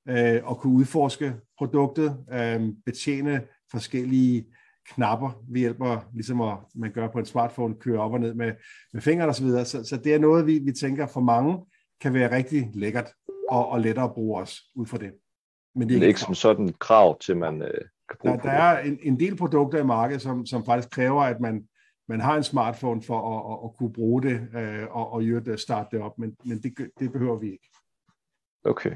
øh, 0.09 0.41
at 0.49 0.57
kunne 0.57 0.73
udforske 0.73 1.35
produktet, 1.57 2.25
øh, 2.33 2.61
betjene 2.85 3.41
forskellige 3.71 4.45
knapper 4.89 5.43
ved 5.49 5.59
hjælp 5.59 5.81
af, 5.81 5.99
ligesom 6.13 6.41
at 6.41 6.57
man 6.75 6.91
gør 6.91 7.07
på 7.07 7.19
en 7.19 7.25
smartphone, 7.25 7.75
køre 7.75 7.99
op 7.99 8.13
og 8.13 8.19
ned 8.19 8.33
med, 8.33 8.53
med 8.93 9.01
fingrene 9.01 9.29
og 9.29 9.35
så 9.35 9.43
videre. 9.43 9.65
Så, 9.65 9.83
så 9.83 9.97
det 9.97 10.13
er 10.13 10.19
noget, 10.19 10.47
vi, 10.47 10.59
vi 10.59 10.71
tænker 10.71 11.07
for 11.07 11.21
mange 11.21 11.57
kan 12.01 12.13
være 12.13 12.35
rigtig 12.35 12.69
lækkert. 12.73 13.13
og, 13.49 13.69
og 13.69 13.81
lettere 13.81 14.05
at 14.05 14.13
bruge 14.13 14.41
os 14.41 14.61
ud 14.75 14.85
fra 14.85 14.97
det. 14.97 15.11
Men 15.75 15.87
det 15.87 15.93
er 15.93 15.95
ikke, 15.95 16.07
ikke 16.07 16.19
som 16.19 16.33
sådan 16.33 16.65
et 16.65 16.79
krav 16.79 17.19
til, 17.19 17.37
man 17.37 17.61
øh, 17.61 17.81
kan 18.09 18.17
bruge 18.19 18.33
der, 18.33 18.41
der 18.41 18.51
er 18.51 18.79
en, 18.79 18.99
en 19.01 19.19
del 19.19 19.35
produkter 19.35 19.79
i 19.79 19.83
markedet, 19.83 20.21
som, 20.21 20.45
som 20.45 20.65
faktisk 20.65 20.89
kræver, 20.89 21.21
at 21.21 21.39
man, 21.39 21.67
man 22.07 22.21
har 22.21 22.37
en 22.37 22.43
smartphone 22.43 23.01
for 23.01 23.37
at, 23.37 23.53
at, 23.53 23.69
at 23.69 23.77
kunne 23.77 23.93
bruge 23.93 24.21
det 24.21 24.47
øh, 24.55 24.87
og, 24.91 25.13
og 25.13 25.21
det, 25.21 25.59
starte 25.59 25.97
det 25.97 26.05
op, 26.05 26.19
men, 26.19 26.35
men 26.45 26.61
det, 26.61 26.73
det 26.99 27.11
behøver 27.11 27.39
vi 27.39 27.51
ikke. 27.51 27.69
Okay. 28.63 28.95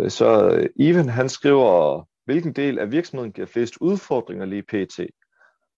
Øh, 0.00 0.10
så 0.10 0.50
øh, 0.50 0.68
Ivan 0.76 1.08
han 1.08 1.28
skriver, 1.28 2.02
hvilken 2.24 2.52
del 2.52 2.78
af 2.78 2.90
virksomheden 2.90 3.32
giver 3.32 3.46
flest 3.46 3.76
udfordringer 3.80 4.44
lige 4.44 4.62
pt. 4.62 5.00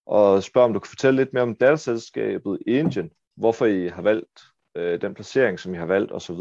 Og 0.07 0.43
spørger, 0.43 0.69
om 0.69 0.73
du 0.73 0.79
kan 0.79 0.89
fortælle 0.89 1.17
lidt 1.17 1.33
mere 1.33 1.43
om 1.43 1.55
dataselskabet 1.55 2.59
Engine, 2.67 3.11
hvorfor 3.37 3.67
I 3.67 3.89
har 3.89 4.03
valgt 4.03 4.41
øh, 4.77 5.01
den 5.01 5.15
placering, 5.15 5.59
som 5.61 5.75
I 5.75 5.77
har 5.77 5.87
valgt 5.87 6.13
osv. 6.13 6.41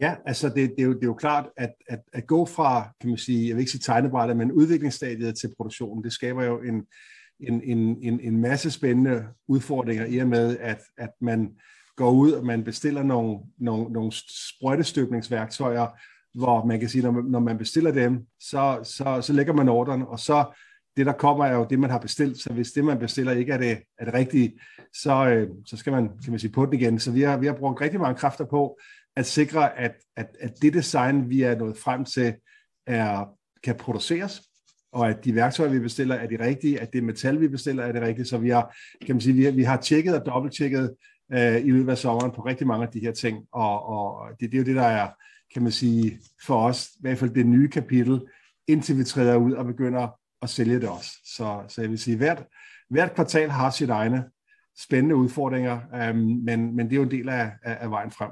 Ja, 0.00 0.14
altså 0.26 0.48
det, 0.48 0.56
det, 0.56 0.78
er, 0.78 0.82
jo, 0.82 0.92
det 0.92 1.02
er 1.02 1.06
jo 1.06 1.14
klart, 1.14 1.48
at, 1.56 1.70
at, 1.88 2.00
at 2.12 2.26
gå 2.26 2.46
fra, 2.46 2.88
kan 3.00 3.10
man 3.10 3.18
sige, 3.18 3.48
jeg 3.48 3.56
vil 3.56 3.60
ikke 3.60 3.70
sige 3.70 3.80
tegnebrættet, 3.80 4.36
men 4.36 4.52
udviklingsstadiet 4.52 5.38
til 5.38 5.54
produktionen, 5.56 6.04
det 6.04 6.12
skaber 6.12 6.44
jo 6.44 6.62
en, 6.62 6.86
en, 7.40 7.62
en, 7.64 7.98
en, 8.02 8.20
en 8.20 8.40
masse 8.40 8.70
spændende 8.70 9.24
udfordringer 9.48 10.06
i 10.06 10.18
og 10.18 10.28
med, 10.28 10.56
at, 10.60 10.80
at 10.98 11.10
man 11.20 11.50
går 11.96 12.10
ud 12.10 12.32
og 12.32 12.46
man 12.46 12.64
bestiller 12.64 13.02
nogle, 13.02 13.38
nogle, 13.58 13.92
nogle 13.92 14.12
sprøjtestøbningsværktøjer, 14.12 15.86
hvor 16.34 16.64
man 16.64 16.80
kan 16.80 16.88
sige, 16.88 17.02
når 17.02 17.10
man, 17.10 17.24
når 17.24 17.40
man 17.40 17.58
bestiller 17.58 17.92
dem, 17.92 18.26
så, 18.40 18.80
så, 18.82 19.20
så 19.22 19.32
lægger 19.32 19.52
man 19.52 19.68
ordren, 19.68 20.02
og 20.02 20.20
så 20.20 20.44
det, 20.96 21.06
der 21.06 21.12
kommer, 21.12 21.44
er 21.44 21.54
jo 21.54 21.66
det, 21.70 21.78
man 21.78 21.90
har 21.90 21.98
bestilt. 21.98 22.38
Så 22.38 22.52
hvis 22.52 22.72
det, 22.72 22.84
man 22.84 22.98
bestiller, 22.98 23.32
ikke 23.32 23.52
er 23.52 23.58
det, 23.58 23.78
er 23.98 24.04
det 24.04 24.14
rigtige, 24.14 24.60
så, 25.02 25.28
øh, 25.28 25.48
så 25.66 25.76
skal 25.76 25.92
man, 25.92 26.08
kan 26.08 26.30
man 26.30 26.38
sige, 26.38 26.52
på 26.52 26.66
den 26.66 26.72
igen. 26.72 26.98
Så 26.98 27.10
vi 27.12 27.22
har, 27.22 27.36
vi 27.36 27.46
har 27.46 27.54
brugt 27.54 27.80
rigtig 27.80 28.00
mange 28.00 28.18
kræfter 28.18 28.44
på 28.44 28.78
at 29.16 29.26
sikre, 29.26 29.78
at, 29.78 29.94
at, 30.16 30.26
at 30.40 30.52
det 30.62 30.74
design, 30.74 31.30
vi 31.30 31.42
er 31.42 31.58
nået 31.58 31.78
frem 31.78 32.04
til, 32.04 32.34
er, 32.86 33.24
kan 33.64 33.76
produceres, 33.76 34.42
og 34.92 35.08
at 35.08 35.24
de 35.24 35.34
værktøjer, 35.34 35.70
vi 35.70 35.78
bestiller, 35.78 36.14
er 36.14 36.26
de 36.26 36.40
rigtige, 36.40 36.80
at 36.80 36.92
det 36.92 37.04
metal, 37.04 37.40
vi 37.40 37.48
bestiller, 37.48 37.84
er 37.84 37.92
det 37.92 38.02
rigtige. 38.02 38.26
Så 38.26 38.38
vi 38.38 38.48
har, 38.48 38.76
kan 39.06 39.14
man 39.14 39.20
sige, 39.20 39.34
vi 39.34 39.44
har, 39.44 39.52
vi 39.52 39.62
har 39.62 39.76
tjekket 39.76 40.20
og 40.20 40.26
dobbelttjekket 40.26 40.94
øh, 41.32 41.66
i 41.66 41.70
løbet 41.70 41.90
af 41.90 41.98
sommeren 41.98 42.32
på 42.32 42.42
rigtig 42.42 42.66
mange 42.66 42.86
af 42.86 42.92
de 42.92 43.00
her 43.00 43.12
ting, 43.12 43.44
og, 43.52 43.86
og 43.86 44.28
det, 44.40 44.52
det 44.52 44.54
er 44.54 44.58
jo 44.58 44.64
det, 44.64 44.76
der 44.76 44.82
er, 44.82 45.08
kan 45.54 45.62
man 45.62 45.72
sige, 45.72 46.18
for 46.46 46.66
os, 46.66 46.86
i 46.86 46.98
hvert 47.00 47.18
fald 47.18 47.30
det 47.30 47.46
nye 47.46 47.68
kapitel, 47.68 48.20
indtil 48.68 48.98
vi 48.98 49.04
træder 49.04 49.36
ud 49.36 49.52
og 49.52 49.64
begynder 49.64 50.08
at 50.42 50.50
sælge 50.50 50.80
det 50.80 50.88
også. 50.88 51.10
Så, 51.36 51.62
så 51.68 51.80
jeg 51.80 51.90
vil 51.90 51.98
sige, 51.98 52.16
hvert, 52.16 52.44
hvert 52.90 53.14
kvartal 53.14 53.50
har 53.50 53.70
sit 53.70 53.90
egne 53.90 54.24
spændende 54.78 55.16
udfordringer, 55.16 55.80
øhm, 55.94 56.40
men, 56.44 56.76
men 56.76 56.86
det 56.86 56.92
er 56.92 56.96
jo 56.96 57.02
en 57.02 57.10
del 57.10 57.28
af, 57.28 57.52
af, 57.62 57.76
af 57.80 57.90
vejen 57.90 58.10
frem. 58.10 58.30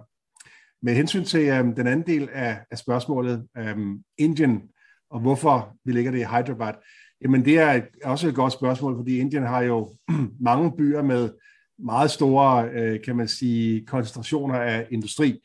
Med 0.84 0.94
hensyn 0.94 1.24
til 1.24 1.48
øhm, 1.48 1.74
den 1.74 1.86
anden 1.86 2.06
del 2.06 2.28
af, 2.32 2.58
af 2.70 2.78
spørgsmålet, 2.78 3.48
øhm, 3.56 4.04
Indien, 4.18 4.62
og 5.10 5.20
hvorfor 5.20 5.76
vi 5.84 5.92
ligger 5.92 6.10
det 6.10 6.18
i 6.18 6.24
Hyderabad, 6.24 6.74
jamen 7.22 7.44
det 7.44 7.58
er 7.58 7.82
også 8.04 8.28
et 8.28 8.34
godt 8.34 8.52
spørgsmål, 8.52 8.96
fordi 8.96 9.18
Indien 9.18 9.42
har 9.42 9.62
jo 9.62 9.96
mange 10.50 10.72
byer 10.76 11.02
med 11.02 11.30
meget 11.78 12.10
store, 12.10 12.70
øh, 12.70 13.02
kan 13.04 13.16
man 13.16 13.28
sige, 13.28 13.86
koncentrationer 13.86 14.54
af 14.54 14.86
industri. 14.90 15.40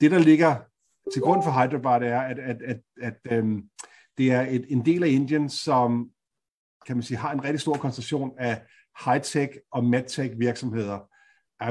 Det, 0.00 0.10
der 0.10 0.18
ligger 0.18 0.56
til 1.12 1.22
grund 1.22 1.42
for 1.42 1.50
Hyderabad, 1.50 2.08
er, 2.08 2.20
at, 2.20 2.38
at, 2.38 2.62
at, 2.62 2.80
at 3.02 3.32
øhm, 3.32 3.62
det 4.18 4.32
er 4.32 4.40
et, 4.40 4.64
en 4.68 4.84
del 4.84 5.02
af 5.02 5.08
Indien, 5.08 5.48
som 5.48 6.10
kan 6.86 6.96
man 6.96 7.02
sige, 7.02 7.18
har 7.18 7.32
en 7.32 7.44
rigtig 7.44 7.60
stor 7.60 7.74
koncentration 7.74 8.32
af 8.38 8.62
high-tech 9.04 9.68
og 9.72 9.84
medtech 9.84 10.38
virksomheder. 10.38 11.08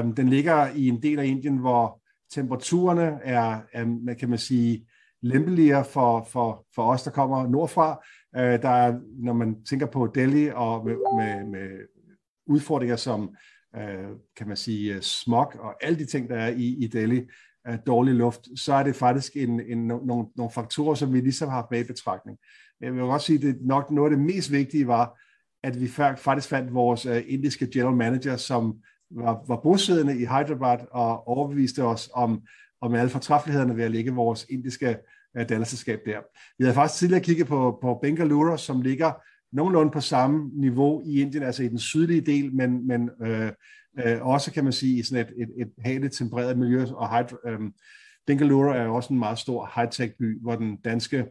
Um, 0.00 0.14
den 0.14 0.28
ligger 0.28 0.68
i 0.74 0.88
en 0.88 1.02
del 1.02 1.18
af 1.18 1.24
Indien, 1.24 1.56
hvor 1.56 1.99
temperaturerne 2.32 3.18
er, 3.22 3.60
er 3.72 4.14
kan 4.18 4.30
man 4.30 4.38
sige, 4.38 4.86
lempeligere 5.22 5.84
for, 5.84 6.28
for, 6.32 6.66
for 6.74 6.92
os, 6.92 7.02
der 7.02 7.10
kommer 7.10 7.48
nordfra. 7.48 8.00
Øh, 8.36 8.62
der 8.62 8.68
er, 8.68 9.00
når 9.18 9.32
man 9.32 9.64
tænker 9.64 9.86
på 9.86 10.10
Delhi 10.14 10.50
og 10.54 10.86
med, 10.86 10.96
med, 11.16 11.44
med 11.50 11.68
udfordringer 12.46 12.96
som, 12.96 13.34
øh, 13.76 14.08
kan 14.36 14.48
man 14.48 14.56
sige, 14.56 14.94
øh, 14.94 15.00
smog 15.00 15.52
og 15.58 15.84
alle 15.84 15.98
de 15.98 16.06
ting, 16.06 16.28
der 16.28 16.36
er 16.36 16.48
i, 16.48 16.76
i 16.84 16.86
Delhi, 16.86 17.26
af 17.64 17.78
dårlig 17.78 18.14
luft, 18.14 18.48
så 18.56 18.74
er 18.74 18.82
det 18.82 18.96
faktisk 18.96 19.36
en, 19.36 19.60
en, 19.60 19.86
nogle, 19.86 20.26
nogle 20.36 20.50
faktorer, 20.54 20.94
som 20.94 21.12
vi 21.12 21.20
ligesom 21.20 21.48
har 21.48 21.56
haft 21.56 21.70
med 21.70 21.80
i 21.80 21.86
betragtning. 21.86 22.38
Jeg 22.80 22.94
vil 22.94 23.02
også 23.02 23.26
sige, 23.26 23.36
at 23.36 23.42
det 23.42 23.66
nok 23.66 23.90
noget 23.90 24.10
af 24.10 24.16
det 24.16 24.26
mest 24.26 24.52
vigtige 24.52 24.86
var, 24.86 25.20
at 25.62 25.80
vi 25.80 25.88
faktisk 26.16 26.48
fandt 26.48 26.74
vores 26.74 27.06
øh, 27.06 27.22
indiske 27.26 27.70
general 27.72 27.96
manager, 27.96 28.36
som 28.36 28.74
var, 29.10 29.44
var 29.48 29.60
bosiddende 29.62 30.14
i 30.14 30.24
Hyderabad 30.24 30.78
og 30.90 31.28
overbeviste 31.28 31.84
os 31.84 32.10
om, 32.14 32.42
om 32.80 32.94
alle 32.94 33.10
fortræffelighederne 33.10 33.76
ved 33.76 33.84
at 33.84 33.90
lægge 33.90 34.12
vores 34.12 34.46
indiske 34.50 34.88
øh, 34.88 35.40
uh, 35.40 35.48
datterselskab 35.48 36.00
der. 36.06 36.18
Vi 36.58 36.64
havde 36.64 36.74
faktisk 36.74 36.98
tidligere 36.98 37.24
kigget 37.24 37.46
på, 37.46 37.78
på 37.82 37.98
Bengaluru, 38.02 38.56
som 38.56 38.80
ligger 38.80 39.12
nogenlunde 39.52 39.92
på 39.92 40.00
samme 40.00 40.50
niveau 40.54 41.02
i 41.04 41.20
Indien, 41.20 41.42
altså 41.42 41.62
i 41.62 41.68
den 41.68 41.78
sydlige 41.78 42.20
del, 42.20 42.54
men, 42.54 42.86
men 42.86 43.10
øh, 43.22 43.52
Øh, 43.98 44.26
også 44.26 44.52
kan 44.52 44.64
man 44.64 44.72
sige 44.72 44.98
i 44.98 45.02
sådan 45.02 45.26
et, 45.26 45.42
et, 45.42 45.62
et 45.62 45.72
haligt 45.78 46.14
tempereret 46.14 46.58
miljø, 46.58 46.84
og 46.84 47.18
hydro, 47.18 47.36
øh, 47.46 47.60
Bengaluru 48.26 48.68
er 48.68 48.82
jo 48.82 48.94
også 48.94 49.12
en 49.12 49.18
meget 49.18 49.38
stor 49.38 49.66
high-tech 49.66 50.16
by, 50.18 50.40
hvor 50.40 50.56
den 50.56 50.76
danske 50.76 51.26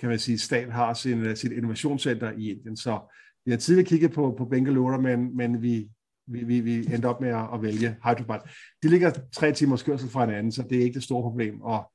kan 0.00 0.08
man 0.08 0.18
sige, 0.18 0.38
stat 0.38 0.72
har 0.72 0.94
sin, 0.94 1.18
øh, 1.18 1.36
sit 1.36 1.52
innovationscenter 1.52 2.32
i 2.32 2.50
Indien. 2.50 2.76
Så 2.76 3.00
vi 3.44 3.50
har 3.50 3.58
tidligere 3.58 3.88
kigget 3.88 4.12
på, 4.12 4.34
på 4.38 4.44
Bengaluru, 4.44 5.00
men, 5.00 5.36
men 5.36 5.62
vi, 5.62 5.88
vi, 6.26 6.44
vi, 6.44 6.60
vi 6.60 6.76
endte 6.76 7.06
op 7.06 7.20
med 7.20 7.28
at, 7.28 7.48
at 7.54 7.62
vælge 7.62 7.96
Hyderabad. 8.04 8.38
De 8.82 8.88
ligger 8.88 9.10
tre 9.32 9.52
timers 9.52 9.82
kørsel 9.82 10.10
fra 10.10 10.24
hinanden, 10.24 10.52
så 10.52 10.62
det 10.62 10.78
er 10.78 10.82
ikke 10.82 10.94
det 10.94 11.02
store 11.02 11.22
problem. 11.22 11.60
Og 11.60 11.92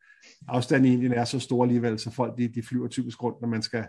afstanden 0.48 0.92
i 0.92 0.94
Indien 0.94 1.14
er 1.14 1.26
så 1.26 1.40
stor 1.40 1.64
alligevel, 1.64 2.00
så 2.00 2.12
folk 2.12 2.38
de, 2.38 2.48
de 2.48 2.64
flyver 2.64 2.88
typisk 2.88 3.24
rundt, 3.24 3.42
når 3.42 3.48
man 3.48 3.62
skal 3.62 3.86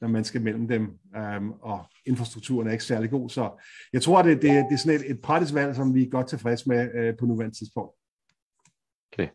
når 0.00 0.08
man 0.08 0.24
skal 0.24 0.42
mellem 0.42 0.68
dem, 0.68 0.98
øhm, 1.16 1.50
og 1.50 1.84
infrastrukturen 2.06 2.68
er 2.68 2.72
ikke 2.72 2.84
særlig 2.84 3.10
god. 3.10 3.30
Så 3.30 3.64
jeg 3.92 4.02
tror, 4.02 4.22
det, 4.22 4.42
det, 4.42 4.42
det 4.42 4.72
er 4.72 4.76
sådan 4.76 5.00
et, 5.00 5.10
et 5.10 5.20
praktisk 5.22 5.54
valg, 5.54 5.76
som 5.76 5.94
vi 5.94 6.02
er 6.02 6.10
godt 6.10 6.28
tilfredse 6.28 6.68
med 6.68 6.90
øh, 6.94 7.16
på 7.16 7.26
nuværende 7.26 7.58
tidspunkt. 7.58 7.94
Okay. 9.12 9.28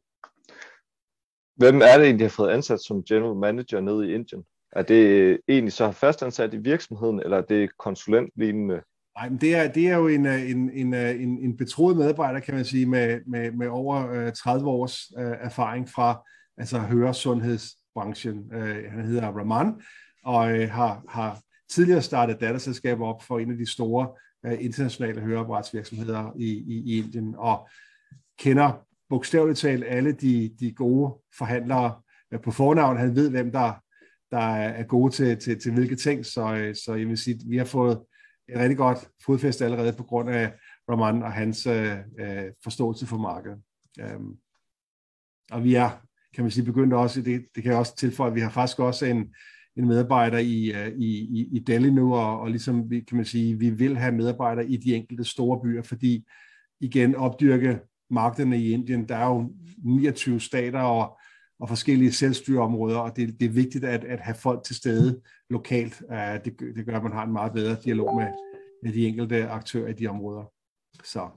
Hvem 1.56 1.76
er 1.76 1.98
det 1.98 2.06
egentlig, 2.06 2.20
der 2.20 2.26
har 2.26 2.30
fået 2.30 2.50
ansat 2.50 2.80
som 2.82 3.04
general 3.04 3.36
manager 3.36 3.80
nede 3.80 4.08
i 4.08 4.14
Indien? 4.14 4.44
Er 4.72 4.82
det 4.82 5.06
øh, 5.06 5.40
egentlig 5.48 5.74
så 5.74 5.92
fastansat 5.92 6.54
i 6.54 6.58
virksomheden, 6.58 7.20
eller 7.20 7.38
er 7.38 7.42
det 7.42 7.78
konsulentlignende? 7.78 8.82
Nej, 9.18 9.30
men 9.30 9.42
det 9.42 9.56
er, 9.56 9.72
det 9.72 9.88
er 9.88 9.96
jo 9.96 10.08
en, 10.08 10.26
øh, 10.26 10.50
en, 10.50 10.70
en, 10.70 10.94
øh, 10.94 11.22
en, 11.22 11.40
en 11.40 11.58
betroet 11.58 11.98
medarbejder, 11.98 12.40
kan 12.40 12.54
man 12.56 12.66
sige, 12.66 12.86
med, 12.86 13.20
med, 13.28 13.52
med 13.52 13.68
over 13.68 14.12
øh, 14.12 14.34
30 14.34 14.68
års 14.68 15.18
uh, 15.18 15.24
erfaring 15.24 15.90
fra 15.90 16.28
altså 16.58 16.80
høresundhedsbranchen. 16.80 18.38
Uh, 18.38 18.92
han 18.92 19.06
hedder 19.06 19.28
Raman, 19.28 19.82
og 20.24 20.60
øh, 20.60 20.70
har, 20.70 21.04
har 21.10 21.40
tidligere 21.70 22.02
startet 22.02 22.40
datterselskaber 22.42 23.08
op 23.08 23.24
for 23.24 23.40
en 23.40 23.52
af 23.52 23.58
de 23.58 23.72
store 23.72 24.08
øh, 24.46 24.58
internationale 24.60 25.22
høreapparatsvirksomheder 25.22 26.32
i, 26.40 26.48
i, 26.48 26.84
i 26.86 26.98
Indien, 26.98 27.36
og 27.38 27.70
kender 28.40 28.86
bogstaveligt 29.10 29.60
talt 29.60 29.84
alle 29.88 30.12
de, 30.12 30.56
de 30.60 30.74
gode 30.74 31.14
forhandlere 31.38 31.96
øh, 32.34 32.42
på 32.42 32.52
fornavn. 32.52 32.98
Han 32.98 33.16
ved, 33.16 33.30
hvem 33.30 33.52
der, 33.52 33.74
der 34.32 34.56
er 34.56 34.84
gode 34.84 35.14
til, 35.14 35.38
til, 35.38 35.62
til 35.62 35.74
hvilke 35.74 35.96
ting, 35.96 36.26
så, 36.26 36.56
øh, 36.56 36.76
så 36.76 36.94
jeg 36.94 37.08
vil 37.08 37.18
sige, 37.18 37.34
at 37.34 37.50
vi 37.50 37.58
har 37.58 37.66
fået 37.66 38.00
et 38.50 38.60
rigtig 38.60 38.78
godt 38.78 39.10
fodfæste 39.26 39.66
allerede 39.66 39.94
på 39.94 40.04
grund 40.04 40.30
af 40.30 40.54
Raman 40.90 41.24
og 41.24 41.32
hans 41.32 41.66
øh, 41.66 41.98
øh, 42.20 42.46
forståelse 42.64 43.06
for 43.06 43.18
markedet. 43.18 43.58
Øhm, 44.00 44.38
og 45.52 45.64
vi 45.64 45.76
er, 45.76 45.90
kan 46.34 46.44
man 46.44 46.52
sige, 46.52 46.66
begyndt 46.66 46.94
også, 46.94 47.22
det, 47.22 47.46
det 47.56 47.64
kan 47.64 47.72
jeg 47.72 47.80
også 47.80 47.96
tilføje, 47.96 48.30
at 48.30 48.36
vi 48.36 48.42
har 48.42 48.50
faktisk 48.50 48.80
også 48.80 49.06
en, 49.06 49.36
en 49.78 49.88
medarbejder 49.88 50.38
i, 50.38 50.72
øh, 50.72 50.88
i, 50.98 51.40
i, 51.40 51.50
i 51.52 51.60
Delhi 51.60 51.90
nu, 51.90 52.16
og, 52.16 52.40
og 52.40 52.50
ligesom 52.50 52.90
kan 52.90 53.16
man 53.18 53.26
sige, 53.26 53.60
vi 53.60 53.70
vil 53.70 53.98
have 53.98 54.16
medarbejdere 54.16 54.68
i 54.68 54.78
de 54.78 54.96
enkelte 54.96 55.24
store 55.24 55.62
byer, 55.64 55.84
fordi 55.84 56.26
igen 56.82 57.16
opdyrke 57.16 57.80
markederne 58.10 58.58
i 58.58 58.72
Indien, 58.72 59.10
der 59.10 59.16
er 59.16 59.28
jo 59.28 59.54
29 59.84 60.40
stater 60.40 60.82
og, 60.82 61.20
og 61.60 61.70
forskellige 61.70 62.14
selvstyreområder, 62.14 62.98
og 62.98 63.16
det, 63.16 63.40
det 63.40 63.46
er 63.46 63.50
vigtigt 63.50 63.86
at, 63.86 64.04
at 64.04 64.20
have 64.20 64.36
folk 64.36 64.64
til 64.64 64.76
stede 64.76 65.22
lokalt. 65.50 66.02
Uh, 66.10 66.18
det, 66.18 66.60
det 66.76 66.86
gør, 66.86 66.98
at 66.98 67.04
man 67.04 67.12
har 67.12 67.24
en 67.24 67.34
meget 67.34 67.54
bedre 67.54 67.78
dialog 67.84 68.16
med, 68.16 68.28
med 68.84 68.94
de 68.94 69.08
enkelte 69.08 69.48
aktører 69.48 69.88
i 69.88 69.94
de 69.94 70.08
områder. 70.08 70.52
Så. 71.04 71.30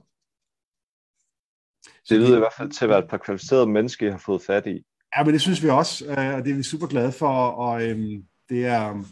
Det 2.09 2.19
lyder 2.19 2.35
i 2.35 2.39
hvert 2.39 2.53
fald 2.57 2.69
til 2.69 2.85
at 2.85 2.89
være 2.89 2.99
et 2.99 3.09
par 3.09 3.17
kvalificerede 3.17 3.67
mennesker, 3.67 4.07
I 4.07 4.11
har 4.11 4.17
fået 4.17 4.41
fat 4.41 4.67
i. 4.67 4.85
Ja, 5.17 5.23
men 5.23 5.33
det 5.33 5.41
synes 5.41 5.63
vi 5.63 5.69
også, 5.69 6.05
øh, 6.05 6.35
og 6.35 6.45
det 6.45 6.51
er 6.51 6.55
vi 6.55 6.63
super 6.63 6.87
glade 6.87 7.11
for, 7.11 7.27
og 7.47 7.87
øhm, 7.87 8.23
det, 8.49 8.65
er, 8.65 9.03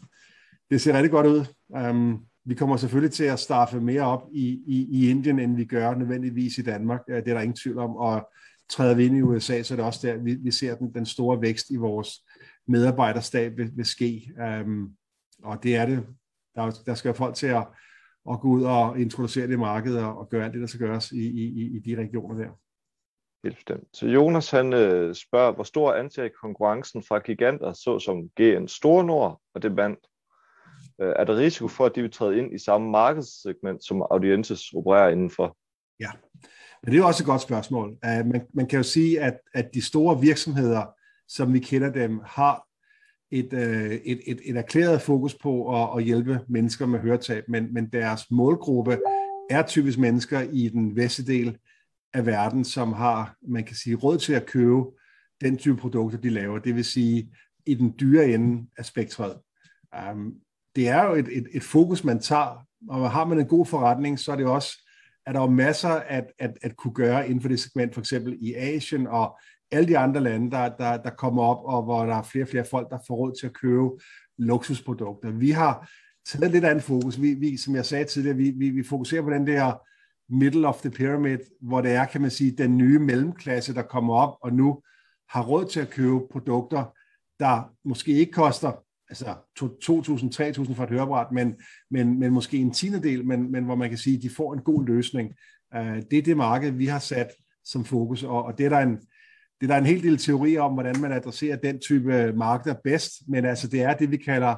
det 0.69 0.81
ser 0.81 0.93
rigtig 0.93 1.11
godt 1.11 1.27
ud. 1.27 1.45
Um, 1.69 2.25
vi 2.45 2.55
kommer 2.55 2.77
selvfølgelig 2.77 3.11
til 3.11 3.23
at 3.23 3.39
starte 3.39 3.79
mere 3.79 4.01
op 4.01 4.23
i, 4.31 4.63
i, 4.67 4.88
i 4.91 5.09
Indien, 5.09 5.39
end 5.39 5.55
vi 5.55 5.65
gør 5.65 5.95
nødvendigvis 5.95 6.57
i 6.57 6.61
Danmark. 6.61 7.01
Det 7.07 7.17
er 7.17 7.21
der 7.21 7.41
ingen 7.41 7.55
tvivl 7.55 7.77
om, 7.77 7.95
og 7.95 8.29
træder 8.70 8.95
vi 8.95 9.05
ind 9.05 9.18
i 9.18 9.22
USA, 9.22 9.63
så 9.63 9.74
er 9.74 9.76
det 9.76 9.86
også 9.86 10.07
der, 10.07 10.18
vi, 10.18 10.36
vi 10.36 10.51
ser 10.51 10.76
den, 10.76 10.93
den 10.93 11.05
store 11.05 11.41
vækst 11.41 11.70
i 11.70 11.76
vores 11.76 12.09
medarbejderstab 12.68 13.57
vil, 13.57 13.72
vil 13.76 13.86
ske. 13.86 14.32
Um, 14.65 14.95
og 15.43 15.63
det 15.63 15.76
er 15.76 15.86
det. 15.86 16.05
Der, 16.55 16.72
der 16.86 16.95
skal 16.95 17.13
folk 17.13 17.36
til 17.36 17.47
at, 17.47 17.68
at 18.32 18.39
gå 18.39 18.47
ud 18.47 18.63
og 18.63 18.99
introducere 18.99 19.47
det 19.47 19.53
i 19.53 19.57
markedet 19.57 20.03
og, 20.03 20.18
og 20.18 20.30
gøre 20.30 20.45
alt 20.45 20.53
det, 20.53 20.61
der 20.61 20.68
skal 20.68 20.88
gøres 20.88 21.11
i, 21.11 21.28
i, 21.28 21.76
i 21.76 21.80
de 21.80 22.01
regioner 22.01 22.43
der. 22.43 22.49
Helt 23.43 23.55
bestemt. 23.55 23.88
Så 23.93 24.07
Jonas 24.07 24.51
han 24.51 24.74
øh, 24.74 25.15
spørger, 25.15 25.51
hvor 25.53 25.63
stor 25.63 25.93
anser 25.93 26.30
konkurrencen 26.41 27.03
fra 27.03 27.20
giganter, 27.20 27.74
såsom 27.74 28.30
GN 28.30 28.68
Store 28.68 29.03
Nord 29.03 29.41
og 29.53 29.63
Demand? 29.63 29.97
Øh, 31.01 31.13
er 31.15 31.24
der 31.24 31.38
risiko 31.38 31.68
for, 31.68 31.86
at 31.86 31.95
de 31.95 32.01
vil 32.01 32.11
træde 32.11 32.38
ind 32.38 32.53
i 32.55 32.57
samme 32.57 32.91
markedssegment, 32.91 33.86
som 33.86 34.01
Audientes 34.01 34.74
opererer 34.74 35.09
indenfor? 35.09 35.57
Ja, 35.99 36.11
men 36.84 36.93
det 36.93 36.99
er 36.99 37.03
også 37.03 37.23
et 37.23 37.28
godt 37.28 37.41
spørgsmål. 37.41 37.89
Uh, 37.89 38.28
man, 38.28 38.41
man 38.53 38.67
kan 38.67 38.78
jo 38.78 38.84
sige, 38.84 39.21
at, 39.21 39.39
at 39.53 39.69
de 39.73 39.82
store 39.82 40.21
virksomheder, 40.21 40.86
som 41.28 41.53
vi 41.53 41.59
kender 41.59 41.91
dem, 41.91 42.21
har 42.25 42.63
et, 43.32 43.53
uh, 43.53 43.59
et, 43.59 44.19
et, 44.25 44.39
et 44.45 44.57
erklæret 44.57 45.01
fokus 45.01 45.36
på 45.36 45.84
at, 45.84 45.97
at 45.97 46.03
hjælpe 46.03 46.39
mennesker 46.49 46.86
med 46.86 46.99
høretab, 46.99 47.43
men, 47.47 47.73
men 47.73 47.89
deres 47.89 48.21
målgruppe 48.32 48.97
er 49.49 49.61
typisk 49.61 49.99
mennesker 49.99 50.41
i 50.41 50.69
den 50.69 50.95
vestlige 50.95 51.38
del 51.38 51.57
af 52.13 52.25
verden, 52.25 52.63
som 52.63 52.93
har, 52.93 53.36
man 53.47 53.63
kan 53.63 53.75
sige, 53.75 53.95
råd 53.95 54.17
til 54.17 54.34
at 54.34 54.45
købe 54.45 54.84
den 55.41 55.57
type 55.57 55.78
produkter, 55.78 56.17
de 56.19 56.30
laver. 56.30 56.59
Det 56.59 56.75
vil 56.75 56.86
sige, 56.86 57.30
i 57.65 57.73
den 57.73 57.95
dyre 57.99 58.30
ende 58.30 58.67
af 58.78 58.86
spektret. 58.86 59.38
Um, 60.11 60.34
det 60.75 60.88
er 60.88 61.03
jo 61.03 61.13
et, 61.13 61.28
et, 61.32 61.47
et 61.53 61.63
fokus, 61.63 62.03
man 62.03 62.19
tager, 62.19 62.65
og 62.89 63.11
har 63.11 63.25
man 63.25 63.39
en 63.39 63.47
god 63.47 63.65
forretning, 63.65 64.19
så 64.19 64.32
er 64.32 64.36
det 64.36 64.45
også, 64.45 64.86
er 65.28 65.32
der 65.32 65.41
er 65.41 65.49
masser 65.49 65.89
at, 65.89 66.25
at, 66.39 66.57
at 66.61 66.75
kunne 66.75 66.93
gøre 66.93 67.25
inden 67.25 67.41
for 67.41 67.49
det 67.49 67.59
segment, 67.59 67.93
for 67.93 68.01
eksempel 68.01 68.38
i 68.41 68.53
Asien 68.53 69.07
og 69.07 69.39
alle 69.71 69.88
de 69.88 69.97
andre 69.97 70.21
lande, 70.21 70.51
der, 70.51 70.69
der, 70.69 70.97
der 70.97 71.09
kommer 71.09 71.43
op, 71.43 71.65
og 71.65 71.84
hvor 71.84 72.05
der 72.05 72.15
er 72.15 72.23
flere 72.23 72.45
og 72.45 72.49
flere 72.49 72.65
folk, 72.65 72.89
der 72.89 72.97
får 73.07 73.15
råd 73.15 73.39
til 73.39 73.47
at 73.47 73.53
købe 73.53 73.89
luksusprodukter. 74.38 75.32
Vi 75.32 75.51
har 75.51 75.89
taget 76.25 76.51
lidt 76.51 76.65
andet 76.65 76.84
fokus. 76.84 77.21
Vi, 77.21 77.34
vi, 77.34 77.57
som 77.57 77.75
jeg 77.75 77.86
sagde 77.86 78.05
tidligere, 78.05 78.38
vi, 78.38 78.53
vi, 78.57 78.69
vi 78.69 78.84
fokuserer 78.84 79.21
på 79.21 79.30
den 79.30 79.47
der 79.47 79.73
middle 80.30 80.67
of 80.67 80.82
the 80.82 80.91
pyramid, 80.91 81.39
hvor 81.61 81.82
det 81.82 81.91
er, 81.91 82.05
kan 82.05 82.21
man 82.21 82.32
sige, 82.32 82.51
den 82.51 82.78
nye 82.78 82.99
mellemklasse, 82.99 83.73
der 83.73 83.82
kommer 83.82 84.15
op 84.15 84.38
og 84.41 84.53
nu 84.53 84.82
har 85.30 85.43
råd 85.43 85.65
til 85.65 85.80
at 85.80 85.89
købe 85.89 86.19
produkter, 86.32 86.86
der 87.39 87.71
måske 87.86 88.11
ikke 88.11 88.32
koster 88.32 88.71
altså 89.09 89.25
2.000-3.000 89.59 90.73
for 90.73 90.83
et 90.83 90.89
høreapparat, 90.89 91.31
men, 91.31 91.55
men, 91.91 92.19
men 92.19 92.33
måske 92.33 92.57
en 92.57 92.73
tiende 92.73 93.03
del, 93.03 93.25
men, 93.25 93.51
men 93.51 93.63
hvor 93.63 93.75
man 93.75 93.89
kan 93.89 93.97
sige, 93.97 94.17
at 94.17 94.23
de 94.23 94.29
får 94.29 94.53
en 94.53 94.61
god 94.61 94.85
løsning. 94.85 95.33
Uh, 95.75 95.81
det 95.81 96.13
er 96.13 96.21
det 96.21 96.37
marked, 96.37 96.71
vi 96.71 96.85
har 96.85 96.99
sat 96.99 97.31
som 97.65 97.85
fokus, 97.85 98.23
og, 98.23 98.43
og 98.43 98.57
det 98.57 98.65
er 98.65 98.69
der 98.69 98.79
en, 98.79 98.97
det 99.61 99.63
er 99.63 99.67
der 99.67 99.77
en 99.77 99.85
hel 99.85 100.03
del 100.03 100.17
teori 100.17 100.57
om, 100.57 100.73
hvordan 100.73 101.01
man 101.01 101.11
adresserer 101.11 101.55
den 101.55 101.79
type 101.79 102.33
markeder 102.33 102.75
bedst, 102.83 103.11
men 103.27 103.45
altså 103.45 103.67
det 103.67 103.81
er 103.81 103.93
det, 103.93 104.11
vi 104.11 104.17
kalder 104.17 104.51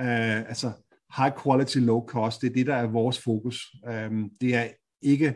uh, 0.00 0.48
altså 0.48 0.72
high 1.16 1.32
quality, 1.42 1.78
low 1.78 2.06
cost. 2.06 2.40
Det 2.40 2.50
er 2.50 2.54
det, 2.54 2.66
der 2.66 2.74
er 2.74 2.86
vores 2.86 3.22
fokus. 3.22 3.66
Um, 3.88 4.30
det 4.40 4.54
er 4.54 4.68
ikke 5.02 5.34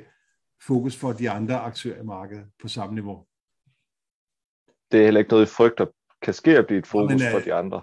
fokus 0.66 0.96
for 0.96 1.12
de 1.12 1.30
andre 1.30 1.58
aktører 1.58 2.02
i 2.02 2.04
markedet 2.04 2.44
på 2.62 2.68
samme 2.68 2.94
niveau. 2.94 3.26
Det 4.92 5.00
er 5.00 5.04
heller 5.04 5.20
ikke 5.20 5.30
noget, 5.30 5.46
I 5.46 5.48
frygter 5.48 5.86
kan 6.22 6.34
ske 6.34 6.58
at 6.58 6.66
blive 6.66 6.78
et 6.78 6.86
fokus 6.86 7.10
men, 7.10 7.30
for 7.30 7.38
de 7.38 7.54
andre 7.54 7.82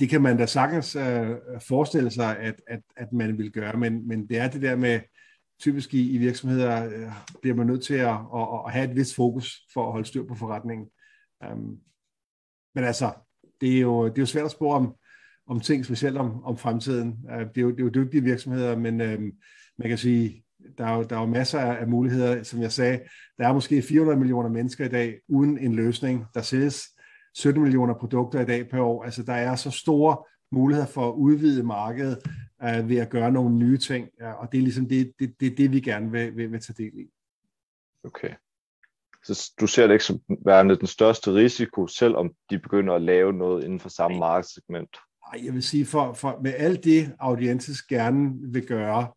det 0.00 0.08
kan 0.08 0.22
man 0.22 0.36
da 0.36 0.46
sagtens 0.46 0.96
øh, 0.96 1.36
forestille 1.68 2.10
sig, 2.10 2.38
at, 2.38 2.54
at, 2.66 2.80
at 2.96 3.12
man 3.12 3.38
vil 3.38 3.52
gøre, 3.52 3.76
men, 3.76 4.08
men 4.08 4.28
det 4.28 4.38
er 4.38 4.48
det 4.48 4.62
der 4.62 4.76
med, 4.76 5.00
typisk 5.60 5.94
i, 5.94 6.10
i 6.10 6.18
virksomheder 6.18 6.86
øh, 6.86 7.12
bliver 7.42 7.56
man 7.56 7.66
nødt 7.66 7.84
til 7.84 7.94
at, 7.94 8.18
at, 8.34 8.48
at 8.66 8.72
have 8.72 8.90
et 8.90 8.96
vist 8.96 9.14
fokus 9.14 9.60
for 9.72 9.86
at 9.86 9.92
holde 9.92 10.06
styr 10.06 10.26
på 10.26 10.34
forretningen. 10.34 10.86
Um, 11.52 11.78
men 12.74 12.84
altså, 12.84 13.12
det 13.60 13.76
er, 13.76 13.80
jo, 13.80 14.04
det 14.08 14.18
er 14.18 14.22
jo 14.22 14.26
svært 14.26 14.44
at 14.44 14.50
spore 14.50 14.76
om, 14.76 14.94
om 15.46 15.60
ting, 15.60 15.84
specielt 15.84 16.16
om, 16.16 16.44
om 16.44 16.56
fremtiden. 16.56 17.08
Uh, 17.08 17.40
det, 17.40 17.58
er 17.58 17.60
jo, 17.60 17.70
det 17.70 17.80
er 17.80 17.84
jo 17.84 17.90
dygtige 18.04 18.22
virksomheder, 18.22 18.76
men 18.76 19.00
øh, 19.00 19.20
man 19.78 19.88
kan 19.88 19.98
sige, 19.98 20.44
der 20.78 20.86
er, 20.86 20.96
jo, 20.96 21.02
der 21.02 21.16
er 21.16 21.20
jo 21.20 21.26
masser 21.26 21.60
af 21.60 21.88
muligheder. 21.88 22.42
Som 22.42 22.62
jeg 22.62 22.72
sagde, 22.72 23.00
der 23.38 23.48
er 23.48 23.52
måske 23.52 23.82
400 23.82 24.18
millioner 24.18 24.48
mennesker 24.48 24.84
i 24.84 24.88
dag 24.88 25.20
uden 25.28 25.58
en 25.58 25.74
løsning. 25.74 26.24
Der 26.34 26.42
sælges 26.42 26.82
17 27.34 27.62
millioner 27.62 27.94
produkter 27.94 28.40
i 28.40 28.44
dag 28.44 28.68
per 28.68 28.80
år. 28.80 29.04
Altså 29.04 29.22
der 29.22 29.32
er 29.32 29.56
så 29.56 29.70
store 29.70 30.24
muligheder 30.52 30.86
for 30.88 31.08
at 31.08 31.14
udvide 31.14 31.62
markedet 31.62 32.18
uh, 32.64 32.88
ved 32.88 32.96
at 32.96 33.10
gøre 33.10 33.32
nogle 33.32 33.56
nye 33.56 33.78
ting, 33.78 34.08
og 34.20 34.52
det 34.52 34.58
er 34.58 34.62
ligesom 34.62 34.88
det, 34.88 35.12
det, 35.18 35.34
det, 35.40 35.58
det 35.58 35.72
vi 35.72 35.80
gerne 35.80 36.10
vil, 36.10 36.36
vil, 36.36 36.52
vil 36.52 36.60
tage 36.60 36.84
del 36.84 36.98
i. 36.98 37.06
Okay. 38.04 38.34
Så 39.24 39.52
du 39.60 39.66
ser 39.66 39.86
det 39.86 39.94
ikke 39.94 40.04
som 40.04 40.20
værende 40.44 40.78
den 40.78 40.86
største 40.86 41.34
risiko, 41.34 41.86
selvom 41.86 42.34
de 42.50 42.58
begynder 42.58 42.94
at 42.94 43.02
lave 43.02 43.32
noget 43.32 43.64
inden 43.64 43.80
for 43.80 43.88
samme 43.88 44.18
markedssegment? 44.18 44.96
Nej, 45.32 45.44
jeg 45.44 45.54
vil 45.54 45.62
sige, 45.62 45.86
for, 45.86 46.12
for 46.12 46.40
med 46.42 46.54
alt 46.56 46.84
det, 46.84 47.14
audiences 47.18 47.82
gerne 47.82 48.52
vil 48.52 48.66
gøre, 48.66 49.12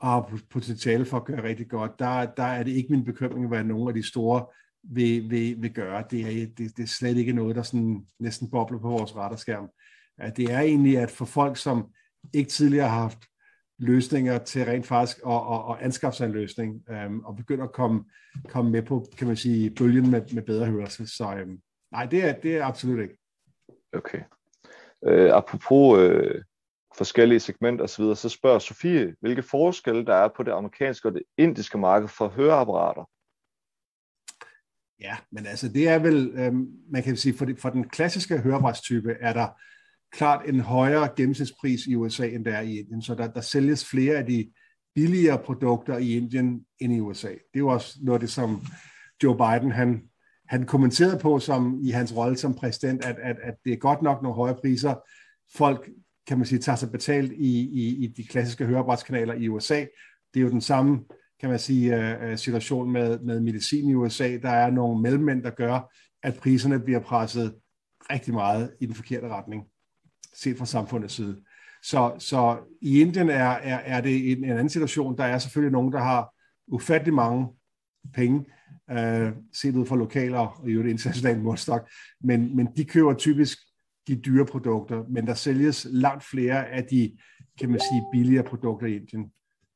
og 0.00 0.08
har 0.10 0.40
potentiale 0.50 1.04
for 1.04 1.16
at 1.16 1.24
gøre 1.24 1.42
rigtig 1.42 1.68
godt, 1.68 1.98
der, 1.98 2.26
der 2.26 2.42
er 2.42 2.62
det 2.62 2.72
ikke 2.72 2.92
min 2.92 3.04
bekymring, 3.04 3.48
hvad 3.48 3.64
nogle 3.64 3.88
af 3.88 3.94
de 3.94 4.08
store 4.08 4.46
vil, 4.92 5.30
vil, 5.30 5.62
vil 5.62 5.72
gøre. 5.72 6.04
Det 6.10 6.20
er, 6.20 6.46
det, 6.46 6.76
det 6.76 6.82
er 6.82 6.86
slet 6.86 7.16
ikke 7.16 7.32
noget, 7.32 7.56
der 7.56 7.62
sådan 7.62 8.06
næsten 8.18 8.50
bobler 8.50 8.78
på 8.78 8.88
vores 8.88 9.16
radarskærm. 9.16 9.68
Det 10.36 10.52
er 10.52 10.60
egentlig, 10.60 10.98
at 10.98 11.10
for 11.10 11.24
folk, 11.24 11.56
som 11.56 11.86
ikke 12.32 12.50
tidligere 12.50 12.88
har 12.88 13.00
haft 13.00 13.18
løsninger 13.78 14.38
til 14.38 14.64
rent 14.64 14.86
faktisk 14.86 15.18
at, 15.26 15.32
at, 15.32 15.60
at 15.70 15.76
anskaffe 15.80 16.16
sig 16.16 16.26
en 16.26 16.32
løsning, 16.32 16.82
øhm, 16.90 17.20
og 17.20 17.36
begynde 17.36 17.64
at 17.64 17.72
komme, 17.72 18.04
komme 18.48 18.70
med 18.70 18.82
på, 18.82 19.06
kan 19.18 19.26
man 19.26 19.36
sige, 19.36 19.70
bølgen 19.70 20.10
med, 20.10 20.22
med 20.34 20.42
bedre 20.42 20.66
hørelse. 20.66 21.06
Så 21.06 21.34
øhm, 21.38 21.58
nej, 21.92 22.06
det 22.06 22.24
er, 22.24 22.32
det 22.32 22.56
er 22.56 22.64
absolut 22.64 23.02
ikke. 23.02 23.18
Okay. 23.92 24.20
Øh, 25.06 25.30
apropos 25.36 25.98
øh, 25.98 26.42
forskellige 26.96 27.40
segmenter 27.40 27.84
osv., 27.84 28.04
så 28.14 28.28
spørger 28.28 28.58
Sofie, 28.58 29.14
hvilke 29.20 29.42
forskelle 29.42 30.06
der 30.06 30.14
er 30.14 30.28
på 30.36 30.42
det 30.42 30.52
amerikanske 30.52 31.08
og 31.08 31.14
det 31.14 31.22
indiske 31.38 31.78
marked 31.78 32.08
for 32.08 32.28
høreapparater? 32.28 33.04
Ja, 35.00 35.16
men 35.32 35.46
altså 35.46 35.68
det 35.68 35.88
er 35.88 35.98
vel, 35.98 36.32
øhm, 36.34 36.66
man 36.90 37.02
kan 37.02 37.16
sige, 37.16 37.34
for, 37.34 37.44
det, 37.44 37.60
for 37.60 37.70
den 37.70 37.88
klassiske 37.88 38.38
hørebrætstype 38.38 39.16
er 39.20 39.32
der 39.32 39.48
klart 40.12 40.48
en 40.48 40.60
højere 40.60 41.08
gennemsnitspris 41.16 41.86
i 41.86 41.94
USA, 41.94 42.28
end 42.28 42.44
der 42.44 42.56
er 42.56 42.60
i 42.60 42.78
Indien. 42.78 43.02
Så 43.02 43.14
der, 43.14 43.32
der 43.32 43.40
sælges 43.40 43.84
flere 43.84 44.14
af 44.14 44.26
de 44.26 44.50
billigere 44.94 45.38
produkter 45.38 45.98
i 45.98 46.16
Indien 46.16 46.64
end 46.80 46.92
i 46.92 47.00
USA. 47.00 47.28
Det 47.28 47.54
er 47.54 47.58
jo 47.58 47.68
også 47.68 47.98
noget 48.02 48.16
af 48.16 48.20
det, 48.20 48.30
som 48.30 48.66
Joe 49.22 49.36
Biden 49.36 49.72
han, 49.72 50.02
han 50.48 50.66
kommenterede 50.66 51.18
på 51.18 51.38
som 51.38 51.80
i 51.82 51.90
hans 51.90 52.16
rolle 52.16 52.36
som 52.36 52.54
præsident, 52.54 53.04
at, 53.04 53.16
at, 53.22 53.36
at 53.42 53.54
det 53.64 53.72
er 53.72 53.76
godt 53.76 54.02
nok 54.02 54.22
nogle 54.22 54.36
høje 54.36 54.54
priser. 54.54 54.94
Folk, 55.56 55.90
kan 56.26 56.38
man 56.38 56.46
sige, 56.46 56.58
tager 56.58 56.76
sig 56.76 56.90
betalt 56.90 57.32
i, 57.32 57.60
i, 57.60 58.04
i 58.04 58.06
de 58.06 58.24
klassiske 58.24 58.66
hørebrætskanaler 58.66 59.34
i 59.34 59.48
USA. 59.48 59.86
Det 60.34 60.40
er 60.40 60.44
jo 60.44 60.50
den 60.50 60.60
samme 60.60 61.04
kan 61.40 61.50
man 61.50 61.58
sige, 61.58 61.96
øh, 61.96 62.30
øh, 62.30 62.38
situation 62.38 62.92
med, 62.92 63.18
med 63.18 63.40
medicin 63.40 63.88
i 63.88 63.94
USA. 63.94 64.38
Der 64.42 64.50
er 64.50 64.70
nogle 64.70 65.02
mellemmænd, 65.02 65.42
der 65.42 65.50
gør, 65.50 65.92
at 66.22 66.36
priserne 66.36 66.80
bliver 66.80 67.00
presset 67.00 67.54
rigtig 68.10 68.34
meget 68.34 68.74
i 68.80 68.86
den 68.86 68.94
forkerte 68.94 69.28
retning, 69.28 69.64
set 70.34 70.58
fra 70.58 70.66
samfundets 70.66 71.14
side. 71.14 71.40
Så, 71.82 72.14
så 72.18 72.58
i 72.82 73.00
Indien 73.00 73.30
er, 73.30 73.48
er, 73.48 73.78
er 73.78 74.00
det 74.00 74.32
en, 74.32 74.44
en 74.44 74.50
anden 74.50 74.68
situation. 74.68 75.18
Der 75.18 75.24
er 75.24 75.38
selvfølgelig 75.38 75.72
nogen, 75.72 75.92
der 75.92 76.00
har 76.00 76.34
ufattelig 76.66 77.14
mange 77.14 77.48
penge, 78.14 78.44
øh, 78.90 79.32
set 79.52 79.76
ud 79.76 79.86
fra 79.86 79.96
lokaler 79.96 80.38
og 80.38 80.68
i 80.68 80.72
øvrigt 80.72 80.90
internationale 80.90 81.42
målstok, 81.42 81.90
men, 82.20 82.56
men 82.56 82.68
de 82.76 82.84
køber 82.84 83.14
typisk 83.14 83.58
de 84.08 84.16
dyre 84.16 84.46
produkter, 84.46 85.04
men 85.08 85.26
der 85.26 85.34
sælges 85.34 85.86
langt 85.90 86.24
flere 86.24 86.68
af 86.68 86.84
de, 86.84 87.16
kan 87.60 87.70
man 87.70 87.80
sige, 87.80 88.04
billigere 88.12 88.44
produkter 88.44 88.86
i 88.86 88.96
Indien. 88.96 89.32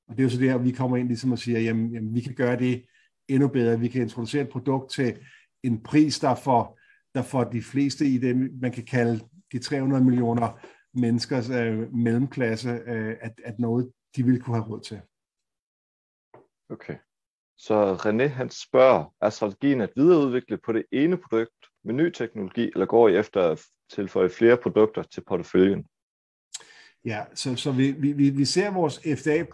Og 0.09 0.17
det 0.17 0.21
er 0.21 0.25
jo 0.25 0.31
så 0.31 0.41
der, 0.41 0.59
vi 0.59 0.71
kommer 0.71 0.97
ind 0.97 1.09
ligesom 1.09 1.33
og 1.33 1.39
siger, 1.39 1.61
jamen, 1.61 1.93
jamen 1.93 2.15
vi 2.15 2.21
kan 2.21 2.35
gøre 2.35 2.59
det 2.59 2.85
endnu 3.29 3.49
bedre. 3.49 3.81
Vi 3.81 3.89
kan 3.89 4.03
introducere 4.03 4.43
et 4.43 4.49
produkt 4.49 4.91
til 4.91 5.19
en 5.63 5.83
pris, 5.83 6.19
der 6.19 6.35
får, 6.35 6.79
der 7.15 7.23
får 7.23 7.45
de 7.45 7.63
fleste 7.63 8.07
i 8.07 8.19
det, 8.19 8.61
man 8.61 8.73
kan 8.73 8.85
kalde 8.85 9.21
de 9.53 9.59
300 9.59 10.05
millioner 10.05 10.61
menneskers 10.95 11.51
øh, 11.51 11.95
mellemklasse, 11.95 12.69
øh, 12.69 13.17
at, 13.21 13.41
at 13.45 13.59
noget, 13.59 13.93
de 14.17 14.25
vil 14.25 14.43
kunne 14.43 14.57
have 14.57 14.69
råd 14.69 14.81
til. 14.81 15.01
Okay. 16.71 16.97
Så 17.57 17.95
René 17.95 18.27
han 18.27 18.51
spørger, 18.51 19.15
er 19.21 19.31
strategien 19.31 19.81
at 19.81 19.91
videreudvikle 19.97 20.59
på 20.59 20.73
det 20.73 20.85
ene 20.93 21.17
produkt 21.17 21.67
med 21.85 21.95
ny 21.95 22.11
teknologi, 22.11 22.71
eller 22.73 22.87
går 22.87 23.09
I 23.09 23.17
efter 23.17 23.43
at 23.43 23.63
tilføje 23.91 24.29
flere 24.29 24.57
produkter 24.57 25.03
til 25.03 25.25
porteføljen? 25.27 25.87
Ja, 27.05 27.25
så, 27.35 27.57
så 27.57 27.73
vi, 27.73 27.91
vi, 27.93 28.31
vi 28.31 28.45
ser 28.45 28.71
vores 28.71 29.01
FDA 29.21 29.45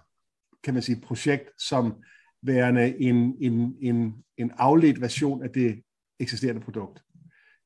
kan 0.64 0.74
man 0.74 0.82
sige, 0.82 1.00
projekt 1.00 1.50
som 1.58 1.94
værende 2.42 3.00
en, 3.00 3.36
en, 3.40 3.74
en, 3.80 4.14
en 4.38 4.50
afledt 4.56 5.00
version 5.00 5.42
af 5.42 5.50
det 5.50 5.82
eksisterende 6.20 6.60
produkt. 6.60 7.02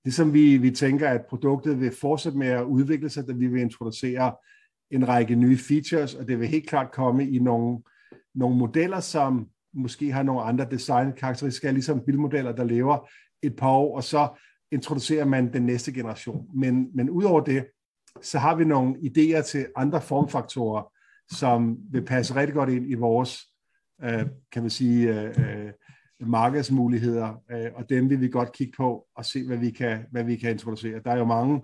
Ligesom 0.05 0.35
vi, 0.35 0.57
vi 0.57 0.71
tænker, 0.71 1.09
at 1.09 1.27
produktet 1.29 1.81
vil 1.81 1.93
fortsætte 2.01 2.39
med 2.39 2.47
at 2.47 2.65
udvikle 2.65 3.11
sig, 3.11 3.29
da 3.29 3.33
vi 3.33 3.47
vil 3.47 3.61
introducere 3.61 4.35
en 4.91 5.09
række 5.09 5.35
nye 5.35 5.59
features, 5.59 6.15
og 6.15 6.29
det 6.29 6.41
vil 6.41 6.49
helt 6.49 6.69
klart 6.69 6.93
komme 6.93 7.31
i 7.31 7.39
nogle, 7.39 7.79
nogle 8.35 8.57
modeller, 8.57 9.01
som 9.01 9.49
måske 9.75 10.13
har 10.13 10.23
nogle 10.23 10.43
andre 10.43 10.67
designkarakteristikker, 10.71 11.73
ligesom 11.73 12.05
bilmodeller, 12.07 12.53
der 12.53 12.65
lever 12.65 13.09
et 13.43 13.57
par 13.57 13.71
år, 13.71 13.97
og 13.97 14.05
så 14.05 14.29
introducerer 14.73 15.25
man 15.25 15.53
den 15.53 15.63
næste 15.63 15.93
generation. 15.93 16.47
Men, 16.55 16.89
men 16.95 17.11
udover 17.11 17.41
det, 17.41 17.67
så 18.23 18.39
har 18.39 18.57
vi 18.57 18.65
nogle 18.65 18.95
idéer 18.97 19.43
til 19.43 19.67
andre 19.77 20.01
formfaktorer, 20.01 20.93
som 21.31 21.79
vil 21.91 22.05
passe 22.05 22.35
rigtig 22.35 22.55
godt 22.55 22.71
ind 22.71 22.91
i 22.91 22.95
vores, 22.95 23.39
øh, 24.03 24.27
kan 24.53 24.63
man 24.63 24.71
sige, 24.71 25.21
øh, 25.21 25.35
øh, 25.39 25.73
markedsmuligheder, 26.21 27.43
øh, 27.51 27.71
og 27.75 27.89
dem 27.89 28.11
vil 28.11 28.21
vi 28.21 28.29
godt 28.29 28.53
kigge 28.53 28.73
på 28.77 29.07
og 29.15 29.25
se, 29.25 29.47
hvad 29.47 29.57
vi 29.57 29.71
kan, 29.71 30.07
hvad 30.11 30.25
vi 30.25 30.37
kan 30.37 30.51
introducere. 30.51 31.01
Der 31.05 31.11
er 31.11 31.19
jo 31.19 31.25
mange 31.25 31.63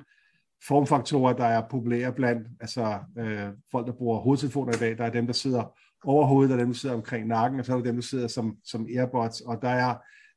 formfaktorer, 0.69 1.33
der 1.33 1.45
er 1.45 1.69
populære 1.69 2.13
blandt 2.13 2.49
altså, 2.61 2.99
øh, 3.19 3.49
folk, 3.71 3.87
der 3.87 3.93
bruger 3.93 4.21
hovedtelefoner 4.21 4.73
i 4.73 4.79
dag. 4.79 4.99
Der 4.99 5.05
er 5.05 5.11
dem, 5.11 5.27
der 5.27 5.33
sidder 5.33 5.79
over 6.05 6.27
hovedet, 6.27 6.51
der 6.51 6.57
er 6.57 6.61
dem, 6.61 6.69
der 6.69 6.75
sidder 6.75 6.95
omkring 6.95 7.27
nakken, 7.27 7.61
og 7.61 7.67
så 7.67 7.73
er 7.73 7.77
der 7.77 7.85
dem, 7.85 7.95
der 7.95 8.03
sidder 8.03 8.29
som, 8.29 8.57
som 8.65 8.87
earbuds, 8.91 9.41
og 9.41 9.63
der 9.63 9.69
er, 9.69 9.97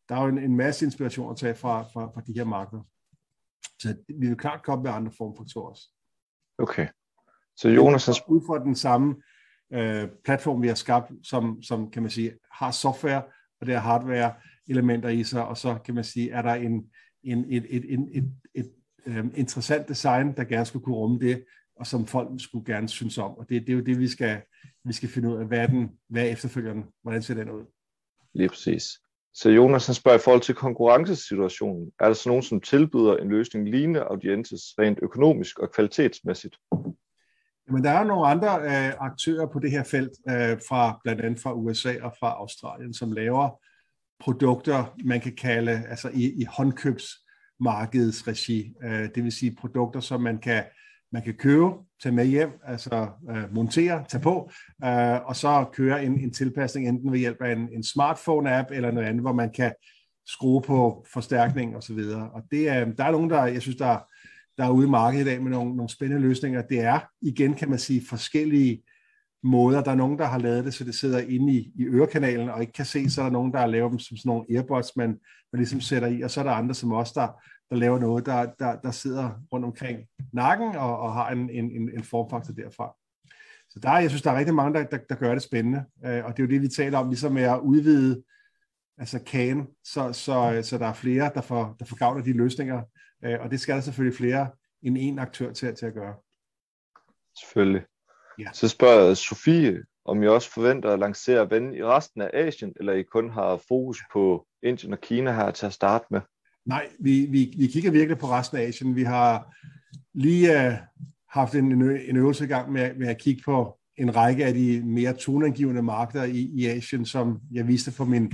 der 0.10 0.16
er 0.16 0.22
jo 0.22 0.28
en, 0.28 0.38
en 0.38 0.58
masse 0.58 0.86
inspiration 0.86 1.32
at 1.32 1.38
tage 1.38 1.56
fra, 1.56 1.82
fra, 1.82 2.06
fra 2.14 2.22
de 2.28 2.34
her 2.34 2.44
markeder. 2.44 2.84
Så 3.82 3.96
vi 4.20 4.28
vil 4.28 4.38
klart 4.38 4.64
komme 4.64 4.84
med 4.84 4.92
andre 4.92 5.12
formfaktorer 5.18 5.70
også. 5.70 5.84
Okay. 6.58 6.88
Så 7.58 7.70
Jonas... 7.70 8.10
Ud 8.28 8.42
fra 8.48 8.64
den 8.64 8.76
samme 8.76 9.16
øh, 9.74 10.08
platform, 10.26 10.62
vi 10.62 10.68
har 10.68 10.76
skabt, 10.76 11.12
som, 11.24 11.62
som 11.62 11.92
kan 11.92 12.02
man 12.02 12.12
sige, 12.12 12.34
har 12.52 12.72
software, 12.72 13.24
og 13.62 13.68
det 13.68 13.76
har 13.76 13.82
hardware 13.82 14.34
elementer 14.70 15.10
i 15.10 15.24
sig, 15.24 15.48
og 15.48 15.58
så 15.58 15.78
kan 15.86 15.96
man 15.96 16.04
sige, 16.04 16.32
er 16.32 16.42
der 16.42 16.54
en, 16.54 16.90
en, 17.24 17.46
et, 17.50 17.66
et, 17.70 17.86
et, 17.94 18.00
et, 18.14 18.32
et 18.56 18.72
øh, 19.06 19.26
interessant 19.36 19.88
design, 19.90 20.36
der 20.38 20.44
gerne 20.44 20.66
skulle 20.66 20.84
kunne 20.84 20.96
rumme 20.96 21.20
det, 21.20 21.44
og 21.76 21.88
som 21.88 22.06
folk 22.06 22.30
skulle 22.38 22.66
gerne 22.66 22.90
synes 22.90 23.18
om. 23.18 23.38
Og 23.38 23.50
det, 23.50 23.62
det 23.62 23.70
er 23.70 23.78
jo 23.78 23.84
det, 23.84 24.00
vi 24.00 24.08
skal, 24.08 24.42
vi 24.86 24.94
skal 24.94 25.10
finde 25.10 25.30
ud 25.30 25.38
af, 25.38 25.46
hvad 25.46 25.60
er, 25.60 25.68
den, 25.68 25.90
hvad 26.10 26.22
er 26.22 26.32
efterfølgeren, 26.32 26.84
hvordan 27.02 27.22
ser 27.22 27.34
den 27.34 27.50
ud. 27.50 27.66
Lige 28.34 28.50
præcis. 28.50 28.84
Så 29.34 29.50
Jonas 29.50 29.86
han 29.86 29.96
spørger 29.96 30.18
i 30.18 30.22
forhold 30.22 30.42
til 30.42 30.56
konkurrencesituationen, 30.56 31.92
er 32.00 32.06
der 32.06 32.14
så 32.14 32.30
nogen, 32.30 32.44
som 32.44 32.62
tilbyder 32.62 33.18
en 33.18 33.30
løsning 33.30 33.70
lignende 33.70 34.00
audiences 34.00 34.62
rent 34.80 35.00
økonomisk 35.02 35.60
og 35.60 35.72
kvalitetsmæssigt? 35.72 36.56
Jamen, 37.68 37.84
der 37.84 37.92
er 37.92 38.04
nogle 38.04 38.28
andre 38.28 38.62
øh, 38.62 38.94
aktører 39.00 39.46
på 39.46 39.60
det 39.60 39.72
her 39.72 39.84
felt, 39.84 40.12
øh, 40.30 40.58
fra 40.70 41.00
blandt 41.04 41.22
andet 41.22 41.40
fra 41.40 41.54
USA 41.54 41.94
og 42.02 42.14
fra 42.20 42.30
Australien, 42.30 42.94
som 42.94 43.12
laver 43.12 43.62
produkter, 44.20 44.96
man 45.06 45.22
kan 45.22 45.36
kalde 45.36 45.84
altså 45.90 46.10
i, 46.14 46.42
i 46.42 46.46
håndkøbsmarkedets 46.50 48.28
regi. 48.28 48.74
Øh, 48.84 49.10
det 49.16 49.24
vil 49.24 49.32
sige 49.32 49.56
produkter, 49.56 50.00
som 50.00 50.22
man 50.22 50.38
kan 50.38 50.64
man 51.12 51.24
kan 51.24 51.34
købe, 51.34 51.66
tage 52.04 52.16
med 52.16 52.26
hjem, 52.26 52.50
altså 52.66 53.08
øh, 53.30 53.54
montere, 53.54 54.06
tage 54.10 54.22
på, 54.22 54.52
øh, 54.84 55.26
og 55.26 55.36
så 55.36 55.66
køre 55.74 56.06
en, 56.06 56.20
en 56.20 56.34
tilpasning 56.34 56.88
enten 56.88 57.12
ved 57.12 57.20
hjælp 57.20 57.42
af 57.42 57.52
en, 57.52 57.70
en 57.74 57.84
smartphone-app 57.84 58.74
eller 58.76 58.92
noget 58.92 59.08
andet, 59.08 59.22
hvor 59.22 59.34
man 59.34 59.52
kan 59.52 59.74
skrue 60.28 60.62
på 60.62 61.06
forstærkning 61.14 61.76
og 61.76 61.84
så 61.84 61.94
videre. 61.94 62.30
Og 62.32 62.44
det 62.52 62.70
er, 62.70 62.86
der 62.86 63.04
er 63.04 63.12
nogen, 63.12 63.30
der, 63.30 63.46
jeg 63.46 63.62
synes, 63.62 63.78
der, 63.78 63.98
der 64.58 64.66
er 64.66 64.70
ude 64.70 64.88
i 64.88 64.90
markedet 64.90 65.26
i 65.26 65.30
dag 65.30 65.42
med 65.42 65.52
nogle, 65.52 65.76
nogle 65.76 65.90
spændende 65.90 66.28
løsninger. 66.28 66.62
Det 66.62 66.80
er, 66.80 67.00
igen 67.22 67.54
kan 67.54 67.70
man 67.70 67.80
sige, 67.80 68.02
forskellige 68.10 68.84
måder. 69.44 69.84
Der 69.84 69.92
er 69.92 69.96
nogen, 69.96 70.20
der 70.20 70.26
har 70.26 70.40
lavet 70.40 70.66
det, 70.66 70.74
så 70.74 70.84
det 70.84 70.96
sidder 70.96 71.20
inde 71.20 71.54
i, 71.54 71.72
i 71.76 71.84
ørekanalen 71.84 72.50
og 72.50 72.62
ikke 72.62 72.74
kan 72.74 72.86
se, 72.86 73.10
så 73.10 73.22
er 73.22 73.26
der 73.26 73.32
nogen, 73.32 73.54
der 73.54 73.60
har 73.60 73.68
lavet 73.68 73.92
dem 73.92 74.00
som 74.00 74.18
sådan 74.18 74.30
nogle 74.30 74.46
earbuds, 74.50 74.96
man, 74.96 75.10
man 75.54 75.60
ligesom 75.60 75.82
sætter 75.82 76.08
i, 76.08 76.22
og 76.22 76.32
så 76.32 76.40
er 76.40 76.44
der 76.44 76.52
andre 76.52 76.76
som 76.76 76.92
også, 76.92 77.14
der, 77.16 77.28
der 77.70 77.76
laver 77.76 78.00
noget, 78.00 78.26
der, 78.26 78.46
der, 78.60 78.76
der 78.76 78.92
sidder 78.92 79.32
rundt 79.54 79.66
omkring 79.66 80.00
nakken 80.34 80.76
og, 80.76 81.00
og 81.00 81.14
har 81.14 81.30
en, 81.30 81.50
en, 81.50 81.90
en 81.98 82.04
formfaktor 82.04 82.54
derfra. 82.54 82.96
Så 83.70 83.80
der, 83.80 83.98
jeg 83.98 84.10
synes, 84.10 84.22
der 84.22 84.32
er 84.32 84.38
rigtig 84.38 84.56
mange, 84.56 84.80
der, 84.80 84.86
der, 84.86 84.98
der 85.10 85.16
gør 85.16 85.34
det 85.34 85.44
spændende, 85.44 85.86
øh, 86.06 86.26
og 86.26 86.38
det 86.38 86.44
er 86.44 86.48
jo 86.48 86.52
det, 86.52 86.62
vi 86.62 86.68
taler 86.68 86.98
om, 86.98 87.10
ligesom 87.10 87.32
med 87.32 87.44
at 87.44 87.60
udvide 87.60 88.24
altså 88.98 89.20
kagen, 89.20 89.68
så, 89.84 90.14
så, 90.14 90.60
så 90.64 90.78
der 90.78 90.86
er 90.86 90.94
flere, 90.94 91.32
der 91.36 91.42
får, 91.42 91.76
der 91.80 91.86
får 91.86 91.96
gavn 91.96 92.18
af 92.18 92.24
de 92.24 92.34
løsninger, 92.34 92.82
øh, 93.26 93.38
og 93.40 93.52
det 93.52 93.60
skal 93.60 93.76
der 93.76 93.82
selvfølgelig 93.82 94.18
flere 94.18 94.50
end 94.84 94.98
en 95.00 95.20
aktør 95.20 95.54
til, 95.54 95.76
til 95.76 95.86
at 95.86 95.94
gøre. 95.94 96.16
Selvfølgelig. 97.40 97.82
Ja. 98.40 98.50
Så 98.54 98.68
spørger 98.68 99.14
Sofie, 99.14 99.84
om 100.06 100.24
I 100.24 100.28
også 100.28 100.52
forventer 100.52 100.90
at 100.90 101.00
lancere 101.00 101.52
ven 101.52 101.74
i 101.74 101.84
resten 101.84 102.22
af 102.22 102.30
Asien, 102.34 102.74
eller 102.80 102.94
I 102.94 103.04
kun 103.04 103.30
har 103.30 103.62
fokus 103.68 104.02
på 104.14 104.48
Indien 104.64 104.94
og 104.94 105.02
Kina 105.02 105.32
her 105.32 105.52
til 105.52 105.66
at 105.66 105.74
starte 105.74 106.06
med? 106.12 106.22
Nej, 106.66 106.88
vi, 107.00 107.28
vi, 107.30 107.54
vi 107.58 107.68
kigger 107.68 107.92
virkelig 107.92 108.18
på 108.18 108.28
resten 108.28 108.58
af 108.58 108.62
Asien. 108.62 108.96
Vi 108.96 109.04
har 109.04 109.56
lige 110.14 110.68
uh, 110.68 110.74
haft 111.30 111.56
en, 111.56 111.82
en 111.82 112.18
øvelse 112.18 112.44
i 112.44 112.48
gang 112.48 112.72
med, 112.72 112.96
med 112.96 113.08
at 113.08 113.18
kigge 113.18 113.42
på 113.46 113.80
en 113.98 114.16
række 114.16 114.46
af 114.46 114.54
de 114.54 114.82
mere 114.86 115.14
toneangivende 115.14 115.82
markeder 115.82 116.24
i, 116.24 116.52
i 116.54 116.66
Asien, 116.66 117.06
som 117.06 117.40
jeg 117.52 117.68
viste 117.68 117.92
på 117.98 118.06
min, 118.06 118.34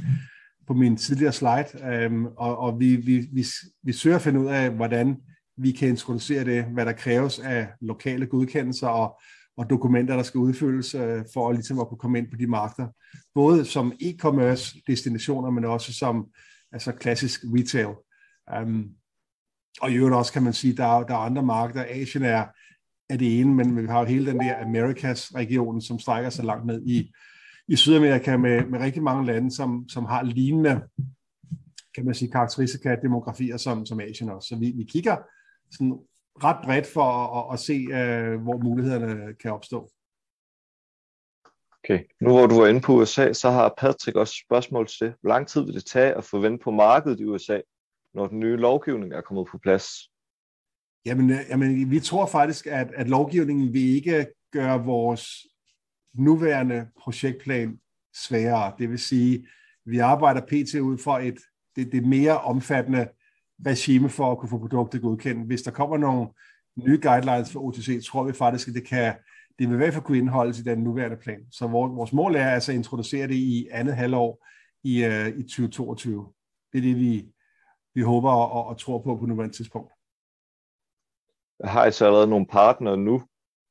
på 0.68 0.74
min 0.74 0.98
tidligere 0.98 1.34
slide. 1.34 1.94
øhm, 1.94 2.26
og 2.26 2.58
og 2.58 2.80
vi, 2.80 2.96
vi, 2.96 3.28
vi, 3.34 3.46
vi 3.84 3.94
søger 3.94 4.16
at 4.16 4.22
finde 4.22 4.40
ud 4.40 4.48
af, 4.48 4.72
hvordan 4.72 5.18
vi 5.58 5.72
kan 5.72 5.90
introducere 5.90 6.46
det, 6.46 6.64
hvad 6.64 6.86
der 6.86 6.92
kræves 6.92 7.40
af 7.40 7.68
lokale 7.82 8.26
godkendelser 8.26 8.88
og, 8.88 9.22
og 9.58 9.70
dokumenter, 9.70 10.16
der 10.16 10.24
skal 10.24 10.40
udfyldes 10.40 10.96
øh, 10.96 11.24
for 11.34 11.50
at, 11.50 11.56
ligesom 11.56 11.80
at 11.80 11.88
kunne 11.88 11.98
komme 11.98 12.18
ind 12.18 12.32
på 12.32 12.38
de 12.38 12.48
markeder. 12.48 12.88
Både 13.36 13.66
som 13.66 13.94
e-commerce 14.02 14.82
destinationer, 14.88 15.50
men 15.50 15.66
også 15.66 15.94
som 15.94 16.28
altså 16.72 16.92
klassisk 16.92 17.42
retail. 17.44 17.96
Um, 18.62 18.90
og 19.82 19.92
i 19.92 19.96
øvrigt 19.96 20.16
også 20.16 20.34
kan 20.34 20.44
man 20.44 20.54
sige, 20.54 20.78
der 20.78 20.86
er, 20.86 21.04
der 21.04 21.14
er 21.14 21.18
andre 21.18 21.44
markeder. 21.44 21.86
Asien 21.90 22.24
er, 22.24 22.46
er 23.10 23.18
det 23.18 23.40
ene, 23.40 23.56
men 23.56 23.82
vi 23.82 23.88
har 23.88 24.00
jo 24.00 24.06
hele 24.06 24.32
den 24.32 24.40
der 24.40 24.66
Americas 24.66 25.36
regionen 25.36 25.82
som 25.82 26.00
strækker 26.00 26.30
sig 26.30 26.46
langt 26.46 26.66
ned 26.66 26.88
i, 26.88 27.12
i 27.68 27.76
Sydamerika 27.76 28.38
med, 28.38 28.66
med 28.66 28.80
rigtig 28.80 29.04
mange 29.04 29.26
lande, 29.26 29.52
som, 29.52 29.90
som 29.90 30.06
har 30.06 30.24
lignende 30.24 30.82
kan 31.96 32.06
man 32.06 32.16
sige, 32.16 32.32
karakteristika 32.32 32.96
demografier 32.96 33.58
som, 33.58 33.86
som 33.86 34.00
Asien 34.00 34.30
også. 34.30 34.48
Så 34.48 34.56
vi, 34.56 34.72
vi 34.72 34.84
kigger 34.84 35.18
sådan 35.72 36.00
ret 36.44 36.66
bredt 36.66 36.88
for 36.88 37.04
at, 37.04 37.46
at, 37.46 37.54
at 37.54 37.60
se, 37.60 37.74
uh, 37.74 38.42
hvor 38.42 38.64
mulighederne 38.64 39.34
kan 39.34 39.52
opstå. 39.52 39.90
Okay, 41.84 42.04
nu 42.22 42.30
hvor 42.30 42.48
du 42.48 42.56
var 42.56 42.68
inde 42.68 42.82
på 42.82 42.94
USA, 42.94 43.34
så 43.34 43.50
har 43.50 43.74
Patrick 43.78 44.18
også 44.18 44.34
spørgsmål 44.46 44.88
til, 44.88 45.14
hvor 45.22 45.30
lang 45.30 45.48
tid 45.48 45.62
vil 45.66 45.74
det 45.74 45.86
tage 45.86 46.14
at 46.14 46.24
få 46.24 46.40
vendt 46.40 46.62
på 46.62 46.72
markedet 46.72 47.20
i 47.20 47.26
USA, 47.26 47.60
når 48.14 48.28
den 48.28 48.40
nye 48.40 48.56
lovgivning 48.56 49.14
er 49.14 49.22
kommet 49.22 49.48
på 49.48 49.58
plads? 49.58 49.88
Jamen, 51.06 51.30
øh, 51.30 51.40
jamen 51.50 51.92
vi 51.92 52.00
tror 52.00 52.26
faktisk, 52.26 52.68
at, 52.68 52.92
at 52.96 53.10
lovgivningen 53.10 53.74
vil 53.74 53.96
ikke 53.96 54.28
gøre 54.52 54.86
vores 54.86 55.46
nuværende 56.14 56.88
projektplan 57.00 57.80
sværere. 58.28 58.74
Det 58.78 58.90
vil 58.90 59.00
sige, 59.00 59.48
vi 59.86 59.98
arbejder 59.98 60.42
pt. 60.42 60.76
ud 60.76 60.98
for 60.98 61.18
et 61.18 61.38
det, 61.76 61.92
det 61.92 62.08
mere 62.08 62.38
omfattende 62.38 63.10
regime 63.68 64.10
for 64.10 64.32
at 64.32 64.38
kunne 64.38 64.50
få 64.50 64.58
produktet 64.58 65.02
godkendt. 65.02 65.48
Hvis 65.48 65.62
der 65.62 65.72
kommer 65.72 65.98
nogle 65.98 66.28
nye 66.76 67.00
guidelines 67.02 67.52
for 67.52 67.60
OTC, 67.60 68.06
tror 68.06 68.24
vi 68.24 68.34
faktisk, 68.34 68.68
at 68.68 68.74
det 68.74 68.88
kan 68.88 69.16
det 69.60 69.68
vil 69.68 69.74
i 69.74 69.78
hvert 69.78 69.94
fald 69.94 70.04
kunne 70.04 70.18
indeholdes 70.18 70.60
i 70.60 70.64
den 70.64 70.80
nuværende 70.80 71.18
plan. 71.18 71.46
Så 71.52 71.68
vores 71.68 72.14
mål 72.14 72.36
er 72.36 72.50
altså 72.50 72.72
at 72.72 72.76
introducere 72.76 73.28
det 73.28 73.36
i 73.36 73.68
andet 73.72 73.96
halvår 73.96 74.48
i, 74.84 75.06
uh, 75.06 75.28
i 75.28 75.44
2022. 75.44 76.34
Det 76.74 76.78
er 76.78 76.82
det, 76.82 76.96
vi, 76.96 77.26
vi 77.96 78.02
håber 78.02 78.32
og, 78.32 78.66
og 78.68 78.78
tror 78.78 79.00
på 79.00 79.18
på 79.18 79.26
nuværende 79.26 79.56
tidspunkt. 79.56 79.94
Har 81.64 81.86
I 81.86 81.92
så 81.92 82.06
allerede 82.06 82.28
nogle 82.28 82.46
partnere 82.46 82.98
nu 82.98 83.24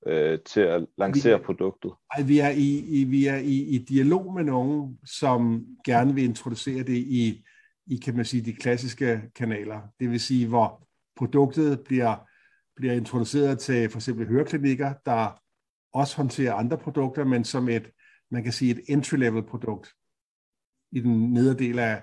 øh, 0.06 0.38
til 0.46 0.60
at 0.60 0.86
lancere 0.98 1.38
vi, 1.38 1.44
produktet? 1.44 1.92
Ej, 2.16 2.22
vi 2.22 2.38
er, 2.38 2.48
i, 2.48 2.78
i, 2.88 3.04
vi 3.04 3.26
er 3.26 3.36
i, 3.36 3.62
i 3.62 3.78
dialog 3.78 4.34
med 4.34 4.44
nogen, 4.44 4.98
som 5.04 5.66
gerne 5.84 6.14
vil 6.14 6.24
introducere 6.24 6.82
det 6.82 6.96
i, 6.96 7.44
i 7.86 7.96
kan 7.96 8.16
man 8.16 8.24
sige, 8.24 8.42
de 8.42 8.52
klassiske 8.52 9.22
kanaler. 9.34 9.80
Det 10.00 10.10
vil 10.10 10.20
sige, 10.20 10.48
hvor 10.48 10.88
produktet 11.16 11.80
bliver, 11.80 12.16
bliver 12.76 12.92
introduceret 12.92 13.58
til 13.58 13.90
for 13.90 13.98
eksempel 13.98 14.28
høreklinikker, 14.28 14.94
der 15.06 15.42
også 15.92 16.16
håndterer 16.16 16.54
andre 16.54 16.78
produkter, 16.78 17.24
men 17.24 17.44
som 17.44 17.68
et, 17.68 17.90
man 18.30 18.42
kan 18.44 18.52
sige, 18.52 18.70
et 18.70 18.80
entry-level 18.88 19.42
produkt 19.42 19.88
i 20.92 21.00
den 21.00 21.32
nedre 21.32 21.54
del 21.54 21.78
af, 21.78 22.02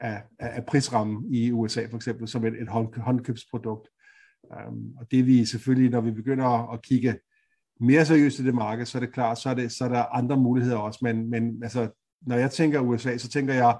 af, 0.00 0.22
af 0.38 0.66
prisrammen 0.66 1.34
i 1.34 1.52
USA, 1.52 1.86
for 1.86 1.96
eksempel, 1.96 2.28
som 2.28 2.44
et, 2.44 2.62
et 2.62 2.68
hånd, 2.68 2.94
håndkøbsprodukt. 3.00 3.88
Um, 4.68 4.94
og 5.00 5.10
det 5.10 5.18
er 5.18 5.24
vi 5.24 5.44
selvfølgelig, 5.44 5.90
når 5.90 6.00
vi 6.00 6.10
begynder 6.10 6.44
at, 6.44 6.74
at 6.74 6.82
kigge 6.82 7.18
mere 7.80 8.06
seriøst 8.06 8.38
i 8.38 8.44
det 8.44 8.54
marked, 8.54 8.86
så 8.86 8.98
er 8.98 9.00
det 9.00 9.12
klart, 9.12 9.38
så 9.38 9.50
er, 9.50 9.54
det, 9.54 9.72
så 9.72 9.84
er 9.84 9.88
der 9.88 10.14
andre 10.14 10.36
muligheder 10.36 10.76
også, 10.76 10.98
men, 11.02 11.30
men 11.30 11.62
altså, 11.62 11.88
når 12.26 12.36
jeg 12.36 12.50
tænker 12.50 12.80
USA, 12.80 13.16
så 13.16 13.28
tænker 13.28 13.54
jeg 13.54 13.76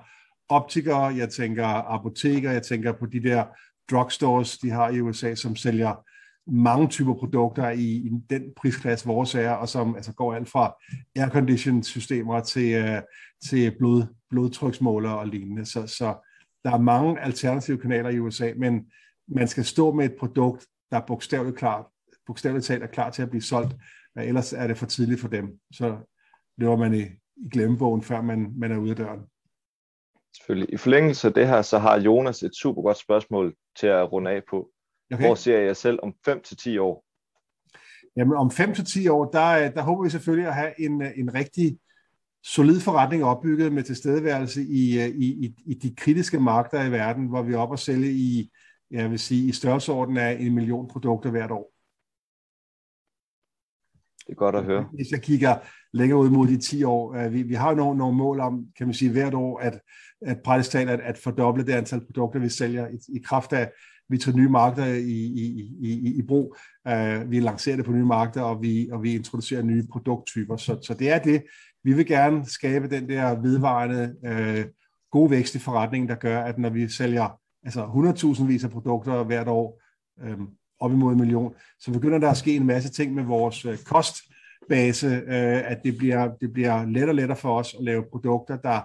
optikere, 0.48 1.04
jeg 1.04 1.28
tænker 1.28 1.66
apoteker, 1.66 2.50
jeg 2.50 2.62
tænker 2.62 2.92
på 2.92 3.06
de 3.06 3.22
der 3.22 3.44
drugstores, 3.90 4.58
de 4.58 4.70
har 4.70 4.90
i 4.90 5.00
USA, 5.00 5.34
som 5.34 5.56
sælger 5.56 6.04
mange 6.50 6.88
typer 6.88 7.14
produkter 7.14 7.70
i, 7.70 7.84
i 7.84 8.10
den 8.30 8.42
prisklasse, 8.56 9.06
vores 9.06 9.34
er, 9.34 9.50
og 9.50 9.68
som 9.68 9.96
altså 9.96 10.12
går 10.12 10.34
alt 10.34 10.48
fra 10.48 10.74
aircondition 11.16 11.82
systemer 11.82 12.40
til, 12.40 12.74
øh, 12.74 13.02
til 13.48 13.76
blod, 13.78 14.02
blodtryksmåler 14.30 15.10
og 15.10 15.26
lignende. 15.26 15.64
Så, 15.64 15.86
så 15.86 16.14
der 16.64 16.70
er 16.70 16.78
mange 16.78 17.20
alternative 17.20 17.78
kanaler 17.78 18.10
i 18.10 18.18
USA, 18.18 18.52
men 18.56 18.84
man 19.28 19.48
skal 19.48 19.64
stå 19.64 19.92
med 19.92 20.04
et 20.04 20.16
produkt, 20.18 20.66
der 20.90 20.96
er 20.96 21.06
bogstaveligt, 21.06 21.56
klart, 21.56 21.84
bogstaveligt 22.26 22.66
talt 22.66 22.82
er 22.82 22.86
klar 22.86 23.10
til 23.10 23.22
at 23.22 23.30
blive 23.30 23.42
solgt, 23.42 23.74
ellers 24.16 24.52
er 24.52 24.66
det 24.66 24.78
for 24.78 24.86
tidligt 24.86 25.20
for 25.20 25.28
dem. 25.28 25.58
Så 25.72 25.96
løber 26.58 26.76
man 26.76 26.94
i, 26.94 27.02
i 27.36 27.48
glemmebogen, 27.52 28.02
før 28.02 28.22
man, 28.22 28.52
man 28.56 28.72
er 28.72 28.76
ude 28.76 28.90
af 28.90 28.96
døren. 28.96 29.20
Selvfølgelig. 30.36 30.74
I 30.74 30.76
forlængelse 30.76 31.28
af 31.28 31.34
det 31.34 31.48
her, 31.48 31.62
så 31.62 31.78
har 31.78 32.00
Jonas 32.00 32.42
et 32.42 32.56
super 32.56 32.82
godt 32.82 32.96
spørgsmål 32.96 33.54
til 33.76 33.86
at 33.86 34.12
runde 34.12 34.30
af 34.30 34.42
på. 34.50 34.70
Okay. 35.12 35.26
Hvor 35.26 35.34
ser 35.34 35.58
jeg 35.58 35.76
selv 35.76 35.98
om 36.02 36.14
5-10 36.28 36.80
år? 36.80 37.04
Jamen 38.16 38.36
om 38.36 38.48
5-10 38.48 39.10
år, 39.10 39.24
der, 39.24 39.70
der 39.70 39.82
håber 39.82 40.04
vi 40.04 40.10
selvfølgelig 40.10 40.48
at 40.48 40.54
have 40.54 40.80
en, 40.80 41.02
en 41.02 41.34
rigtig 41.34 41.78
solid 42.44 42.80
forretning 42.80 43.24
opbygget 43.24 43.72
med 43.72 43.82
tilstedeværelse 43.82 44.62
i, 44.62 45.04
i, 45.04 45.44
i, 45.44 45.54
i 45.66 45.74
de 45.74 45.94
kritiske 45.94 46.40
markeder 46.40 46.84
i 46.84 46.92
verden, 46.92 47.26
hvor 47.26 47.42
vi 47.42 47.52
er 47.52 47.58
oppe 47.58 47.74
og 47.74 47.78
sælge 47.78 48.12
i, 48.12 48.50
jeg 48.90 49.10
vil 49.10 49.18
sige, 49.18 49.48
i 49.48 49.52
størrelsesorden 49.52 50.16
af 50.16 50.36
en 50.40 50.54
million 50.54 50.88
produkter 50.88 51.30
hvert 51.30 51.50
år. 51.50 51.73
Det 54.26 54.32
er 54.32 54.36
godt 54.36 54.54
at 54.54 54.64
høre. 54.64 54.88
Hvis 54.94 55.10
jeg 55.10 55.22
kigger 55.22 55.56
længere 55.92 56.18
ud 56.18 56.30
mod 56.30 56.46
de 56.46 56.56
10 56.56 56.84
år, 56.84 57.14
øh, 57.14 57.32
vi, 57.32 57.42
vi 57.42 57.54
har 57.54 57.70
jo 57.70 57.76
nogle, 57.76 57.98
nogle 57.98 58.16
mål 58.16 58.40
om, 58.40 58.66
kan 58.78 58.86
man 58.86 58.94
sige, 58.94 59.12
hvert 59.12 59.34
år, 59.34 59.58
at, 59.58 59.80
at 60.22 60.38
praktisk 60.44 60.74
at, 60.74 61.00
at 61.00 61.18
fordoble 61.18 61.66
det 61.66 61.72
antal 61.72 62.06
produkter, 62.06 62.40
vi 62.40 62.48
sælger 62.48 62.88
i, 62.88 62.98
i 63.16 63.22
kraft 63.24 63.52
af, 63.52 63.70
vi 64.08 64.18
tager 64.18 64.36
nye 64.36 64.48
markeder 64.48 64.86
i, 64.86 65.12
i, 65.12 65.70
i, 65.80 66.18
i 66.18 66.22
brug, 66.22 66.56
uh, 66.88 67.30
vi 67.30 67.40
lancerer 67.40 67.76
det 67.76 67.84
på 67.84 67.92
nye 67.92 68.04
markeder, 68.04 68.44
og 68.44 68.62
vi, 68.62 68.88
og 68.92 69.02
vi 69.02 69.14
introducerer 69.14 69.62
nye 69.62 69.86
produkttyper. 69.92 70.56
Så, 70.56 70.78
så 70.82 70.94
det 70.94 71.10
er 71.10 71.18
det. 71.18 71.42
Vi 71.84 71.92
vil 71.92 72.06
gerne 72.06 72.44
skabe 72.46 72.88
den 72.88 73.08
der 73.08 73.40
vedvarende 73.40 74.14
øh, 74.24 74.58
uh, 74.58 74.70
gode 75.10 75.30
vækst 75.30 75.54
i 75.54 75.58
forretningen, 75.58 76.08
der 76.08 76.14
gør, 76.14 76.40
at 76.40 76.58
når 76.58 76.70
vi 76.70 76.88
sælger 76.88 77.40
altså 77.64 77.84
100.000 78.36 78.44
vis 78.44 78.64
af 78.64 78.70
produkter 78.70 79.24
hvert 79.24 79.48
år, 79.48 79.82
um, 80.22 80.48
op 80.84 80.92
imod 80.92 81.12
en 81.12 81.18
million, 81.18 81.54
så 81.78 81.92
begynder 81.92 82.18
der 82.18 82.30
at 82.30 82.36
ske 82.36 82.56
en 82.56 82.66
masse 82.66 82.90
ting 82.90 83.14
med 83.14 83.24
vores 83.24 83.64
uh, 83.64 83.74
kostbase, 83.86 85.06
uh, 85.06 85.70
at 85.72 85.80
det 85.84 85.96
bliver, 85.98 86.36
det 86.40 86.52
bliver 86.52 86.86
let 86.86 87.08
og 87.08 87.14
lettere 87.14 87.36
for 87.36 87.58
os 87.58 87.74
at 87.74 87.84
lave 87.84 88.04
produkter, 88.12 88.56
der, 88.56 88.80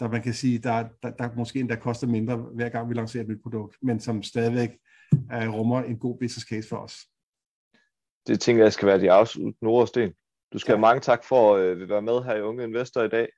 der 0.00 0.08
man 0.10 0.22
kan 0.22 0.34
sige, 0.34 0.58
der, 0.58 0.88
der, 1.02 1.10
der 1.10 1.28
måske 1.36 1.60
endda 1.60 1.76
koster 1.76 2.06
mindre, 2.06 2.36
hver 2.36 2.68
gang 2.68 2.88
vi 2.88 2.94
lancerer 2.94 3.22
et 3.22 3.28
nyt 3.28 3.42
produkt, 3.42 3.76
men 3.82 4.00
som 4.00 4.22
stadigvæk 4.22 4.70
uh, 5.12 5.54
rummer 5.54 5.82
en 5.82 5.98
god 5.98 6.18
business 6.18 6.46
case 6.48 6.68
for 6.68 6.76
os. 6.76 6.96
Det 8.26 8.40
tænker 8.40 8.62
jeg 8.62 8.72
skal 8.72 8.88
være 8.88 9.00
de 9.00 9.12
afsluttende 9.12 9.70
ord, 9.70 9.86
Sten. 9.86 10.12
Du 10.52 10.58
skal 10.58 10.72
ja. 10.72 10.76
have 10.76 10.80
mange 10.80 11.00
tak 11.00 11.24
for 11.24 11.56
at 11.56 11.88
være 11.88 12.02
med 12.02 12.22
her 12.24 12.34
i 12.34 12.42
Unge 12.42 12.64
Investor 12.64 13.02
i 13.02 13.08
dag, 13.08 13.28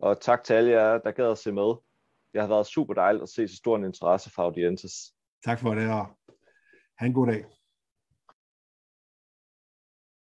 og 0.00 0.20
tak 0.20 0.44
til 0.44 0.54
alle 0.54 0.70
jer, 0.70 0.98
der 0.98 1.10
gad 1.10 1.30
at 1.30 1.38
se 1.38 1.52
med. 1.52 1.74
Det 2.32 2.40
har 2.40 2.48
været 2.48 2.66
super 2.66 2.94
dejligt 2.94 3.22
at 3.22 3.28
se 3.28 3.48
så 3.48 3.56
stor 3.56 3.76
en 3.76 3.84
interesse 3.84 4.30
fra 4.30 4.42
audiences. 4.42 4.92
Tak 5.44 5.60
for 5.60 5.74
det, 5.74 5.90
og 5.90 6.06
have 7.00 7.06
en 7.08 7.12
god 7.14 7.26
dag. 7.26 7.59